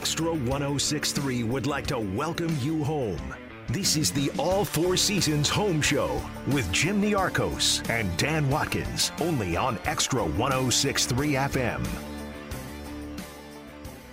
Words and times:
Extra 0.00 0.32
1063 0.32 1.42
would 1.42 1.66
like 1.66 1.86
to 1.88 1.98
welcome 1.98 2.56
you 2.62 2.82
home. 2.82 3.34
This 3.68 3.98
is 3.98 4.10
the 4.10 4.30
All 4.38 4.64
Four 4.64 4.96
Seasons 4.96 5.50
Home 5.50 5.82
Show 5.82 6.22
with 6.46 6.72
Jim 6.72 7.02
Niarchos 7.02 7.86
and 7.90 8.16
Dan 8.16 8.48
Watkins, 8.48 9.12
only 9.20 9.58
on 9.58 9.78
Extra 9.84 10.24
1063 10.24 11.32
FM. 11.32 11.86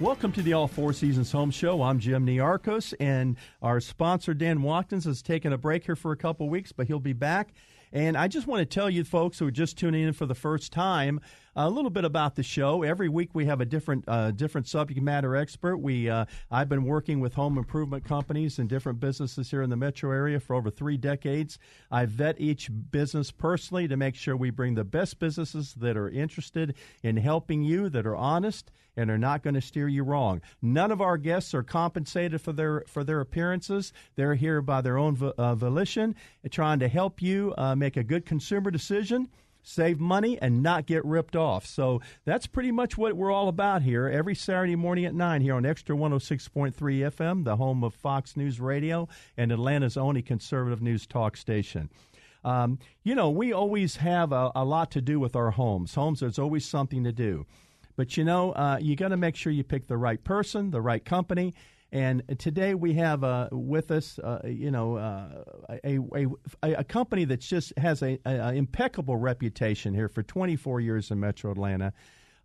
Welcome 0.01 0.33
to 0.33 0.41
the 0.41 0.51
All 0.51 0.67
Four 0.67 0.91
Seasons 0.91 1.31
Home 1.31 1.51
Show. 1.51 1.81
I'm 1.81 1.99
Jim 1.99 2.25
Niarchos, 2.25 2.93
and 2.99 3.37
our 3.61 3.79
sponsor, 3.79 4.33
Dan 4.33 4.63
Watkins, 4.63 5.05
has 5.05 5.21
taken 5.21 5.53
a 5.53 5.57
break 5.57 5.85
here 5.85 5.95
for 5.95 6.11
a 6.11 6.17
couple 6.17 6.49
weeks, 6.49 6.73
but 6.73 6.87
he'll 6.87 6.99
be 6.99 7.13
back. 7.13 7.53
And 7.93 8.17
I 8.17 8.27
just 8.27 8.47
want 8.47 8.59
to 8.59 8.65
tell 8.65 8.89
you, 8.89 9.05
folks 9.05 9.39
who 9.39 9.47
are 9.47 9.51
just 9.51 9.77
tuning 9.77 10.03
in 10.03 10.11
for 10.11 10.25
the 10.25 10.35
first 10.35 10.73
time, 10.73 11.21
a 11.57 11.67
little 11.67 11.89
bit 11.89 12.05
about 12.05 12.35
the 12.35 12.43
show. 12.43 12.83
Every 12.83 13.09
week 13.09 13.31
we 13.33 13.45
have 13.45 13.61
a 13.61 13.65
different 13.65 14.05
uh, 14.07 14.29
different 14.29 14.67
subject 14.67 15.01
matter 15.01 15.35
expert. 15.35 15.77
We 15.77 16.07
uh, 16.07 16.25
I've 16.51 16.69
been 16.69 16.83
working 16.83 17.19
with 17.19 17.33
home 17.33 17.57
improvement 17.57 18.05
companies 18.05 18.59
and 18.59 18.69
different 18.69 18.99
businesses 18.99 19.49
here 19.49 19.63
in 19.63 19.71
the 19.71 19.75
metro 19.75 20.11
area 20.11 20.39
for 20.39 20.55
over 20.55 20.69
three 20.69 20.97
decades. 20.97 21.57
I 21.89 22.05
vet 22.05 22.39
each 22.39 22.69
business 22.91 23.31
personally 23.31 23.87
to 23.87 23.97
make 23.97 24.13
sure 24.13 24.37
we 24.37 24.51
bring 24.51 24.75
the 24.75 24.83
best 24.83 25.17
businesses 25.17 25.73
that 25.75 25.97
are 25.97 26.09
interested 26.09 26.75
in 27.01 27.17
helping 27.17 27.63
you, 27.63 27.89
that 27.89 28.05
are 28.05 28.15
honest 28.15 28.71
and 28.95 29.09
are 29.09 29.17
not 29.17 29.41
going 29.41 29.53
to 29.55 29.61
steer 29.61 29.87
you 29.87 30.03
wrong. 30.03 30.41
None 30.61 30.91
of 30.91 31.01
our 31.01 31.17
guests 31.17 31.55
are 31.55 31.63
compensated 31.63 32.39
for 32.39 32.53
their 32.53 32.83
for 32.87 33.03
their 33.03 33.19
appearances. 33.19 33.93
They're 34.15 34.35
here 34.35 34.61
by 34.61 34.81
their 34.81 34.99
own 34.99 35.33
uh, 35.39 35.55
volition, 35.55 36.15
trying 36.51 36.77
to 36.79 36.87
help 36.87 37.19
you 37.19 37.55
uh, 37.57 37.75
make 37.75 37.97
a 37.97 38.03
good 38.03 38.27
consumer 38.27 38.69
decision 38.69 39.29
save 39.63 39.99
money, 39.99 40.37
and 40.41 40.63
not 40.63 40.85
get 40.85 41.03
ripped 41.05 41.35
off. 41.35 41.65
So 41.65 42.01
that's 42.25 42.47
pretty 42.47 42.71
much 42.71 42.97
what 42.97 43.15
we're 43.15 43.31
all 43.31 43.47
about 43.47 43.81
here 43.81 44.07
every 44.07 44.35
Saturday 44.35 44.75
morning 44.75 45.05
at 45.05 45.13
9 45.13 45.41
here 45.41 45.55
on 45.55 45.65
Extra 45.65 45.95
106.3 45.95 46.73
FM, 46.73 47.43
the 47.43 47.55
home 47.57 47.83
of 47.83 47.93
Fox 47.93 48.37
News 48.37 48.59
Radio 48.59 49.07
and 49.35 49.51
Atlanta's 49.51 49.97
only 49.97 50.21
conservative 50.21 50.81
news 50.81 51.05
talk 51.05 51.35
station. 51.37 51.89
Um, 52.43 52.79
you 53.03 53.15
know, 53.15 53.29
we 53.29 53.51
always 53.51 53.97
have 53.97 54.31
a, 54.31 54.51
a, 54.55 54.63
lot 54.63 54.91
to 54.91 55.01
do 55.01 55.19
with 55.19 55.35
our 55.35 55.51
homes. 55.51 55.95
Homes, 55.95 56.21
there's 56.21 56.39
always 56.39 56.65
something 56.65 57.03
to 57.03 57.11
do. 57.11 57.45
But 57.97 58.15
you 58.15 58.23
know, 58.23 58.51
uh, 58.53 58.77
you 58.79 58.95
got 58.95 59.09
to 59.09 59.17
make 59.17 59.35
sure 59.35 59.51
you 59.51 59.63
pick 59.63 59.87
the 59.87 59.97
right 59.97 60.23
person, 60.23 60.71
the 60.71 60.81
right 60.81 61.03
company, 61.03 61.55
and 61.91 62.23
today 62.37 62.73
we 62.73 62.93
have 62.95 63.23
uh, 63.23 63.47
with 63.51 63.91
us, 63.91 64.19
uh, 64.19 64.41
you 64.45 64.71
know, 64.71 64.97
uh, 64.97 65.43
a, 65.85 65.99
a, 66.13 66.27
a 66.61 66.83
company 66.83 67.23
that 67.25 67.39
just 67.39 67.77
has 67.77 68.03
a, 68.03 68.19
a, 68.25 68.53
impeccable 68.53 69.15
reputation 69.15 69.93
here 69.93 70.09
for 70.09 70.21
24 70.21 70.81
years 70.81 71.11
in 71.11 71.19
Metro 71.19 71.51
Atlanta. 71.51 71.93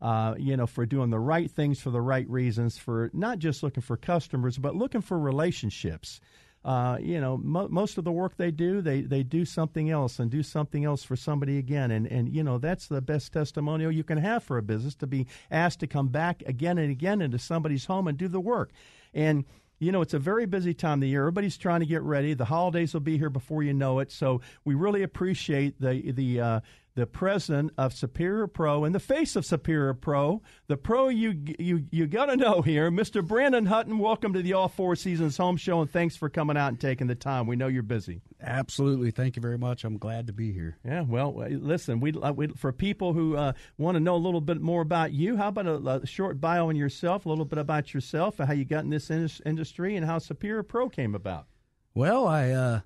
Uh, 0.01 0.35
you 0.37 0.57
know, 0.57 0.67
for 0.67 0.85
doing 0.85 1.11
the 1.11 1.19
right 1.19 1.49
things 1.49 1.81
for 1.81 1.91
the 1.91 2.01
right 2.01 2.29
reasons, 2.29 2.77
for 2.77 3.09
not 3.13 3.39
just 3.39 3.63
looking 3.63 3.83
for 3.83 3.97
customers, 3.97 4.59
but 4.59 4.75
looking 4.75 5.01
for 5.01 5.17
relationships. 5.17 6.21
Uh, 6.65 6.97
you 7.01 7.21
know, 7.21 7.37
mo- 7.37 7.69
most 7.69 7.99
of 7.99 8.05
the 8.05 8.11
work 8.11 8.37
they 8.37 8.51
do, 8.51 8.81
they, 8.81 9.01
they 9.03 9.23
do 9.23 9.45
something 9.45 9.91
else 9.91 10.19
and 10.19 10.31
do 10.31 10.43
something 10.43 10.85
else 10.85 11.03
for 11.03 11.17
somebody 11.17 11.59
again. 11.59 11.91
And, 11.91 12.07
and, 12.07 12.35
you 12.35 12.43
know, 12.43 12.59
that's 12.59 12.87
the 12.87 13.01
best 13.01 13.33
testimonial 13.33 13.91
you 13.91 14.05
can 14.05 14.19
have 14.19 14.45
for 14.45 14.59
a 14.59 14.63
business 14.63 14.95
to 14.97 15.07
be 15.07 15.27
asked 15.51 15.81
to 15.81 15.87
come 15.87 16.09
back 16.09 16.43
again 16.47 16.79
and 16.79 16.91
again 16.91 17.21
into 17.21 17.39
somebody's 17.39 17.87
home 17.87 18.07
and 18.07 18.17
do 18.17 18.29
the 18.29 18.41
work. 18.41 18.71
And 19.15 19.45
you 19.83 19.91
know, 19.91 20.01
it's 20.01 20.15
a 20.15 20.19
very 20.19 20.47
busy 20.47 20.75
time 20.75 20.99
of 20.99 21.01
the 21.01 21.09
year. 21.09 21.23
Everybody's 21.23 21.57
trying 21.57 21.81
to 21.81 21.87
get 21.87 22.03
ready. 22.03 22.35
The 22.35 22.45
holidays 22.45 22.95
will 22.95 23.01
be 23.01 23.19
here 23.19 23.31
before 23.31 23.65
you 23.65 23.75
know 23.75 23.99
it. 23.99 24.13
So 24.13 24.41
we 24.65 24.77
really 24.77 25.03
appreciate 25.03 25.81
the 25.81 26.13
the 26.13 26.41
uh, 26.41 26.61
the 26.95 27.07
president 27.07 27.73
of 27.79 27.95
Superior 27.95 28.47
Pro 28.47 28.85
and 28.85 28.95
the 28.95 29.01
face 29.01 29.35
of 29.35 29.47
Superior 29.47 29.95
Pro, 29.95 30.43
the 30.67 30.77
pro 30.77 31.09
you 31.09 31.43
you 31.59 31.85
you 31.91 32.07
got 32.07 32.27
to 32.27 32.37
know 32.37 32.61
here, 32.61 32.91
Mr. 32.91 33.27
Brandon 33.27 33.67
Hutton. 33.67 33.99
Welcome 33.99 34.33
to 34.35 34.43
the 34.43 34.53
All 34.53 34.69
Four 34.69 34.95
Seasons 34.97 35.37
Home 35.39 35.57
Show, 35.57 35.81
and 35.81 35.91
thanks 35.91 36.17
for 36.17 36.29
coming 36.29 36.57
out 36.57 36.69
and 36.69 36.81
taking 36.81 37.07
the 37.07 37.15
time. 37.15 37.47
We 37.47 37.57
know 37.57 37.69
you're 37.69 37.83
busy. 37.83 38.21
Absolutely, 38.43 39.11
thank 39.11 39.37
you 39.37 39.43
very 39.43 39.57
much. 39.57 39.85
I'm 39.85 39.97
glad 39.97 40.27
to 40.27 40.33
be 40.33 40.53
here. 40.53 40.77
Yeah, 40.85 41.03
well, 41.03 41.35
listen, 41.35 42.01
we, 42.01 42.13
uh, 42.13 42.33
we 42.33 42.49
for 42.49 42.73
people 42.73 43.15
who 43.15 43.37
uh, 43.37 43.53
want 43.79 43.97
to 43.97 44.01
know 44.01 44.15
a 44.15 44.17
little 44.17 44.41
bit 44.41 44.61
more 44.61 44.83
about 44.83 45.13
you, 45.13 45.37
how 45.37 45.49
about 45.49 45.67
a, 45.67 45.77
a, 46.03 46.07
short 46.07 46.41
bio 46.41 46.69
on 46.69 46.77
yourself, 46.77 47.25
a 47.25 47.29
little 47.29 47.45
bit 47.45 47.59
about 47.59 47.95
yourself, 47.95 48.39
how 48.39 48.53
you 48.53 48.65
got 48.65 48.85
in 48.85 48.91
this 48.91 49.11
in- 49.11 49.31
industry, 49.47 49.97
and 49.97 50.05
how 50.05 50.19
Superior 50.19 50.63
Pro 50.63 50.89
came 50.89 51.15
about. 51.15 51.47
Well, 51.95 52.27
I. 52.27 52.51
Uh 52.51 52.81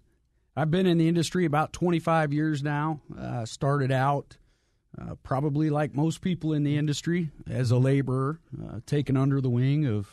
I've 0.57 0.71
been 0.71 0.87
in 0.87 0.97
the 0.97 1.07
industry 1.07 1.45
about 1.45 1.75
25 1.75 2.33
years 2.33 2.63
now. 2.63 3.01
Uh, 3.19 3.45
started 3.45 3.93
out 3.93 4.39
uh, 4.99 5.15
probably 5.23 5.69
like 5.69 5.95
most 5.95 6.23
people 6.23 6.55
in 6.55 6.65
the 6.65 6.79
industry 6.79 7.31
as 7.47 7.71
a 7.71 7.77
laborer, 7.77 8.41
uh, 8.65 8.81
taken 8.87 9.17
under 9.17 9.41
the 9.41 9.51
wing 9.51 9.87
of 9.87 10.09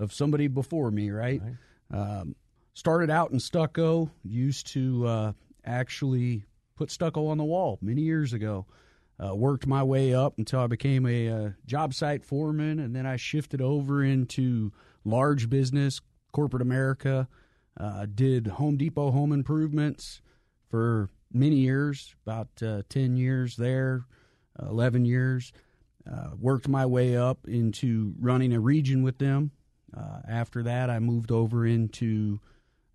of 0.00 0.12
somebody 0.12 0.48
before 0.48 0.90
me. 0.90 1.10
Right. 1.10 1.40
right. 1.40 2.18
Um, 2.20 2.34
started 2.74 3.10
out 3.10 3.30
in 3.30 3.38
stucco. 3.38 4.10
Used 4.24 4.66
to 4.68 5.06
uh, 5.06 5.32
actually 5.64 6.44
put 6.74 6.90
stucco 6.90 7.26
on 7.28 7.38
the 7.38 7.44
wall 7.44 7.78
many 7.80 8.02
years 8.02 8.32
ago. 8.32 8.66
Uh, 9.22 9.36
worked 9.36 9.66
my 9.66 9.82
way 9.82 10.14
up 10.14 10.38
until 10.38 10.60
I 10.60 10.66
became 10.66 11.06
a 11.06 11.28
uh, 11.28 11.50
job 11.66 11.92
site 11.92 12.24
foreman, 12.24 12.78
and 12.80 12.96
then 12.96 13.06
I 13.06 13.16
shifted 13.16 13.60
over 13.60 14.02
into 14.02 14.72
large 15.04 15.50
business, 15.50 16.00
corporate 16.32 16.62
America. 16.62 17.28
Uh, 17.80 18.06
did 18.14 18.46
Home 18.46 18.76
Depot 18.76 19.10
home 19.10 19.32
improvements 19.32 20.20
for 20.68 21.08
many 21.32 21.56
years, 21.56 22.14
about 22.26 22.48
uh, 22.62 22.82
10 22.90 23.16
years 23.16 23.56
there, 23.56 24.04
11 24.60 25.06
years. 25.06 25.52
Uh, 26.10 26.30
worked 26.38 26.68
my 26.68 26.84
way 26.84 27.16
up 27.16 27.46
into 27.48 28.12
running 28.20 28.52
a 28.52 28.60
region 28.60 29.02
with 29.02 29.16
them. 29.18 29.50
Uh, 29.96 30.20
after 30.28 30.62
that, 30.62 30.90
I 30.90 30.98
moved 30.98 31.30
over 31.30 31.64
into 31.64 32.40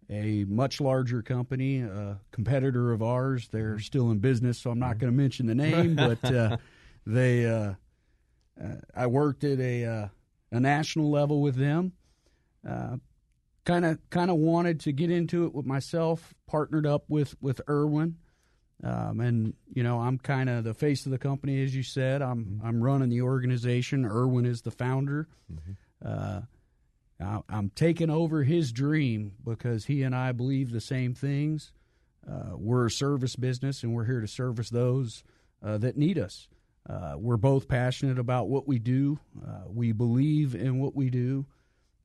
a 0.10 0.44
much 0.46 0.80
larger 0.80 1.24
company, 1.24 1.82
a 1.82 2.20
competitor 2.32 2.92
of 2.92 3.02
ours. 3.02 3.48
They're 3.52 3.72
mm-hmm. 3.72 3.80
still 3.80 4.12
in 4.12 4.20
business, 4.20 4.60
so 4.60 4.70
I'm 4.70 4.78
not 4.78 4.92
mm-hmm. 4.92 5.00
going 5.00 5.14
to 5.14 5.18
mention 5.18 5.46
the 5.48 5.56
name, 5.56 5.96
but 5.96 6.24
uh, 6.32 6.58
they. 7.08 7.48
Uh, 7.48 7.74
I 8.96 9.08
worked 9.08 9.44
at 9.44 9.60
a 9.60 10.10
a 10.52 10.60
national 10.60 11.10
level 11.10 11.42
with 11.42 11.56
them 11.56 11.92
kind 13.66 13.86
of 13.86 14.00
kind 14.10 14.32
of 14.32 14.38
wanted 14.38 14.80
to 14.82 14.92
get 14.92 15.12
into 15.12 15.46
it 15.46 15.54
with 15.54 15.66
myself. 15.66 16.34
Partnered 16.48 16.86
up 16.86 17.04
with 17.10 17.36
with 17.42 17.60
Irwin, 17.68 18.18
um, 18.84 19.20
and 19.20 19.54
you 19.74 19.84
know 19.84 20.00
I'm 20.00 20.18
kind 20.18 20.50
of 20.50 20.64
the 20.64 20.74
face 20.74 21.06
of 21.06 21.12
the 21.12 21.18
company, 21.18 21.64
as 21.64 21.76
you 21.76 21.84
said. 21.84 22.22
I'm 22.22 22.46
mm-hmm. 22.46 22.66
I'm 22.66 22.82
running 22.82 23.10
the 23.10 23.22
organization. 23.22 24.06
Irwin 24.06 24.46
is 24.46 24.62
the 24.62 24.72
founder. 24.72 25.28
Mm-hmm. 25.52 25.72
Uh, 26.08 26.42
I, 27.20 27.58
am 27.58 27.72
taking 27.76 28.10
over 28.10 28.44
his 28.44 28.72
dream 28.72 29.34
because 29.44 29.86
he 29.86 30.04
and 30.04 30.16
I 30.16 30.32
believe 30.32 30.72
the 30.72 30.82
same 30.82 31.14
things. 31.14 31.72
Uh, 32.30 32.56
we're 32.56 32.88
a 32.88 32.92
service 32.92 33.36
business, 33.36 33.84
and 33.84 33.94
we're 33.94 34.06
here 34.06 34.22
to 34.22 34.28
service 34.28 34.70
those 34.70 35.24
uh, 35.64 35.78
that 35.80 35.98
need 35.98 36.20
us. 36.20 36.48
Uh, 36.88 37.16
we're 37.18 37.38
both 37.38 37.68
passionate 37.68 38.20
about 38.20 38.48
what 38.48 38.68
we 38.68 38.78
do. 38.78 39.20
Uh, 39.46 39.62
we 39.68 39.92
believe 39.92 40.54
in 40.54 40.80
what 40.80 40.96
we 40.96 41.10
do 41.10 41.46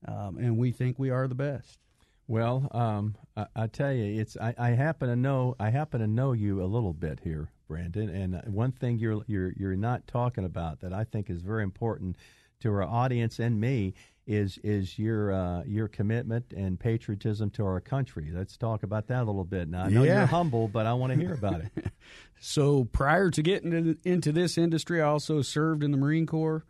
um, 0.07 0.39
and 0.39 0.57
we 0.57 0.73
think 0.73 0.99
we 0.99 1.11
are 1.11 1.29
the 1.29 1.35
best. 1.35 1.79
Well, 2.27 2.69
um, 2.71 3.17
I, 3.37 3.47
I, 3.57 3.67
tell 3.67 3.93
you, 3.93 4.21
it's 4.21 4.37
I, 4.37 4.55
I, 4.57 4.69
happen 4.71 5.09
to 5.09 5.17
know 5.17 5.57
I 5.59 5.71
happen 5.71 6.01
to 6.01 6.07
know 6.07 6.33
you 6.33 6.63
a 6.63 6.67
little 6.67 6.93
bit 6.93 7.19
here, 7.25 7.51
Brandon. 7.67 8.09
And 8.09 8.41
one 8.55 8.71
thing 8.71 8.99
you're 8.99 9.23
you're 9.27 9.53
you're 9.57 9.75
not 9.75 10.07
talking 10.07 10.45
about 10.45 10.81
that 10.81 10.93
I 10.93 11.03
think 11.03 11.29
is 11.29 11.43
very 11.43 11.65
important 11.65 12.17
to 12.61 12.71
our 12.71 12.85
audience 12.85 13.41
and 13.41 13.61
me 13.61 13.95
is 14.29 14.59
is 14.63 14.97
your 14.97 15.33
uh, 15.33 15.65
your 15.65 15.89
commitment 15.89 16.53
and 16.57 16.79
patriotism 16.79 17.51
to 17.51 17.65
our 17.65 17.81
country. 17.81 18.31
Let's 18.33 18.57
talk 18.57 18.85
about 18.85 19.09
that 19.09 19.23
a 19.23 19.25
little 19.25 19.45
bit. 19.45 19.69
Now 19.69 19.85
I 19.85 19.89
know 19.89 20.05
yeah. 20.05 20.19
you're 20.19 20.27
humble, 20.27 20.69
but 20.69 20.87
I 20.87 20.93
want 20.93 21.13
to 21.13 21.19
hear 21.19 21.35
about 21.35 21.63
it. 21.63 21.87
so 22.41 22.85
prior 22.85 23.31
to 23.31 23.43
getting 23.43 23.73
into, 23.73 23.99
into, 24.05 24.31
this 24.31 24.57
industry, 24.57 25.03
I 25.03 25.07
also 25.07 25.43
served 25.43 25.83
in 25.83 25.91
the 25.91 25.97
Marine 25.97 26.27
Corps. 26.27 26.65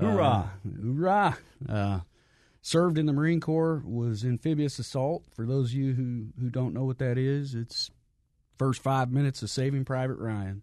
Hoorah! 0.00 0.24
Uh, 0.64 0.70
hoorah! 0.80 1.38
Uh, 1.68 2.00
served 2.66 2.98
in 2.98 3.06
the 3.06 3.12
Marine 3.12 3.38
Corps, 3.38 3.80
was 3.86 4.24
amphibious 4.24 4.80
assault. 4.80 5.22
For 5.36 5.46
those 5.46 5.70
of 5.70 5.74
you 5.74 5.94
who, 5.94 6.26
who 6.40 6.50
don't 6.50 6.74
know 6.74 6.84
what 6.84 6.98
that 6.98 7.16
is, 7.16 7.54
it's 7.54 7.92
first 8.58 8.82
five 8.82 9.12
minutes 9.12 9.40
of 9.42 9.50
Saving 9.50 9.84
Private 9.84 10.18
Ryan. 10.18 10.62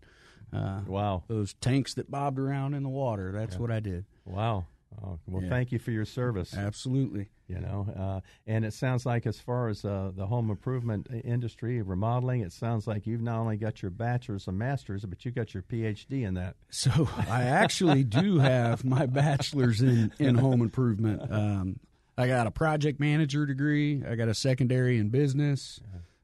Uh, 0.52 0.82
wow. 0.86 1.24
Those 1.30 1.54
tanks 1.54 1.94
that 1.94 2.12
bobbed 2.12 2.40
around 2.40 2.74
in 2.74 2.84
the 2.84 2.90
water. 2.90 3.32
That's 3.32 3.56
yeah. 3.56 3.62
what 3.62 3.72
I 3.72 3.80
did. 3.80 4.04
Wow. 4.26 4.66
Oh, 5.02 5.18
well, 5.28 5.44
Yeah. 5.44 5.50
thank 5.50 5.72
you 5.72 5.80
for 5.80 5.92
your 5.92 6.04
service. 6.04 6.54
Absolutely. 6.54 7.30
You 7.48 7.60
know, 7.60 7.88
uh, 7.98 8.20
and 8.48 8.66
it 8.66 8.74
sounds 8.74 9.06
like 9.06 9.26
as 9.26 9.40
far 9.40 9.70
as 9.70 9.86
uh, 9.86 10.12
the 10.16 10.26
home 10.28 10.50
improvement 10.50 11.08
industry, 11.24 11.82
remodeling, 11.82 12.42
it 12.42 12.52
sounds 12.52 12.86
like 12.86 13.08
you've 13.08 13.22
not 13.22 13.40
only 13.40 13.58
got 13.58 13.82
your 13.82 13.92
bachelor's 13.92 14.48
and 14.48 14.58
master's, 14.58 15.06
but 15.06 15.24
you 15.24 15.32
got 15.32 15.54
your 15.54 15.64
PhD 15.64 16.26
in 16.26 16.34
that. 16.34 16.56
So 16.70 17.08
I 17.30 17.44
actually 17.44 18.04
do 18.04 18.40
have 18.40 18.84
my 18.84 19.06
bachelor's 19.06 19.82
in, 19.82 20.12
in 20.20 20.36
home 20.36 20.62
improvement. 20.62 21.32
Um, 21.32 21.80
I 22.18 22.28
got 22.28 22.46
a 22.48 22.52
project 22.52 23.00
manager 23.00 23.46
degree. 23.46 24.04
I 24.08 24.16
got 24.16 24.28
a 24.28 24.34
secondary 24.34 24.98
in 24.98 25.10
business. 25.10 25.80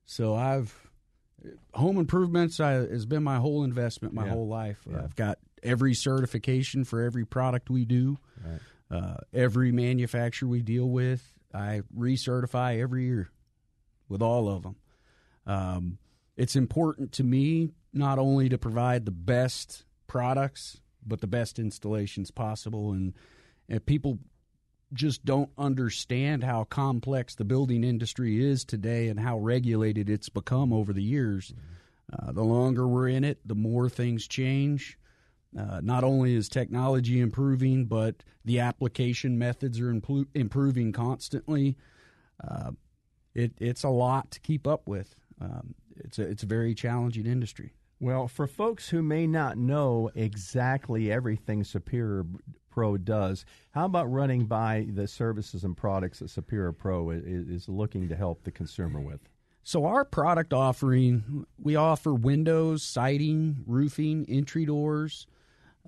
So 0.06 0.36
I've 0.36 0.88
home 1.74 1.98
improvements 1.98 2.60
I, 2.60 2.72
has 2.74 3.06
been 3.06 3.24
my 3.24 3.38
whole 3.38 3.64
investment 3.64 4.14
my 4.14 4.26
Yeah. 4.26 4.32
whole 4.32 4.48
life. 4.48 4.80
Yeah. 4.90 5.04
I've 5.04 5.16
got 5.16 5.38
every 5.64 5.94
certification 5.94 6.84
for 6.84 7.02
every 7.02 7.26
product 7.26 7.70
we 7.70 7.86
do. 7.86 8.18
Uh, 8.92 9.18
every 9.34 9.72
manufacturer 9.72 10.50
we 10.50 10.62
deal 10.64 10.90
with, 10.90 11.36
I 11.54 11.82
recertify 11.96 12.80
every 12.80 13.06
year 13.06 13.30
with 14.08 14.22
all 14.22 14.50
of 14.50 14.64
them. 14.64 14.76
Um, 15.46 15.98
it's 16.36 16.56
important 16.56 17.12
to 17.14 17.24
me 17.24 17.70
not 17.94 18.18
only 18.20 18.50
to 18.50 18.58
provide 18.58 19.06
the 19.06 19.12
best 19.12 19.86
products, 20.08 20.82
but 21.06 21.22
the 21.22 21.28
best 21.28 21.60
installations 21.60 22.32
possible. 22.32 22.92
And, 22.92 23.14
and 23.68 23.86
people 23.86 24.18
just 24.94 25.24
don't 25.26 25.52
understand 25.58 26.44
how 26.44 26.64
complex 26.64 27.36
the 27.36 27.46
building 27.46 27.84
industry 27.84 28.44
is 28.44 28.66
today 28.66 29.08
and 29.08 29.20
how 29.20 29.38
regulated 29.38 30.10
it's 30.10 30.30
become 30.30 30.74
over 30.74 30.94
the 30.94 31.04
years. 31.04 31.54
Uh, 32.12 32.32
the 32.32 32.44
longer 32.44 32.88
we're 32.88 33.08
in 33.08 33.24
it, 33.24 33.40
the 33.46 33.56
more 33.56 33.88
things 33.90 34.28
change. 34.28 34.98
Uh, 35.58 35.82
not 35.84 36.04
only 36.04 36.36
is 36.36 36.50
technology 36.50 37.20
improving, 37.20 37.86
but 37.86 38.24
the 38.46 38.60
application 38.60 39.38
methods 39.38 39.80
are 39.80 39.94
impl- 39.94 40.28
improving 40.34 40.92
constantly. 40.92 41.76
Uh, 42.44 42.72
it, 43.34 43.54
it's 43.60 43.84
a 43.84 43.90
lot 43.90 44.32
to 44.32 44.40
keep 44.40 44.68
up 44.68 44.88
with. 44.88 45.16
Um, 45.42 45.76
it's 45.98 46.20
a 46.20 46.24
it's 46.24 46.44
a 46.44 46.48
very 46.48 46.74
challenging 46.74 47.26
industry. 47.26 47.74
Well, 48.02 48.30
for 48.30 48.48
folks 48.48 48.90
who 48.90 49.02
may 49.02 49.28
not 49.28 49.58
know 49.58 50.10
exactly 50.16 51.12
everything 51.12 51.66
Superior 51.66 52.26
Pro 52.70 52.96
does, 52.98 53.44
how 53.72 53.86
about 53.86 54.10
running 54.10 54.46
by 54.46 54.88
the 54.90 55.06
services 55.06 55.66
and 55.66 55.76
products 55.76 56.20
that 56.20 56.30
Superior 56.30 56.72
Pro 56.72 57.10
is, 57.10 57.68
looking 57.68 58.08
to 58.08 58.16
help 58.16 58.44
the 58.44 58.52
consumer 58.52 59.02
with? 59.02 59.20
So 59.64 59.86
our 59.86 60.06
product 60.06 60.54
offering, 60.54 61.46
we 61.62 61.76
offer 61.76 62.14
windows, 62.14 62.84
siding, 62.84 63.64
roofing, 63.68 64.26
entry 64.30 64.66
doors. 64.66 65.28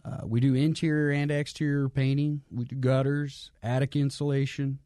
Uh, 0.04 0.26
we 0.26 0.42
do 0.42 0.54
interior 0.54 1.12
and 1.12 1.32
exterior 1.32 1.88
painting. 1.88 2.42
We 2.52 2.66
do 2.66 2.76
gutters, 2.76 3.52
attic 3.64 3.96
insulation. 3.96 4.80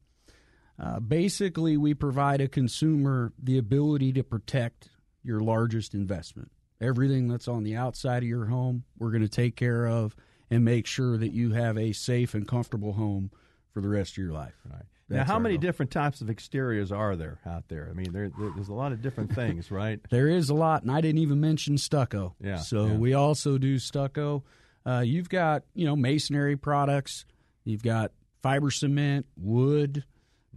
Uh, 0.77 0.99
basically, 0.99 1.75
we 1.75 1.95
provide 1.95 2.39
a 2.41 2.47
consumer 2.47 3.33
the 3.41 3.57
ability 3.57 4.13
to 4.13 4.23
protect 4.23 4.89
your 5.23 5.39
largest 5.39 5.95
investment. 5.95 6.51
Everything 6.81 7.27
that's 7.27 7.47
on 7.47 7.63
the 7.63 7.75
outside 7.75 8.23
of 8.23 8.29
your 8.29 8.45
home, 8.45 8.83
we're 8.97 9.11
going 9.11 9.21
to 9.23 9.29
take 9.29 9.55
care 9.55 9.87
of 9.87 10.15
and 10.49 10.63
make 10.65 10.85
sure 10.85 11.17
that 11.17 11.31
you 11.31 11.53
have 11.53 11.77
a 11.77 11.93
safe 11.93 12.33
and 12.33 12.47
comfortable 12.47 12.93
home 12.93 13.31
for 13.73 13.81
the 13.81 13.87
rest 13.89 14.13
of 14.13 14.17
your 14.17 14.31
life. 14.33 14.53
Right. 14.69 14.83
Now, 15.07 15.23
how 15.23 15.37
many 15.39 15.55
goal. 15.55 15.61
different 15.61 15.91
types 15.91 16.21
of 16.21 16.29
exteriors 16.31 16.91
are 16.91 17.15
there 17.15 17.39
out 17.45 17.67
there? 17.67 17.87
I 17.89 17.93
mean, 17.93 18.11
there, 18.11 18.29
there- 18.37 18.51
there's 18.55 18.69
a 18.69 18.73
lot 18.73 18.91
of 18.91 19.01
different 19.01 19.33
things, 19.35 19.69
right? 19.71 19.99
There 20.09 20.27
is 20.27 20.49
a 20.49 20.53
lot, 20.55 20.81
and 20.81 20.91
I 20.91 20.99
didn't 21.01 21.19
even 21.19 21.39
mention 21.39 21.77
stucco. 21.77 22.35
Yeah, 22.41 22.57
So 22.57 22.87
yeah. 22.87 22.93
we 22.97 23.13
also 23.13 23.57
do 23.57 23.77
stucco. 23.79 24.43
Uh, 24.85 24.99
you've 25.05 25.29
got 25.29 25.63
you 25.73 25.85
know 25.85 25.95
masonry 25.95 26.55
products. 26.57 27.25
You've 27.63 27.83
got 27.83 28.11
fiber 28.43 28.69
cement, 28.71 29.25
wood, 29.37 30.03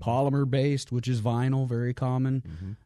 polymer 0.01 0.49
based, 0.49 0.93
which 0.93 1.09
is 1.09 1.21
vinyl, 1.21 1.67
very 1.69 1.95
common. 1.95 2.43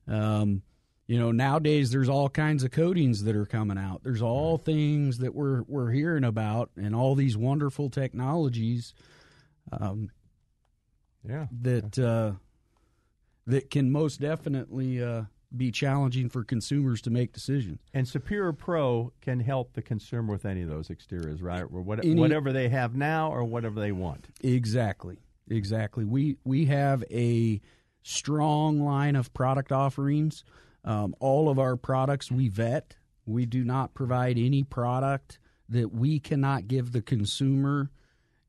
Mm-hmm. 0.09 0.15
Um, 0.15 0.63
you 1.07 1.19
know 1.19 1.33
nowadays 1.33 1.91
there's 1.91 2.09
all 2.09 2.29
kinds 2.29 2.65
of 2.65 2.71
coatings 2.71 3.25
that 3.25 3.37
are 3.37 3.47
coming 3.47 3.79
out. 3.79 4.03
There's 4.03 4.23
all 4.23 4.59
things 4.59 5.19
that 5.19 5.35
we're 5.35 5.63
we're 5.63 5.91
hearing 5.91 6.25
about, 6.25 6.71
and 6.77 6.95
all 6.95 7.15
these 7.15 7.37
wonderful 7.37 7.91
technologies 7.91 8.95
um, 9.73 10.11
Yeah. 11.27 11.47
that 11.63 11.99
uh, 11.99 12.33
that 13.47 13.71
can 13.71 13.91
most 13.91 14.21
definitely 14.21 15.03
uh, 15.03 15.23
be 15.55 15.71
challenging 15.71 16.29
for 16.29 16.45
consumers 16.45 17.03
to 17.03 17.11
make 17.11 17.33
decisions. 17.33 17.79
And 17.93 18.07
Superior 18.09 18.53
Pro 18.53 19.13
can 19.21 19.41
help 19.41 19.75
the 19.75 19.83
consumer 19.83 20.33
with 20.33 20.47
any 20.47 20.63
of 20.63 20.69
those 20.69 20.89
exteriors, 20.91 21.43
right? 21.43 21.63
Or 21.63 21.83
what, 21.83 22.05
Any- 22.05 22.15
whatever 22.15 22.53
they 22.53 22.69
have 22.71 22.95
now 22.97 23.31
or 23.31 23.45
whatever 23.45 23.79
they 23.81 23.93
want. 23.93 24.29
Exactly. 24.43 25.19
Exactly. 25.51 26.05
We 26.05 26.37
we 26.45 26.67
have 26.67 27.05
a 27.11 27.61
strong 28.03 28.81
line 28.81 29.17
of 29.17 29.33
product 29.35 29.73
offerings. 29.73 30.45
Um, 30.85 31.15
all 31.21 31.49
of 31.49 31.59
our 31.59 31.77
products 31.77 32.31
we 32.31 32.49
vet. 32.49 32.97
We 33.25 33.47
do 33.47 33.65
not 33.65 33.95
provide 33.95 34.37
any 34.37 34.65
product 34.65 35.39
that 35.69 35.95
we 35.95 36.19
cannot 36.19 36.67
give 36.67 36.93
the 36.93 37.03
consumer 37.03 37.91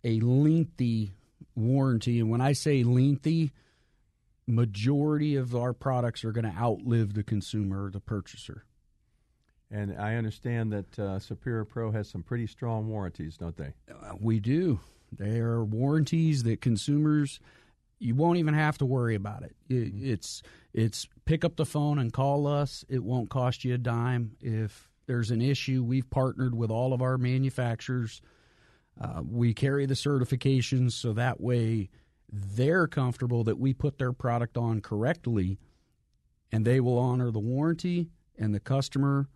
a 0.03 0.19
lengthy 0.19 1.13
warranty. 1.55 2.19
And 2.19 2.29
when 2.29 2.41
I 2.41 2.53
say 2.53 2.83
lengthy, 2.83 3.51
majority 4.47 5.35
of 5.35 5.55
our 5.55 5.73
products 5.73 6.25
are 6.25 6.31
going 6.31 6.51
to 6.51 6.57
outlive 6.59 7.13
the 7.13 7.23
consumer 7.23 7.85
or 7.85 7.91
the 7.91 7.99
purchaser. 7.99 8.65
And 9.71 9.95
I 9.97 10.15
understand 10.15 10.71
that 10.73 10.99
uh, 10.99 11.19
Superior 11.19 11.65
Pro 11.65 11.91
has 11.91 12.09
some 12.09 12.23
pretty 12.23 12.47
strong 12.47 12.89
warranties, 12.89 13.37
don't 13.37 13.57
they? 13.57 13.73
Uh, 13.89 14.15
We 14.19 14.39
do. 14.39 14.79
They 15.11 15.39
are 15.39 15.63
warranties 15.63 16.43
that 16.43 16.61
consumers 16.61 17.39
you 18.03 18.15
won't 18.15 18.37
even 18.37 18.53
have 18.53 18.77
to 18.79 18.85
worry 18.85 19.15
about 19.15 19.43
it. 19.43 19.55
it. 19.69 19.93
It's 19.95 20.43
it's 20.73 21.07
pick 21.25 21.45
up 21.45 21.55
the 21.55 21.65
phone 21.65 21.99
and 21.99 22.11
call 22.11 22.45
us. 22.47 22.83
It 22.89 23.03
won't 23.03 23.29
cost 23.29 23.63
you 23.63 23.73
a 23.73 23.77
dime. 23.77 24.35
If 24.41 24.89
there's 25.07 25.31
an 25.31 25.41
issue, 25.41 25.83
we've 25.83 26.09
partnered 26.09 26.53
with 26.53 26.69
all 26.69 26.93
of 26.93 27.01
our 27.01 27.17
manufacturers. 27.17 28.21
Uh, 28.99 29.21
we 29.25 29.53
carry 29.53 29.85
the 29.85 29.93
certifications 29.93 30.91
so 30.91 31.13
that 31.13 31.39
way 31.39 31.89
they're 32.29 32.87
comfortable 32.87 33.43
that 33.45 33.57
we 33.57 33.73
put 33.73 33.97
their 33.97 34.13
product 34.13 34.57
on 34.57 34.81
correctly, 34.81 35.57
and 36.51 36.65
they 36.65 36.79
will 36.79 36.97
honor 36.97 37.31
the 37.31 37.39
warranty. 37.39 38.09
And 38.37 38.53
the 38.53 38.59
customer 38.59 39.29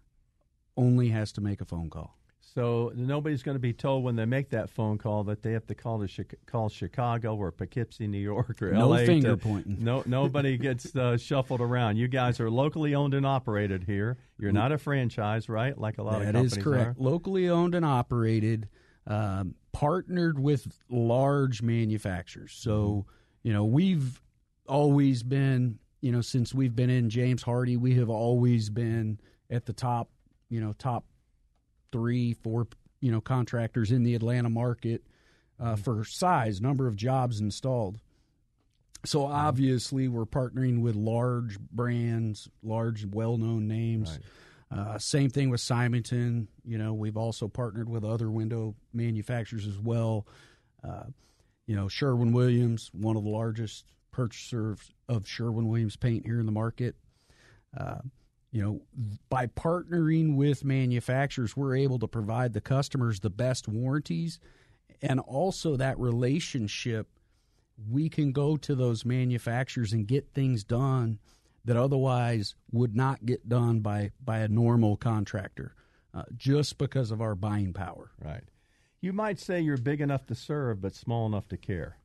only 0.76 1.10
has 1.10 1.32
to 1.34 1.42
make 1.42 1.62
a 1.62 1.66
phone 1.66 1.90
call. 1.90 2.17
So 2.58 2.92
nobody's 2.96 3.44
going 3.44 3.54
to 3.54 3.60
be 3.60 3.72
told 3.72 4.04
when 4.04 4.16
they 4.16 4.26
make 4.26 4.50
that 4.50 4.72
phone 4.72 4.98
call 4.98 5.24
that 5.26 5.44
they 5.44 5.52
have 5.52 5.68
to 5.68 5.76
call 5.76 6.04
to 6.08 6.26
call 6.48 6.70
Chicago 6.70 7.36
or 7.36 7.52
Poughkeepsie, 7.52 8.08
New 8.08 8.18
York, 8.18 8.64
or 8.64 8.72
No 8.72 8.90
LA. 8.90 8.98
to- 9.02 9.06
finger 9.06 9.38
pointing. 9.38 9.78
No, 9.80 10.02
nobody 10.08 10.58
gets 10.58 10.96
uh, 10.96 11.18
shuffled 11.18 11.62
around. 11.62 11.98
You 11.98 12.08
guys 12.08 12.40
are 12.40 12.50
locally 12.50 12.96
owned 12.96 13.14
and 13.14 13.28
operated 13.28 13.84
here. 13.84 14.18
You're 14.40 14.52
not 14.52 14.72
a 14.72 14.80
franchise, 14.80 15.50
right? 15.50 15.78
Like 15.78 16.00
a 16.00 16.02
lot 16.02 16.16
of 16.16 16.20
That 16.22 16.34
companies 16.34 16.58
is 16.58 16.64
correct. 16.64 16.98
are. 17.00 17.04
Locally 17.04 17.48
owned 17.48 17.76
and 17.76 17.86
operated, 17.86 18.70
um, 19.06 19.54
partnered 19.72 20.40
with 20.40 20.68
large 20.90 21.62
manufacturers. 21.62 22.54
So, 22.54 22.72
Mm-hmm. 22.72 23.48
you 23.50 23.54
know, 23.54 23.66
we've 23.66 24.20
always 24.68 25.22
been, 25.22 25.78
you 26.02 26.12
know, 26.12 26.22
since 26.22 26.56
we've 26.56 26.76
been 26.76 26.90
in 26.90 27.12
James 27.12 27.44
Hardie, 27.44 27.78
we 27.78 27.94
have 27.98 28.10
always 28.10 28.72
been 28.72 29.20
at 29.52 29.68
the 29.68 29.74
top, 29.74 30.10
you 30.50 30.60
know, 30.60 30.74
top 30.80 31.06
three, 31.92 32.34
four, 32.34 32.68
you 33.02 33.12
know, 33.12 33.22
contractors 33.22 33.92
in 33.92 34.04
the 34.04 34.16
Atlanta 34.16 34.50
market 34.50 35.04
uh, 35.60 35.74
Mm-hmm. 35.74 35.82
for 35.82 36.04
size, 36.04 36.62
number 36.62 36.88
of 36.88 36.96
jobs 36.96 37.40
installed. 37.40 38.00
So 39.06 39.26
obviously, 39.26 40.08
we're 40.08 40.26
partnering 40.26 40.82
with 40.82 40.96
large 40.96 41.60
brands, 41.60 42.50
large, 42.64 43.06
well-known 43.06 43.68
names. 43.68 44.20
Uh, 44.70 44.98
same 44.98 45.30
thing 45.30 45.50
with 45.50 45.62
Simonton. 45.62 46.48
You 46.66 46.78
know, 46.78 46.94
we've 46.94 47.16
also 47.16 47.48
partnered 47.48 47.88
with 47.88 48.04
other 48.04 48.30
window 48.30 48.76
manufacturers 48.94 49.66
as 49.66 49.80
well. 49.80 50.28
Uh, 50.84 51.06
you 51.68 51.76
know, 51.76 51.88
Sherwin 51.88 52.34
Williams, 52.34 52.90
one 52.94 53.16
of 53.16 53.24
the 53.24 53.30
largest 53.30 53.86
purchasers 54.12 54.80
of 55.08 55.28
Sherwin 55.28 55.68
Williams 55.70 55.96
paint 55.96 56.26
here 56.26 56.40
in 56.40 56.46
the 56.46 56.52
market. 56.52 56.96
Uh, 57.78 58.00
you 58.52 58.62
know, 58.62 58.82
by 59.30 59.48
partnering 59.48 60.36
with 60.36 60.64
manufacturers, 60.64 61.56
we're 61.58 61.76
able 61.76 62.00
to 62.00 62.08
provide 62.08 62.54
the 62.54 62.62
customers 62.62 63.20
the 63.20 63.30
best 63.30 63.68
warranties 63.68 64.40
and 65.02 65.20
also 65.20 65.76
that 65.76 66.00
relationship. 66.00 67.08
We 67.90 68.10
can 68.10 68.32
go 68.32 68.58
to 68.58 68.74
those 68.74 69.06
manufacturers 69.06 69.94
and 69.94 70.08
get 70.08 70.34
things 70.34 70.64
done 70.64 71.20
that 71.66 71.78
otherwise 71.78 72.56
would 72.72 72.96
not 72.96 73.26
get 73.26 73.48
done 73.50 73.82
by, 73.82 74.12
by 74.24 74.40
a 74.40 74.48
normal 74.48 74.96
contractor 74.98 75.76
uh, 76.14 76.24
just 76.36 76.78
because 76.78 77.12
of 77.12 77.22
our 77.22 77.36
buying 77.36 77.74
power. 77.74 78.12
Right. 78.24 78.44
You 79.02 79.14
might 79.14 79.40
say 79.40 79.60
you're 79.62 79.78
big 79.78 80.02
enough 80.02 80.26
to 80.28 80.36
serve, 80.36 80.82
but 80.82 80.96
small 80.96 81.28
enough 81.28 81.48
to 81.50 81.58
care. 81.58 81.98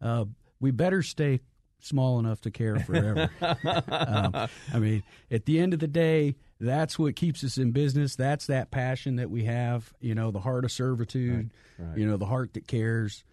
uh, 0.00 0.24
we 0.60 0.70
better 0.70 1.02
stay 1.02 1.40
small 1.84 2.18
enough 2.18 2.40
to 2.42 2.50
care 2.50 2.78
forever. 2.80 3.30
um, 3.42 4.48
I 4.72 4.78
mean, 4.78 5.02
at 5.30 5.44
the 5.44 5.58
end 5.58 5.74
of 5.74 5.80
the 5.80 5.86
day, 5.86 6.36
that's 6.60 6.98
what 6.98 7.14
keeps 7.14 7.44
us 7.44 7.58
in 7.58 7.72
business. 7.72 8.16
That's 8.16 8.46
that 8.46 8.70
passion 8.70 9.16
that 9.16 9.30
we 9.30 9.44
have. 9.44 9.92
You 10.00 10.14
know, 10.14 10.30
the 10.30 10.40
heart 10.40 10.64
of 10.64 10.72
servitude. 10.72 11.50
Right, 11.78 11.88
right. 11.88 11.98
You 11.98 12.06
know, 12.06 12.16
the 12.16 12.26
heart 12.26 12.54
that 12.54 12.66
cares. 12.66 13.24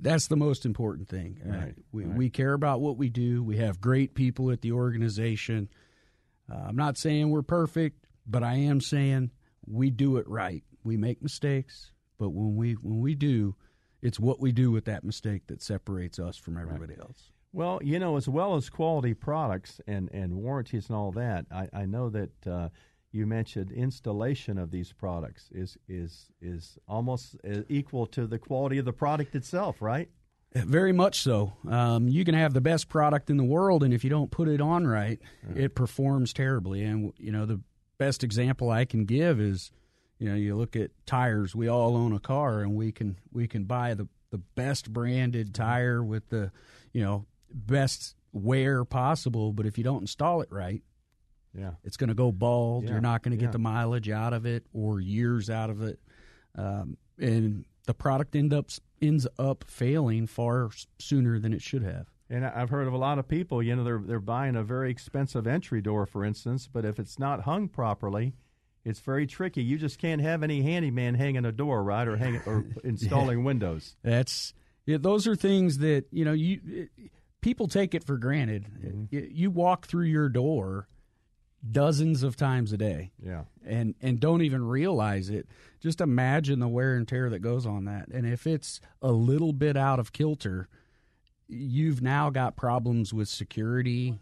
that's 0.00 0.28
the 0.28 0.36
most 0.36 0.64
important 0.64 1.08
thing. 1.08 1.40
Uh, 1.46 1.50
right, 1.50 1.74
we, 1.92 2.04
we 2.04 2.30
care 2.30 2.54
about 2.54 2.80
what 2.80 2.96
we 2.96 3.10
do. 3.10 3.42
We 3.42 3.58
have 3.58 3.80
great 3.80 4.14
people 4.14 4.50
at 4.50 4.62
the 4.62 4.72
organization. 4.72 5.68
Uh, 6.50 6.56
I'm 6.68 6.76
not 6.76 6.96
saying 6.96 7.30
we're 7.30 7.42
perfect, 7.42 8.06
but 8.26 8.42
I 8.42 8.54
am 8.54 8.80
saying 8.80 9.30
we 9.66 9.90
do 9.90 10.16
it 10.16 10.28
right. 10.28 10.62
We 10.82 10.96
make 10.96 11.22
mistakes, 11.22 11.92
but 12.18 12.30
when 12.30 12.56
we 12.56 12.74
when 12.74 13.00
we 13.00 13.14
do, 13.14 13.56
it's 14.02 14.20
what 14.20 14.40
we 14.40 14.52
do 14.52 14.70
with 14.70 14.84
that 14.86 15.04
mistake 15.04 15.46
that 15.48 15.62
separates 15.62 16.18
us 16.18 16.36
from 16.36 16.58
everybody 16.58 16.94
else. 16.98 17.30
Well, 17.54 17.78
you 17.84 18.00
know, 18.00 18.16
as 18.16 18.28
well 18.28 18.56
as 18.56 18.68
quality 18.68 19.14
products 19.14 19.80
and, 19.86 20.10
and 20.12 20.34
warranties 20.34 20.88
and 20.88 20.96
all 20.96 21.12
that, 21.12 21.46
I, 21.52 21.68
I 21.72 21.86
know 21.86 22.10
that 22.10 22.46
uh, 22.48 22.68
you 23.12 23.28
mentioned 23.28 23.70
installation 23.70 24.58
of 24.58 24.72
these 24.72 24.92
products 24.92 25.50
is 25.52 25.78
is 25.88 26.32
is 26.42 26.76
almost 26.88 27.36
uh, 27.48 27.60
equal 27.68 28.06
to 28.08 28.26
the 28.26 28.40
quality 28.40 28.78
of 28.78 28.84
the 28.84 28.92
product 28.92 29.36
itself, 29.36 29.80
right? 29.80 30.08
Very 30.52 30.92
much 30.92 31.20
so. 31.20 31.52
Um, 31.68 32.08
you 32.08 32.24
can 32.24 32.34
have 32.34 32.54
the 32.54 32.60
best 32.60 32.88
product 32.88 33.30
in 33.30 33.36
the 33.36 33.44
world, 33.44 33.84
and 33.84 33.94
if 33.94 34.02
you 34.02 34.10
don't 34.10 34.32
put 34.32 34.48
it 34.48 34.60
on 34.60 34.84
right, 34.84 35.20
it 35.54 35.76
performs 35.76 36.32
terribly. 36.32 36.82
And 36.82 37.12
you 37.18 37.30
know, 37.30 37.46
the 37.46 37.60
best 37.98 38.24
example 38.24 38.70
I 38.70 38.84
can 38.84 39.04
give 39.04 39.40
is, 39.40 39.70
you 40.18 40.28
know, 40.28 40.34
you 40.34 40.56
look 40.56 40.74
at 40.74 40.90
tires. 41.06 41.54
We 41.54 41.68
all 41.68 41.96
own 41.96 42.12
a 42.12 42.20
car, 42.20 42.62
and 42.62 42.74
we 42.74 42.90
can 42.90 43.16
we 43.32 43.46
can 43.46 43.62
buy 43.62 43.94
the 43.94 44.08
the 44.32 44.38
best 44.38 44.92
branded 44.92 45.54
tire 45.54 46.02
with 46.02 46.28
the, 46.30 46.50
you 46.92 47.00
know, 47.00 47.26
best 47.54 48.14
wear 48.32 48.84
possible. 48.84 49.52
But 49.52 49.66
if 49.66 49.78
you 49.78 49.84
don't 49.84 50.02
install 50.02 50.40
it 50.42 50.48
right, 50.50 50.82
Yeah. 51.56 51.72
it's 51.84 51.96
going 51.96 52.08
to 52.08 52.14
go 52.14 52.32
bald. 52.32 52.84
Yeah, 52.84 52.90
You're 52.92 53.00
not 53.00 53.22
going 53.22 53.32
to 53.32 53.36
get 53.36 53.46
yeah. 53.46 53.52
the 53.52 53.58
mileage 53.58 54.10
out 54.10 54.32
of 54.32 54.44
it 54.46 54.66
or 54.72 55.00
years 55.00 55.48
out 55.48 55.70
of 55.70 55.82
it, 55.82 55.98
um, 56.56 56.96
and 57.18 57.64
the 57.86 57.94
product 57.94 58.34
end 58.34 58.52
up 58.52 58.70
ends 59.00 59.26
up 59.38 59.64
failing 59.68 60.26
far 60.26 60.70
sooner 60.98 61.38
than 61.38 61.52
it 61.52 61.62
should 61.62 61.82
have. 61.82 62.08
And 62.30 62.44
I've 62.44 62.70
heard 62.70 62.86
of 62.86 62.94
a 62.94 62.98
lot 62.98 63.18
of 63.18 63.28
people, 63.28 63.62
you 63.62 63.76
know, 63.76 63.84
they're 63.84 64.02
they're 64.04 64.20
buying 64.20 64.56
a 64.56 64.62
very 64.64 64.90
expensive 64.90 65.46
entry 65.46 65.80
door, 65.82 66.06
for 66.06 66.24
instance, 66.24 66.68
but 66.72 66.84
if 66.84 66.98
it's 66.98 67.18
not 67.18 67.42
hung 67.42 67.68
properly, 67.68 68.32
it's 68.84 68.98
very 69.00 69.26
tricky. 69.26 69.62
You 69.62 69.76
just 69.78 69.98
can't 69.98 70.22
have 70.22 70.42
any 70.42 70.62
handyman 70.62 71.14
hanging 71.14 71.44
a 71.44 71.52
door, 71.52 71.84
right, 71.84 72.08
or 72.08 72.16
hanging 72.16 72.40
or 72.46 72.64
installing 72.84 73.44
windows. 73.44 73.96
That's 74.02 74.54
yeah, 74.86 74.96
those 74.98 75.26
are 75.26 75.36
things 75.36 75.78
that 75.78 76.06
you 76.10 76.24
know 76.24 76.32
you 76.32 76.60
it, 76.66 76.88
people 77.44 77.68
take 77.68 77.94
it 77.94 78.02
for 78.02 78.16
granted. 78.16 78.64
Mm-hmm. 78.82 79.04
You, 79.14 79.28
you 79.30 79.50
walk 79.50 79.86
through 79.86 80.06
your 80.06 80.30
door 80.30 80.88
dozens 81.70 82.22
of 82.22 82.36
times 82.36 82.72
a 82.72 82.76
day. 82.76 83.12
Yeah. 83.22 83.42
and 83.64 83.94
and 84.00 84.18
don't 84.18 84.42
even 84.42 84.66
realize 84.66 85.28
it. 85.28 85.46
Just 85.80 86.00
imagine 86.00 86.58
the 86.58 86.68
wear 86.68 86.96
and 86.96 87.06
tear 87.06 87.28
that 87.30 87.40
goes 87.40 87.66
on 87.66 87.84
that. 87.84 88.08
And 88.08 88.26
if 88.26 88.46
it's 88.46 88.80
a 89.02 89.12
little 89.12 89.52
bit 89.52 89.76
out 89.76 89.98
of 89.98 90.12
kilter, 90.12 90.68
you've 91.46 92.00
now 92.02 92.30
got 92.30 92.56
problems 92.56 93.12
with 93.12 93.28
security, 93.28 94.18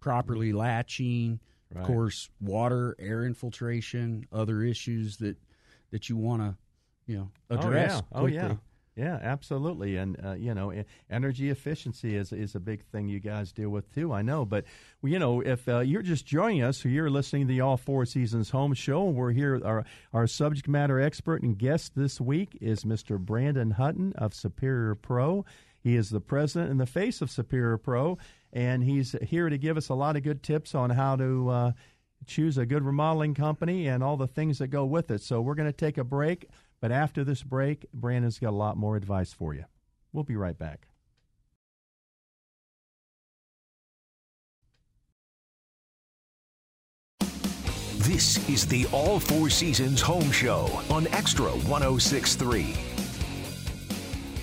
properly 0.00 0.52
latching, 0.52 1.40
Right. 1.74 1.80
of 1.80 1.86
course, 1.88 2.30
water, 2.40 2.94
air 2.98 3.24
infiltration, 3.24 4.24
other 4.32 4.62
issues 4.62 5.16
that 5.18 5.36
that 5.90 6.08
you 6.08 6.16
want 6.16 6.42
to, 6.42 6.56
you 7.06 7.16
know, 7.18 7.30
address. 7.50 7.92
Oh 7.92 7.96
yeah. 7.96 8.00
Oh 8.12 8.20
quickly. 8.20 8.36
yeah. 8.36 8.54
Yeah, 8.96 9.18
absolutely, 9.20 9.98
and 9.98 10.16
uh, 10.24 10.32
you 10.32 10.54
know, 10.54 10.72
energy 11.10 11.50
efficiency 11.50 12.16
is 12.16 12.32
is 12.32 12.54
a 12.54 12.60
big 12.60 12.82
thing 12.82 13.08
you 13.08 13.20
guys 13.20 13.52
deal 13.52 13.68
with 13.68 13.94
too. 13.94 14.10
I 14.10 14.22
know, 14.22 14.46
but 14.46 14.64
you 15.02 15.18
know, 15.18 15.42
if 15.42 15.68
uh, 15.68 15.80
you're 15.80 16.00
just 16.00 16.24
joining 16.24 16.62
us, 16.62 16.82
or 16.82 16.88
you're 16.88 17.10
listening 17.10 17.46
to 17.46 17.52
the 17.52 17.60
All 17.60 17.76
Four 17.76 18.06
Seasons 18.06 18.48
Home 18.50 18.72
Show, 18.72 19.04
we're 19.04 19.32
here. 19.32 19.60
Our 19.62 19.84
our 20.14 20.26
subject 20.26 20.66
matter 20.66 20.98
expert 20.98 21.42
and 21.42 21.58
guest 21.58 21.92
this 21.94 22.22
week 22.22 22.56
is 22.62 22.84
Mr. 22.84 23.18
Brandon 23.18 23.72
Hutton 23.72 24.14
of 24.16 24.32
Superior 24.32 24.94
Pro. 24.94 25.44
He 25.78 25.94
is 25.94 26.08
the 26.08 26.20
president 26.20 26.70
and 26.70 26.80
the 26.80 26.86
face 26.86 27.20
of 27.20 27.30
Superior 27.30 27.76
Pro, 27.76 28.16
and 28.50 28.82
he's 28.82 29.14
here 29.20 29.50
to 29.50 29.58
give 29.58 29.76
us 29.76 29.90
a 29.90 29.94
lot 29.94 30.16
of 30.16 30.22
good 30.22 30.42
tips 30.42 30.74
on 30.74 30.88
how 30.88 31.16
to. 31.16 31.48
Uh, 31.50 31.72
choose 32.26 32.58
a 32.58 32.66
good 32.66 32.82
remodeling 32.82 33.34
company 33.34 33.86
and 33.86 34.02
all 34.02 34.16
the 34.16 34.26
things 34.26 34.58
that 34.58 34.68
go 34.68 34.84
with 34.84 35.10
it. 35.10 35.20
So 35.20 35.40
we're 35.40 35.54
going 35.54 35.68
to 35.68 35.72
take 35.72 35.98
a 35.98 36.02
break, 36.02 36.48
but 36.80 36.92
after 36.92 37.24
this 37.24 37.42
break, 37.42 37.86
Brandon's 37.92 38.38
got 38.38 38.50
a 38.50 38.56
lot 38.56 38.76
more 38.76 38.96
advice 38.96 39.32
for 39.32 39.54
you. 39.54 39.64
We'll 40.12 40.24
be 40.24 40.36
right 40.36 40.58
back. 40.58 40.88
This 48.06 48.48
is 48.48 48.66
the 48.68 48.86
All 48.92 49.18
Four 49.18 49.50
Seasons 49.50 50.00
Home 50.00 50.30
Show 50.30 50.70
on 50.90 51.08
Extra 51.08 51.46
1063. 51.46 52.76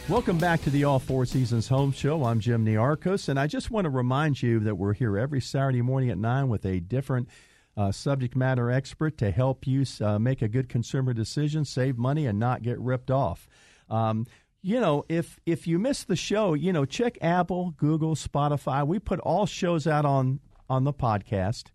Welcome 0.09 0.37
back 0.37 0.61
to 0.63 0.69
the 0.69 0.83
All 0.83 0.99
Four 0.99 1.25
Seasons 1.25 1.69
Home 1.69 1.93
Show. 1.93 2.25
I'm 2.25 2.41
Jim 2.41 2.65
Niarchos, 2.65 3.29
and 3.29 3.39
I 3.39 3.47
just 3.47 3.71
want 3.71 3.85
to 3.85 3.89
remind 3.89 4.43
you 4.43 4.59
that 4.59 4.75
we're 4.75 4.91
here 4.91 5.17
every 5.17 5.39
Saturday 5.39 5.81
morning 5.81 6.09
at 6.09 6.17
9 6.17 6.49
with 6.49 6.65
a 6.65 6.81
different 6.81 7.29
uh, 7.75 7.91
subject 7.91 8.35
matter 8.35 8.69
expert 8.71 9.17
to 9.17 9.31
help 9.31 9.65
you 9.65 9.83
uh, 10.01 10.19
make 10.19 10.41
a 10.41 10.47
good 10.47 10.69
consumer 10.69 11.13
decision, 11.13 11.65
save 11.65 11.97
money, 11.97 12.25
and 12.25 12.39
not 12.39 12.61
get 12.61 12.79
ripped 12.79 13.11
off. 13.11 13.47
Um, 13.89 14.25
you 14.61 14.79
know, 14.79 15.03
if 15.09 15.39
if 15.45 15.67
you 15.67 15.77
miss 15.77 16.03
the 16.03 16.15
show, 16.15 16.53
you 16.53 16.71
know, 16.71 16.85
check 16.85 17.17
Apple, 17.21 17.71
Google, 17.77 18.15
Spotify. 18.15 18.87
We 18.87 18.99
put 18.99 19.19
all 19.19 19.45
shows 19.45 19.87
out 19.87 20.05
on 20.05 20.39
on 20.69 20.83
the 20.83 20.93
podcast. 20.93 21.65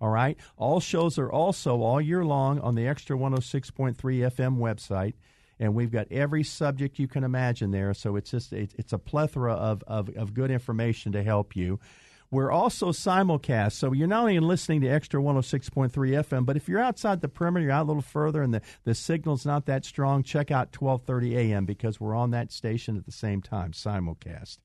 All 0.00 0.10
right. 0.10 0.38
All 0.56 0.80
shows 0.80 1.18
are 1.18 1.30
also 1.30 1.80
all 1.80 2.00
year 2.00 2.24
long 2.24 2.60
on 2.60 2.74
the 2.74 2.86
Extra 2.86 3.16
106.3 3.16 3.96
FM 3.96 4.58
website. 4.58 5.14
And 5.58 5.74
we've 5.74 5.90
got 5.90 6.12
every 6.12 6.44
subject 6.44 6.98
you 6.98 7.08
can 7.08 7.24
imagine 7.24 7.70
there. 7.70 7.94
So 7.94 8.16
it's 8.16 8.30
just 8.30 8.52
it's 8.52 8.92
a 8.92 8.98
plethora 8.98 9.54
of, 9.54 9.82
of, 9.86 10.10
of 10.10 10.34
good 10.34 10.50
information 10.50 11.12
to 11.12 11.22
help 11.22 11.56
you. 11.56 11.80
We're 12.30 12.50
also 12.50 12.88
simulcast. 12.88 13.72
So 13.72 13.92
you're 13.92 14.08
not 14.08 14.20
only 14.20 14.40
listening 14.40 14.80
to 14.82 14.88
Extra 14.88 15.20
106.3 15.20 15.90
FM, 15.92 16.44
but 16.44 16.56
if 16.56 16.68
you're 16.68 16.80
outside 16.80 17.20
the 17.20 17.28
perimeter, 17.28 17.64
you're 17.64 17.72
out 17.72 17.84
a 17.84 17.88
little 17.88 18.02
further 18.02 18.42
and 18.42 18.52
the, 18.52 18.62
the 18.84 18.94
signal's 18.94 19.46
not 19.46 19.66
that 19.66 19.84
strong, 19.84 20.22
check 20.22 20.50
out 20.50 20.74
1230 20.76 21.36
AM 21.52 21.64
because 21.64 22.00
we're 22.00 22.14
on 22.14 22.30
that 22.32 22.52
station 22.52 22.96
at 22.96 23.06
the 23.06 23.12
same 23.12 23.42
time, 23.42 23.72
simulcast. 23.72 24.58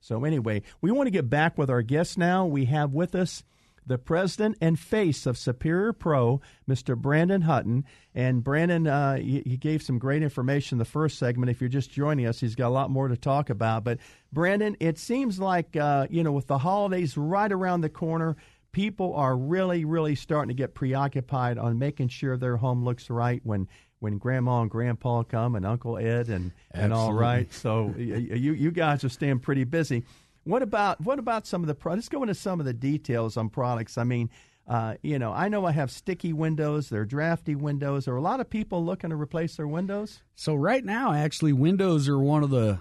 So 0.00 0.24
anyway, 0.24 0.62
we 0.80 0.90
want 0.90 1.06
to 1.06 1.12
get 1.12 1.28
back 1.28 1.58
with 1.58 1.70
our 1.70 1.82
guest 1.82 2.18
now. 2.18 2.46
We 2.46 2.66
have 2.66 2.92
with 2.92 3.14
us 3.14 3.42
the 3.88 3.98
president 3.98 4.56
and 4.60 4.78
face 4.78 5.26
of 5.26 5.36
Superior 5.36 5.92
Pro, 5.92 6.40
Mr. 6.68 6.96
Brandon 6.96 7.42
Hutton. 7.42 7.84
And 8.14 8.44
Brandon, 8.44 8.86
uh, 8.86 9.16
he, 9.16 9.42
he 9.44 9.56
gave 9.56 9.82
some 9.82 9.98
great 9.98 10.22
information 10.22 10.76
in 10.76 10.78
the 10.78 10.84
first 10.84 11.18
segment. 11.18 11.50
If 11.50 11.60
you're 11.60 11.68
just 11.68 11.90
joining 11.90 12.26
us, 12.26 12.40
he's 12.40 12.54
got 12.54 12.68
a 12.68 12.70
lot 12.70 12.90
more 12.90 13.08
to 13.08 13.16
talk 13.16 13.50
about. 13.50 13.84
But 13.84 13.98
Brandon, 14.32 14.76
it 14.78 14.98
seems 14.98 15.40
like 15.40 15.74
uh, 15.76 16.06
you 16.10 16.22
know, 16.22 16.32
with 16.32 16.46
the 16.46 16.58
holidays 16.58 17.16
right 17.16 17.50
around 17.50 17.80
the 17.80 17.88
corner, 17.88 18.36
people 18.72 19.14
are 19.14 19.36
really, 19.36 19.84
really 19.84 20.14
starting 20.14 20.48
to 20.48 20.54
get 20.54 20.74
preoccupied 20.74 21.58
on 21.58 21.78
making 21.78 22.08
sure 22.08 22.36
their 22.36 22.56
home 22.56 22.84
looks 22.84 23.10
right 23.10 23.40
when 23.44 23.68
when 24.00 24.18
Grandma 24.18 24.62
and 24.62 24.70
Grandpa 24.70 25.24
come 25.24 25.56
and 25.56 25.66
Uncle 25.66 25.98
Ed 25.98 26.28
and 26.28 26.52
and 26.70 26.92
all 26.92 27.12
right. 27.12 27.52
So 27.52 27.94
you 27.96 28.52
you 28.52 28.70
guys 28.70 29.02
are 29.04 29.08
staying 29.08 29.40
pretty 29.40 29.64
busy. 29.64 30.04
What 30.48 30.62
about 30.62 30.98
what 31.02 31.18
about 31.18 31.46
some 31.46 31.62
of 31.62 31.66
the 31.66 31.74
products? 31.74 31.98
let's 32.04 32.08
go 32.08 32.22
into 32.22 32.34
some 32.34 32.58
of 32.58 32.64
the 32.64 32.72
details 32.72 33.36
on 33.36 33.50
products. 33.50 33.98
I 33.98 34.04
mean, 34.04 34.30
uh, 34.66 34.94
you 35.02 35.18
know, 35.18 35.30
I 35.30 35.50
know 35.50 35.66
I 35.66 35.72
have 35.72 35.90
sticky 35.90 36.32
windows, 36.32 36.88
they're 36.88 37.04
drafty 37.04 37.54
windows. 37.54 38.08
Are 38.08 38.16
a 38.16 38.22
lot 38.22 38.40
of 38.40 38.48
people 38.48 38.82
looking 38.82 39.10
to 39.10 39.16
replace 39.16 39.56
their 39.56 39.68
windows? 39.68 40.22
So 40.36 40.54
right 40.54 40.82
now, 40.82 41.12
actually, 41.12 41.52
windows 41.52 42.08
are 42.08 42.18
one 42.18 42.42
of 42.42 42.48
the 42.48 42.80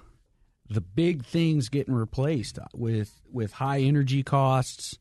the 0.69 0.79
big 0.79 1.25
things 1.25 1.67
getting 1.67 1.93
replaced 1.93 2.57
with 2.73 3.21
with 3.29 3.51
high 3.51 3.81
energy 3.81 4.23
costs. 4.23 4.97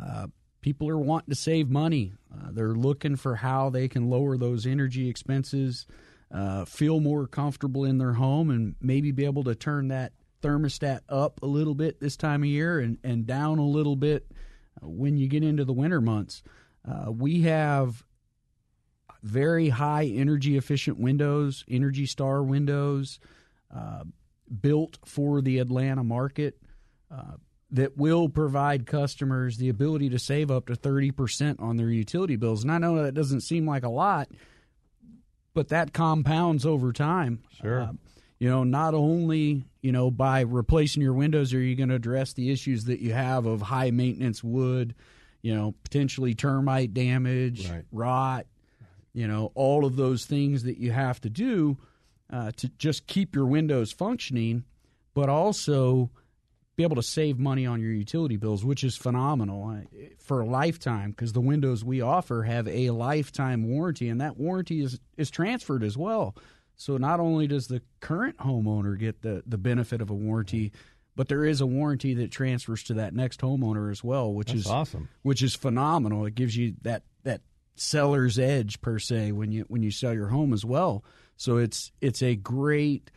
Uh, 0.00 0.28
people 0.60 0.88
are 0.88 0.98
wanting 0.98 1.30
to 1.30 1.40
save 1.40 1.68
money. 1.68 2.12
Uh, 2.32 2.50
they're 2.52 2.74
looking 2.74 3.16
for 3.16 3.34
how 3.34 3.70
they 3.70 3.88
can 3.88 4.08
lower 4.08 4.36
those 4.36 4.66
energy 4.66 5.08
expenses, 5.08 5.84
uh, 6.32 6.64
feel 6.64 7.00
more 7.00 7.26
comfortable 7.26 7.84
in 7.84 7.98
their 7.98 8.12
home, 8.12 8.50
and 8.50 8.76
maybe 8.80 9.10
be 9.10 9.24
able 9.24 9.42
to 9.42 9.56
turn 9.56 9.88
that 9.88 10.12
thermostat 10.42 11.00
up 11.08 11.40
a 11.42 11.46
little 11.46 11.74
bit 11.74 12.00
this 12.00 12.16
time 12.16 12.42
of 12.42 12.48
year 12.48 12.78
and, 12.78 12.98
and 13.02 13.26
down 13.26 13.58
a 13.58 13.66
little 13.66 13.96
bit 13.96 14.30
when 14.82 15.16
you 15.16 15.28
get 15.28 15.42
into 15.42 15.64
the 15.64 15.72
winter 15.72 16.00
months. 16.00 16.42
Uh, 16.88 17.10
we 17.10 17.42
have 17.42 18.04
very 19.22 19.68
high 19.68 20.04
energy 20.04 20.56
efficient 20.56 20.98
windows, 20.98 21.64
Energy 21.68 22.06
Star 22.06 22.42
windows, 22.42 23.18
uh, 23.74 24.04
built 24.60 24.98
for 25.04 25.42
the 25.42 25.58
Atlanta 25.58 26.04
market 26.04 26.58
uh, 27.10 27.34
that 27.70 27.96
will 27.96 28.28
provide 28.28 28.86
customers 28.86 29.58
the 29.58 29.68
ability 29.68 30.10
to 30.10 30.18
save 30.18 30.50
up 30.50 30.66
to 30.66 30.74
30% 30.74 31.60
on 31.60 31.76
their 31.76 31.90
utility 31.90 32.36
bills. 32.36 32.62
And 32.62 32.72
I 32.72 32.78
know 32.78 33.02
that 33.02 33.14
doesn't 33.14 33.42
seem 33.42 33.66
like 33.66 33.82
a 33.82 33.90
lot, 33.90 34.28
but 35.52 35.68
that 35.68 35.92
compounds 35.92 36.64
over 36.64 36.92
time. 36.92 37.42
Sure. 37.60 37.90
You 38.38 38.48
know, 38.48 38.62
not 38.64 38.94
only, 38.94 39.64
you 39.82 39.90
know, 39.90 40.10
by 40.10 40.40
replacing 40.42 41.02
your 41.02 41.14
windows 41.14 41.52
are 41.54 41.60
you 41.60 41.74
going 41.74 41.88
to 41.88 41.94
address 41.96 42.32
the 42.34 42.50
issues 42.50 42.84
that 42.84 43.00
you 43.00 43.12
have 43.12 43.46
of 43.46 43.62
high 43.62 43.90
maintenance 43.90 44.44
wood, 44.44 44.94
you 45.42 45.54
know, 45.54 45.74
potentially 45.82 46.34
termite 46.34 46.94
damage, 46.94 47.68
Right. 47.68 47.84
rot, 47.90 48.46
you 49.12 49.26
know, 49.26 49.50
all 49.56 49.84
of 49.84 49.96
those 49.96 50.24
things 50.24 50.62
that 50.64 50.78
you 50.78 50.92
have 50.92 51.20
to 51.22 51.30
do. 51.30 51.76
uh, 52.30 52.50
to 52.58 52.68
just 52.76 53.06
keep 53.06 53.34
your 53.34 53.46
windows 53.46 53.90
functioning, 53.90 54.62
but 55.14 55.30
also 55.30 56.10
be 56.76 56.82
able 56.82 56.94
to 56.94 57.02
save 57.02 57.38
money 57.38 57.64
on 57.64 57.80
your 57.80 57.90
utility 57.90 58.36
bills, 58.36 58.62
which 58.66 58.84
is 58.84 58.98
phenomenal 58.98 59.66
uh, 59.70 59.80
for 60.18 60.42
a 60.42 60.44
lifetime 60.46 61.10
because 61.12 61.32
the 61.32 61.40
windows 61.40 61.82
we 61.82 62.02
offer 62.02 62.42
have 62.42 62.68
a 62.68 62.90
lifetime 62.90 63.66
warranty, 63.66 64.10
and 64.10 64.20
that 64.20 64.36
warranty 64.36 64.82
is, 64.82 65.00
is 65.16 65.30
transferred 65.30 65.82
as 65.82 65.96
well. 65.96 66.36
So 66.78 66.96
not 66.96 67.20
only 67.20 67.48
does 67.48 67.66
the 67.66 67.82
current 68.00 68.38
homeowner 68.38 68.98
get 68.98 69.20
the, 69.20 69.42
the 69.46 69.58
benefit 69.58 70.00
of 70.00 70.10
a 70.10 70.14
warranty, 70.14 70.72
but 71.16 71.28
there 71.28 71.44
is 71.44 71.60
a 71.60 71.66
warranty 71.66 72.14
that 72.14 72.30
transfers 72.30 72.84
to 72.84 72.94
that 72.94 73.12
next 73.12 73.40
homeowner 73.40 73.90
as 73.90 74.02
well, 74.04 74.32
which 74.32 74.48
That's 74.48 74.60
is 74.60 74.66
awesome. 74.68 75.08
Which 75.22 75.42
is 75.42 75.56
phenomenal. 75.56 76.24
It 76.24 76.36
gives 76.36 76.56
you 76.56 76.74
that 76.82 77.02
that 77.24 77.40
seller's 77.74 78.38
edge 78.38 78.80
per 78.80 79.00
se 79.00 79.32
when 79.32 79.50
you 79.50 79.64
when 79.68 79.82
you 79.82 79.90
sell 79.90 80.14
your 80.14 80.28
home 80.28 80.52
as 80.52 80.64
well. 80.64 81.04
So 81.36 81.56
it's 81.56 81.90
it's 82.00 82.22
a 82.22 82.36
great 82.36 83.10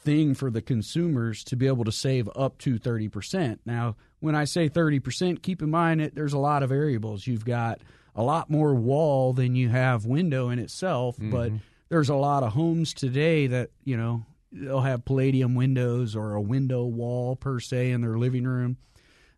thing 0.00 0.34
for 0.34 0.50
the 0.50 0.60
consumers 0.60 1.42
to 1.44 1.56
be 1.56 1.66
able 1.66 1.84
to 1.84 1.92
save 1.92 2.28
up 2.36 2.58
to 2.58 2.78
30%. 2.78 3.58
Now, 3.66 3.96
when 4.20 4.36
I 4.36 4.44
say 4.44 4.68
30%, 4.68 5.42
keep 5.42 5.62
in 5.62 5.70
mind 5.70 6.00
that 6.00 6.14
there's 6.14 6.32
a 6.32 6.38
lot 6.38 6.62
of 6.62 6.68
variables. 6.68 7.26
You've 7.26 7.44
got 7.44 7.80
a 8.14 8.22
lot 8.22 8.48
more 8.48 8.72
wall 8.74 9.32
than 9.32 9.56
you 9.56 9.68
have 9.68 10.06
window 10.06 10.50
in 10.50 10.60
itself, 10.60 11.16
mm-hmm. 11.16 11.30
but 11.30 11.52
there's 11.88 12.08
a 12.08 12.14
lot 12.14 12.42
of 12.42 12.52
homes 12.52 12.94
today 12.94 13.46
that, 13.46 13.70
you 13.84 13.96
know, 13.96 14.24
they'll 14.52 14.80
have 14.80 15.04
palladium 15.04 15.54
windows 15.54 16.16
or 16.16 16.34
a 16.34 16.40
window 16.40 16.84
wall 16.84 17.36
per 17.36 17.60
se 17.60 17.90
in 17.90 18.00
their 18.00 18.18
living 18.18 18.44
room 18.44 18.76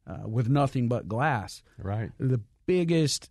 uh, 0.07 0.27
with 0.29 0.49
nothing 0.49 0.89
but 0.89 1.09
glass. 1.09 1.63
Right. 1.77 2.11
The 2.19 2.41
biggest 2.67 3.31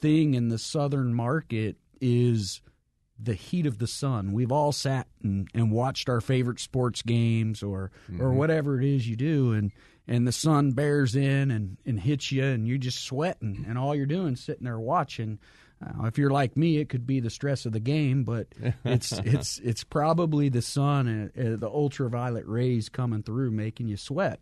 thing 0.00 0.34
in 0.34 0.48
the 0.48 0.58
southern 0.58 1.14
market 1.14 1.76
is– 2.00 2.60
the 3.18 3.34
heat 3.34 3.66
of 3.66 3.78
the 3.78 3.86
sun. 3.86 4.32
We've 4.32 4.52
all 4.52 4.72
sat 4.72 5.06
and, 5.22 5.48
and 5.54 5.70
watched 5.70 6.08
our 6.08 6.20
favorite 6.20 6.60
sports 6.60 7.02
games 7.02 7.62
or 7.62 7.90
mm-hmm. 8.10 8.22
or 8.22 8.32
whatever 8.32 8.78
it 8.78 8.84
is 8.84 9.08
you 9.08 9.16
do 9.16 9.52
and 9.52 9.72
and 10.06 10.26
the 10.26 10.32
sun 10.32 10.72
bears 10.72 11.16
in 11.16 11.50
and, 11.50 11.78
and 11.86 11.98
hits 12.00 12.30
you 12.30 12.44
and 12.44 12.68
you're 12.68 12.76
just 12.76 13.04
sweating 13.04 13.64
and 13.68 13.78
all 13.78 13.94
you're 13.94 14.06
doing 14.06 14.34
is 14.34 14.40
sitting 14.40 14.64
there 14.64 14.80
watching. 14.80 15.38
Uh, 15.84 16.06
if 16.06 16.18
you're 16.18 16.30
like 16.30 16.56
me, 16.56 16.78
it 16.78 16.88
could 16.88 17.06
be 17.06 17.20
the 17.20 17.30
stress 17.30 17.66
of 17.66 17.72
the 17.72 17.80
game, 17.80 18.24
but 18.24 18.48
it's 18.84 19.12
it's 19.12 19.58
it's 19.58 19.84
probably 19.84 20.48
the 20.48 20.62
sun 20.62 21.08
and 21.08 21.54
uh, 21.54 21.56
the 21.56 21.68
ultraviolet 21.68 22.46
rays 22.46 22.88
coming 22.88 23.22
through 23.22 23.50
making 23.50 23.88
you 23.88 23.96
sweat. 23.96 24.40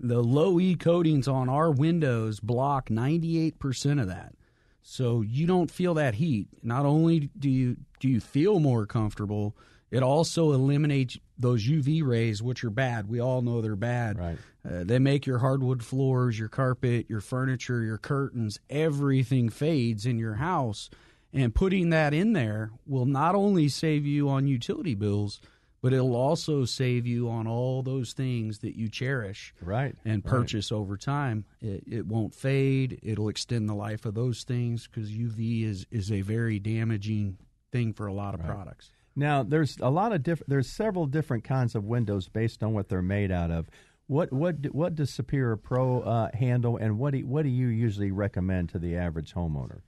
The 0.00 0.22
low 0.22 0.58
E 0.58 0.74
coatings 0.74 1.28
on 1.28 1.48
our 1.48 1.70
windows 1.70 2.40
block 2.40 2.88
98% 2.88 4.00
of 4.00 4.08
that. 4.08 4.34
So 4.82 5.22
you 5.22 5.46
don't 5.46 5.70
feel 5.70 5.94
that 5.94 6.16
heat. 6.16 6.48
Not 6.62 6.84
only 6.84 7.30
do 7.38 7.48
you 7.48 7.76
do 8.00 8.08
you 8.08 8.20
feel 8.20 8.60
more 8.60 8.86
comfortable, 8.86 9.56
it 9.94 10.02
also 10.02 10.52
eliminates 10.52 11.18
those 11.38 11.64
UV 11.64 12.04
rays, 12.04 12.42
which 12.42 12.64
are 12.64 12.70
bad. 12.70 13.08
We 13.08 13.20
all 13.20 13.42
know 13.42 13.60
they're 13.60 13.76
bad. 13.76 14.18
Right. 14.18 14.38
Uh, 14.68 14.82
they 14.82 14.98
make 14.98 15.24
your 15.24 15.38
hardwood 15.38 15.84
floors, 15.84 16.38
your 16.38 16.48
carpet, 16.48 17.06
your 17.08 17.20
furniture, 17.20 17.82
your 17.82 17.98
curtains, 17.98 18.58
everything 18.68 19.50
fades 19.50 20.04
in 20.04 20.18
your 20.18 20.34
house. 20.34 20.90
And 21.32 21.54
putting 21.54 21.90
that 21.90 22.12
in 22.12 22.32
there 22.32 22.70
will 22.86 23.06
not 23.06 23.34
only 23.34 23.68
save 23.68 24.04
you 24.04 24.28
on 24.28 24.46
utility 24.46 24.94
bills, 24.94 25.40
but 25.80 25.92
it'll 25.92 26.16
also 26.16 26.64
save 26.64 27.06
you 27.06 27.28
on 27.28 27.46
all 27.46 27.82
those 27.82 28.14
things 28.14 28.60
that 28.60 28.74
you 28.74 28.88
cherish 28.88 29.52
right 29.60 29.94
and 30.06 30.24
purchase 30.24 30.72
right. 30.72 30.78
over 30.78 30.96
time 30.96 31.44
it, 31.60 31.84
it 31.86 32.06
won't 32.06 32.34
fade 32.34 32.98
it'll 33.02 33.28
extend 33.28 33.68
the 33.68 33.74
life 33.74 34.06
of 34.06 34.14
those 34.14 34.44
things 34.44 34.86
because 34.86 35.10
uv 35.10 35.62
is 35.62 35.84
is 35.90 36.10
a 36.10 36.22
very 36.22 36.58
damaging 36.58 37.36
thing 37.70 37.92
for 37.92 38.06
a 38.06 38.14
lot 38.14 38.32
of 38.32 38.40
right. 38.40 38.48
products 38.48 38.92
now 39.16 39.42
there's 39.42 39.78
a 39.80 39.90
lot 39.90 40.12
of 40.12 40.22
different 40.22 40.50
there's 40.50 40.68
several 40.68 41.06
different 41.06 41.44
kinds 41.44 41.74
of 41.74 41.84
windows 41.84 42.28
based 42.28 42.62
on 42.62 42.72
what 42.72 42.88
they're 42.88 43.02
made 43.02 43.30
out 43.30 43.50
of 43.50 43.68
what 44.06 44.32
what 44.32 44.56
what 44.72 44.94
does 44.94 45.10
superior 45.10 45.56
pro 45.56 46.00
uh, 46.00 46.30
handle 46.34 46.76
and 46.76 46.98
what 46.98 47.12
do, 47.12 47.26
what 47.26 47.42
do 47.42 47.48
you 47.48 47.68
usually 47.68 48.10
recommend 48.10 48.68
to 48.68 48.78
the 48.78 48.96
average 48.96 49.34
homeowner 49.34 49.80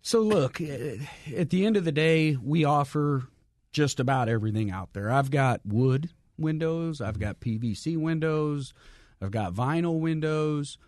so 0.00 0.20
look 0.20 0.60
at 0.60 1.50
the 1.50 1.64
end 1.64 1.76
of 1.76 1.84
the 1.84 1.92
day 1.92 2.36
we 2.36 2.64
offer 2.64 3.28
just 3.72 4.00
about 4.00 4.28
everything 4.28 4.70
out 4.70 4.92
there. 4.92 5.10
I've 5.10 5.30
got 5.30 5.60
wood 5.64 6.10
windows, 6.38 7.00
I've 7.00 7.18
got 7.18 7.40
PVC 7.40 7.96
windows, 7.96 8.74
I've 9.20 9.30
got 9.30 9.54
vinyl 9.54 9.98
windows. 9.98 10.78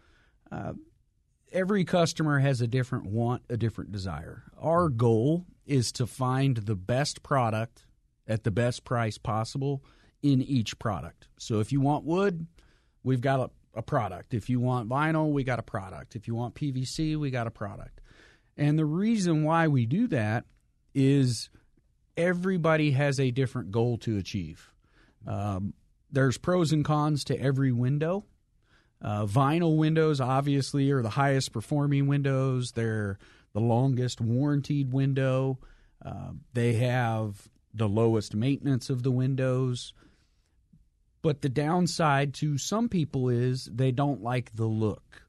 Uh, 0.53 0.75
every 1.55 1.85
customer 1.85 2.41
has 2.41 2.61
a 2.61 2.67
different 2.67 3.07
want, 3.07 3.43
a 3.49 3.57
different 3.57 3.93
desire. 3.93 4.43
Our 4.61 4.89
goal 4.89 5.47
is 5.65 5.93
to 5.93 6.07
find 6.07 6.57
the 6.57 6.75
best 6.75 7.23
product 7.23 7.87
at 8.27 8.45
the 8.45 8.51
best 8.51 8.85
price 8.85 9.17
possible 9.17 9.83
in 10.23 10.43
each 10.43 10.79
product. 10.79 11.29
So 11.39 11.61
if 11.61 11.73
you 11.73 11.81
want 11.81 12.05
wood, 12.05 12.47
we've 13.03 13.21
got 13.21 13.41
a, 13.41 13.79
a 13.79 13.83
product. 13.83 14.35
If 14.35 14.51
you 14.51 14.61
want 14.61 14.89
vinyl, 14.89 15.31
we 15.31 15.45
got 15.45 15.59
a 15.59 15.63
product. 15.63 16.17
If 16.17 16.27
you 16.27 16.35
want 16.35 16.55
PVC, 16.55 17.17
we 17.17 17.31
got 17.31 17.47
a 17.47 17.51
product. 17.51 18.01
And 18.57 18.79
the 18.79 18.85
reason 18.85 19.45
why 19.45 19.69
we 19.69 19.87
do 19.87 20.09
that 20.09 20.45
is 20.95 21.51
everybody 22.17 22.93
has 22.93 23.21
a 23.21 23.31
different 23.31 23.71
goal 23.71 23.99
to 23.99 24.17
achieve. 24.17 24.71
Um, 25.27 25.75
there's 26.11 26.39
pros 26.39 26.73
and 26.73 26.85
cons 26.85 27.25
to 27.25 27.41
every 27.41 27.73
window. 27.73 28.25
Uh, 29.05 29.27
vinyl 29.27 29.77
windows, 29.77 30.19
obviously, 30.19 30.91
are 30.91 31.03
the 31.03 31.11
highest 31.11 31.53
performing 31.53 32.07
windows. 32.07 32.73
They're 32.73 33.19
the 33.53 33.61
longest 33.61 34.19
warranted 34.19 34.95
window. 34.95 35.59
Uh, 36.05 36.31
they 36.55 36.73
have 36.75 37.49
the 37.75 37.89
lowest 37.89 38.35
maintenance 38.35 38.89
of 38.89 39.03
the 39.03 39.11
windows. 39.11 39.93
But 41.21 41.43
the 41.43 41.51
downside 41.51 42.33
to 42.35 42.57
some 42.57 42.89
people 42.89 43.29
is 43.29 43.69
they 43.71 43.93
don't 43.93 44.23
like 44.23 44.55
the 44.55 44.67
look. 44.67 45.23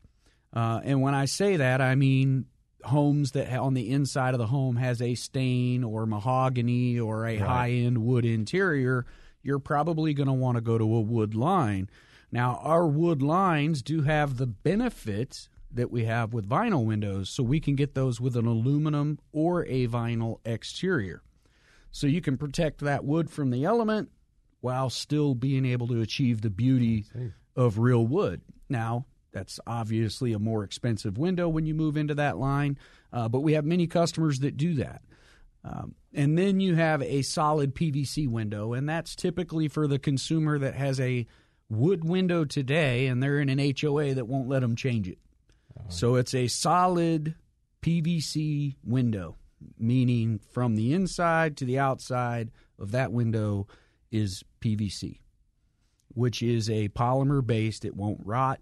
Uh, 0.53 0.79
and 0.83 1.01
when 1.01 1.13
I 1.13 1.25
say 1.25 1.57
that, 1.57 1.81
I 1.81 1.95
mean 1.95 2.45
homes 2.85 3.31
that 3.31 3.51
on 3.57 3.73
the 3.73 3.89
inside 3.89 4.33
of 4.33 4.39
the 4.39 4.47
home 4.47 4.77
has 4.77 5.01
a 5.01 5.15
stain 5.15 5.83
or 5.83 6.05
mahogany 6.05 6.99
or 6.99 7.25
a 7.25 7.39
right. 7.39 7.41
high 7.41 7.71
end 7.71 7.97
wood 7.97 8.23
interior, 8.25 9.05
you're 9.43 9.59
probably 9.59 10.13
going 10.13 10.27
to 10.27 10.33
want 10.33 10.55
to 10.55 10.61
go 10.61 10.77
to 10.77 10.83
a 10.83 11.01
wood 11.01 11.35
line. 11.35 11.89
Now, 12.31 12.59
our 12.63 12.88
wood 12.88 13.21
lines 13.21 13.81
do 13.81 14.01
have 14.01 14.38
the 14.38 14.47
benefit 14.47 15.47
that 15.71 15.91
we 15.91 16.05
have 16.05 16.33
with 16.33 16.49
vinyl 16.49 16.85
windows, 16.85 17.29
so 17.29 17.43
we 17.43 17.59
can 17.59 17.75
get 17.75 17.93
those 17.93 18.19
with 18.21 18.35
an 18.35 18.45
aluminum 18.45 19.19
or 19.31 19.65
a 19.65 19.88
vinyl 19.88 20.39
exterior. 20.45 21.21
So 21.91 22.07
you 22.07 22.21
can 22.21 22.38
protect 22.38 22.79
that 22.79 23.05
wood 23.05 23.29
from 23.29 23.51
the 23.51 23.63
element 23.63 24.09
while 24.61 24.89
still 24.89 25.35
being 25.35 25.65
able 25.65 25.88
to 25.88 26.01
achieve 26.01 26.41
the 26.41 26.49
beauty 26.49 27.05
of 27.55 27.77
real 27.77 28.05
wood. 28.05 28.41
Now, 28.69 29.05
that's 29.31 29.59
obviously 29.67 30.33
a 30.33 30.39
more 30.39 30.63
expensive 30.63 31.17
window 31.17 31.47
when 31.49 31.65
you 31.65 31.75
move 31.75 31.97
into 31.97 32.15
that 32.15 32.38
line, 32.38 32.77
uh, 33.11 33.27
but 33.27 33.41
we 33.41 33.53
have 33.53 33.65
many 33.65 33.85
customers 33.85 34.39
that 34.39 34.57
do 34.57 34.75
that. 34.75 35.01
Um, 35.63 35.95
and 36.13 36.38
then 36.38 36.59
you 36.59 36.75
have 36.75 37.01
a 37.01 37.21
solid 37.21 37.75
PVC 37.75 38.27
window, 38.27 38.73
and 38.73 38.88
that's 38.88 39.15
typically 39.15 39.67
for 39.67 39.88
the 39.88 39.99
consumer 39.99 40.57
that 40.59 40.75
has 40.75 40.99
a 40.99 41.27
wood 41.69 42.04
window 42.04 42.45
today 42.45 43.08
and 43.08 43.21
they're 43.21 43.39
in 43.39 43.49
an 43.49 43.73
HOA 43.80 44.13
that 44.13 44.28
won't 44.28 44.47
let 44.47 44.62
them 44.62 44.75
change 44.75 45.08
it. 45.08 45.17
Uh-huh. 45.78 45.89
So 45.89 46.15
it's 46.15 46.34
a 46.34 46.47
solid 46.47 47.36
PVC 47.82 48.75
window, 48.84 49.38
meaning 49.78 50.39
from 50.51 50.75
the 50.75 50.93
inside 50.93 51.58
to 51.58 51.65
the 51.65 51.80
outside 51.80 52.51
of 52.80 52.91
that 52.91 53.12
window 53.12 53.67
is 54.12 54.43
PVC, 54.62 55.19
which 56.10 56.41
is 56.41 56.69
a 56.69 56.89
polymer 56.89 57.45
based, 57.45 57.86
it 57.86 57.95
won't 57.95 58.21
rot. 58.23 58.60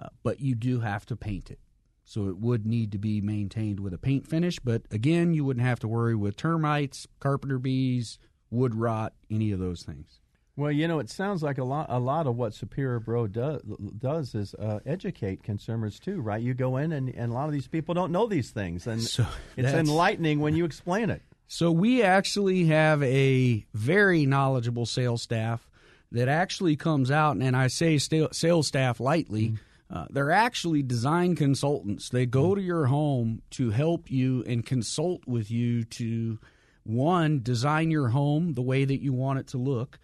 Uh, 0.00 0.08
but 0.24 0.40
you 0.40 0.56
do 0.56 0.80
have 0.80 1.06
to 1.06 1.14
paint 1.14 1.52
it. 1.52 1.60
So 2.04 2.28
it 2.28 2.36
would 2.38 2.66
need 2.66 2.92
to 2.92 2.98
be 2.98 3.20
maintained 3.20 3.80
with 3.80 3.94
a 3.94 3.98
paint 3.98 4.26
finish, 4.26 4.58
but 4.58 4.82
again, 4.90 5.32
you 5.34 5.44
wouldn't 5.44 5.64
have 5.64 5.78
to 5.80 5.88
worry 5.88 6.14
with 6.14 6.36
termites, 6.36 7.06
carpenter 7.20 7.58
bees, 7.58 8.18
wood 8.50 8.74
rot, 8.74 9.14
any 9.30 9.52
of 9.52 9.58
those 9.58 9.82
things. 9.82 10.20
Well, 10.56 10.70
you 10.70 10.86
know, 10.86 11.00
it 11.00 11.10
sounds 11.10 11.42
like 11.42 11.58
a 11.58 11.64
lot. 11.64 11.86
A 11.88 11.98
lot 11.98 12.26
of 12.26 12.36
what 12.36 12.54
Superior 12.54 13.00
Pro 13.00 13.26
do, 13.26 13.60
does 13.98 14.34
is 14.34 14.54
uh, 14.54 14.78
educate 14.86 15.42
consumers 15.42 15.98
too, 15.98 16.20
right? 16.20 16.40
You 16.40 16.54
go 16.54 16.76
in, 16.76 16.92
and, 16.92 17.08
and 17.08 17.32
a 17.32 17.34
lot 17.34 17.46
of 17.46 17.52
these 17.52 17.66
people 17.66 17.94
don't 17.94 18.12
know 18.12 18.26
these 18.26 18.50
things, 18.50 18.86
and 18.86 19.02
so 19.02 19.26
it's 19.56 19.72
enlightening 19.72 20.40
when 20.40 20.54
you 20.54 20.64
explain 20.64 21.10
it. 21.10 21.22
So 21.48 21.72
we 21.72 22.02
actually 22.02 22.66
have 22.66 23.02
a 23.02 23.66
very 23.74 24.26
knowledgeable 24.26 24.86
sales 24.86 25.22
staff 25.22 25.68
that 26.12 26.28
actually 26.28 26.76
comes 26.76 27.10
out, 27.10 27.36
and 27.36 27.56
I 27.56 27.66
say 27.66 27.98
sales 27.98 28.68
staff 28.68 29.00
lightly. 29.00 29.48
Mm-hmm 29.48 29.56
uh, 29.90 30.06
they're 30.10 30.32
actually 30.32 30.82
design 30.82 31.36
consultants. 31.36 32.08
They 32.08 32.26
go 32.26 32.54
to 32.54 32.60
your 32.60 32.86
home 32.86 33.42
to 33.50 33.70
help 33.70 34.10
you 34.10 34.42
and 34.44 34.64
consult 34.64 35.26
with 35.26 35.50
you 35.50 35.84
to 35.84 36.38
one, 36.84 37.42
design 37.42 37.90
your 37.90 38.08
home 38.08 38.54
the 38.54 38.62
way 38.62 38.84
that 38.84 39.02
you 39.02 39.12
want 39.12 39.38
it 39.38 39.46
to 39.48 39.58
look, 39.58 39.98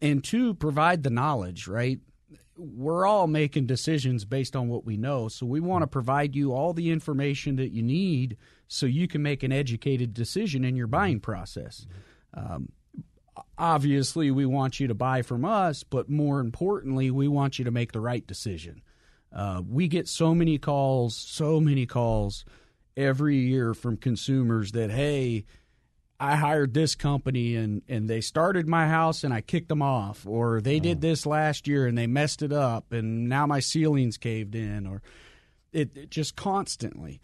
and 0.00 0.22
two, 0.22 0.54
provide 0.54 1.02
the 1.02 1.10
knowledge, 1.10 1.66
right? 1.66 1.98
We're 2.56 3.06
all 3.06 3.26
making 3.26 3.66
decisions 3.66 4.24
based 4.24 4.56
on 4.56 4.68
what 4.68 4.84
we 4.84 4.96
know. 4.96 5.28
So 5.28 5.46
we 5.46 5.60
want 5.60 5.82
to 5.82 5.86
provide 5.86 6.34
you 6.34 6.52
all 6.52 6.72
the 6.72 6.90
information 6.90 7.56
that 7.56 7.72
you 7.72 7.82
need 7.82 8.36
so 8.66 8.86
you 8.86 9.06
can 9.06 9.22
make 9.22 9.42
an 9.42 9.52
educated 9.52 10.12
decision 10.12 10.64
in 10.64 10.76
your 10.76 10.88
buying 10.88 11.20
process. 11.20 11.86
Um, 12.34 12.70
obviously, 13.56 14.30
we 14.30 14.44
want 14.44 14.80
you 14.80 14.88
to 14.88 14.94
buy 14.94 15.22
from 15.22 15.44
us, 15.44 15.84
but 15.84 16.10
more 16.10 16.40
importantly, 16.40 17.10
we 17.10 17.28
want 17.28 17.58
you 17.58 17.64
to 17.64 17.70
make 17.70 17.92
the 17.92 18.00
right 18.00 18.26
decision. 18.26 18.82
Uh, 19.32 19.62
we 19.68 19.88
get 19.88 20.08
so 20.08 20.34
many 20.34 20.58
calls, 20.58 21.16
so 21.16 21.60
many 21.60 21.86
calls 21.86 22.44
every 22.96 23.36
year 23.36 23.74
from 23.74 23.96
consumers 23.96 24.72
that, 24.72 24.90
hey, 24.90 25.44
I 26.20 26.34
hired 26.34 26.74
this 26.74 26.94
company 26.96 27.54
and, 27.54 27.82
and 27.88 28.08
they 28.08 28.20
started 28.20 28.66
my 28.66 28.88
house 28.88 29.22
and 29.22 29.32
I 29.32 29.40
kicked 29.40 29.68
them 29.68 29.82
off, 29.82 30.26
or 30.26 30.60
they 30.60 30.80
did 30.80 31.00
this 31.00 31.24
last 31.26 31.68
year 31.68 31.86
and 31.86 31.96
they 31.96 32.08
messed 32.08 32.42
it 32.42 32.52
up 32.52 32.92
and 32.92 33.28
now 33.28 33.46
my 33.46 33.60
ceiling's 33.60 34.16
caved 34.16 34.54
in, 34.54 34.86
or 34.86 35.00
it, 35.72 35.96
it 35.96 36.10
just 36.10 36.34
constantly. 36.34 37.20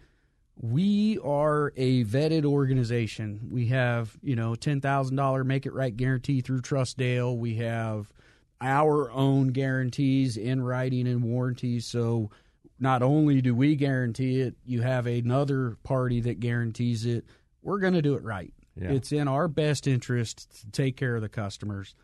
We 0.56 1.18
are 1.24 1.72
a 1.76 2.04
vetted 2.04 2.44
organization. 2.44 3.48
We 3.50 3.66
have, 3.66 4.16
you 4.22 4.36
know, 4.36 4.54
ten 4.54 4.80
thousand 4.80 5.16
dollar 5.16 5.42
make 5.42 5.66
it 5.66 5.72
right 5.72 5.96
guarantee 5.96 6.40
through 6.40 6.62
Trustdale. 6.62 7.36
We 7.36 7.56
have 7.56 8.12
our 8.60 9.10
own 9.10 9.48
guarantees 9.48 10.36
in 10.36 10.62
writing 10.62 11.08
and 11.08 11.24
warranties. 11.24 11.86
So 11.86 12.30
not 12.78 13.02
only 13.02 13.42
do 13.42 13.54
we 13.54 13.74
guarantee 13.74 14.40
it, 14.40 14.54
you 14.64 14.82
have 14.82 15.06
another 15.06 15.76
party 15.82 16.20
that 16.20 16.38
guarantees 16.38 17.04
it. 17.04 17.24
We're 17.62 17.80
going 17.80 17.94
to 17.94 18.02
do 18.02 18.14
it 18.14 18.22
right. 18.22 18.54
Yeah. 18.76 18.92
It's 18.92 19.12
in 19.12 19.28
our 19.28 19.48
best 19.48 19.86
interest 19.86 20.60
to 20.60 20.70
take 20.70 20.96
care 20.96 21.16
of 21.16 21.22
the 21.22 21.28
customers. 21.28 21.94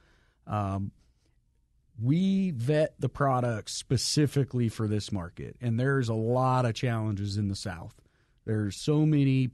Um, 0.46 0.92
we 2.00 2.52
vet 2.52 2.94
the 2.98 3.08
products 3.08 3.74
specifically 3.74 4.68
for 4.68 4.88
this 4.88 5.12
market, 5.12 5.56
and 5.60 5.78
there's 5.78 6.08
a 6.08 6.14
lot 6.14 6.64
of 6.64 6.74
challenges 6.74 7.36
in 7.36 7.48
the 7.48 7.56
South. 7.56 7.94
There's 8.46 8.76
so 8.76 9.04
many, 9.04 9.50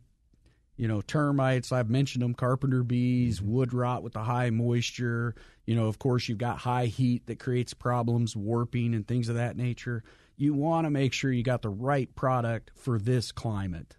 you 0.77 0.87
know, 0.87 1.01
termites. 1.01 1.73
I've 1.73 1.91
mentioned 1.91 2.23
them: 2.23 2.35
carpenter 2.35 2.85
bees, 2.85 3.43
wood 3.43 3.73
rot 3.73 4.03
with 4.03 4.13
the 4.13 4.23
high 4.23 4.51
moisture. 4.51 5.35
You 5.65 5.75
know, 5.75 5.87
of 5.87 5.99
course, 5.99 6.29
you've 6.29 6.39
got 6.39 6.59
high 6.59 6.87
heat 6.87 7.27
that 7.27 7.41
creates 7.41 7.75
problems, 7.75 8.37
warping, 8.37 8.95
and 8.95 9.07
things 9.07 9.29
of 9.29 9.35
that 9.35 9.57
nature. 9.57 10.05
You 10.37 10.55
want 10.55 10.85
to 10.85 10.91
make 10.91 11.13
sure 11.13 11.33
you 11.33 11.43
got 11.43 11.63
the 11.63 11.71
right 11.71 12.15
product 12.15 12.71
for 12.77 12.99
this 12.99 13.33
climate. 13.33 13.97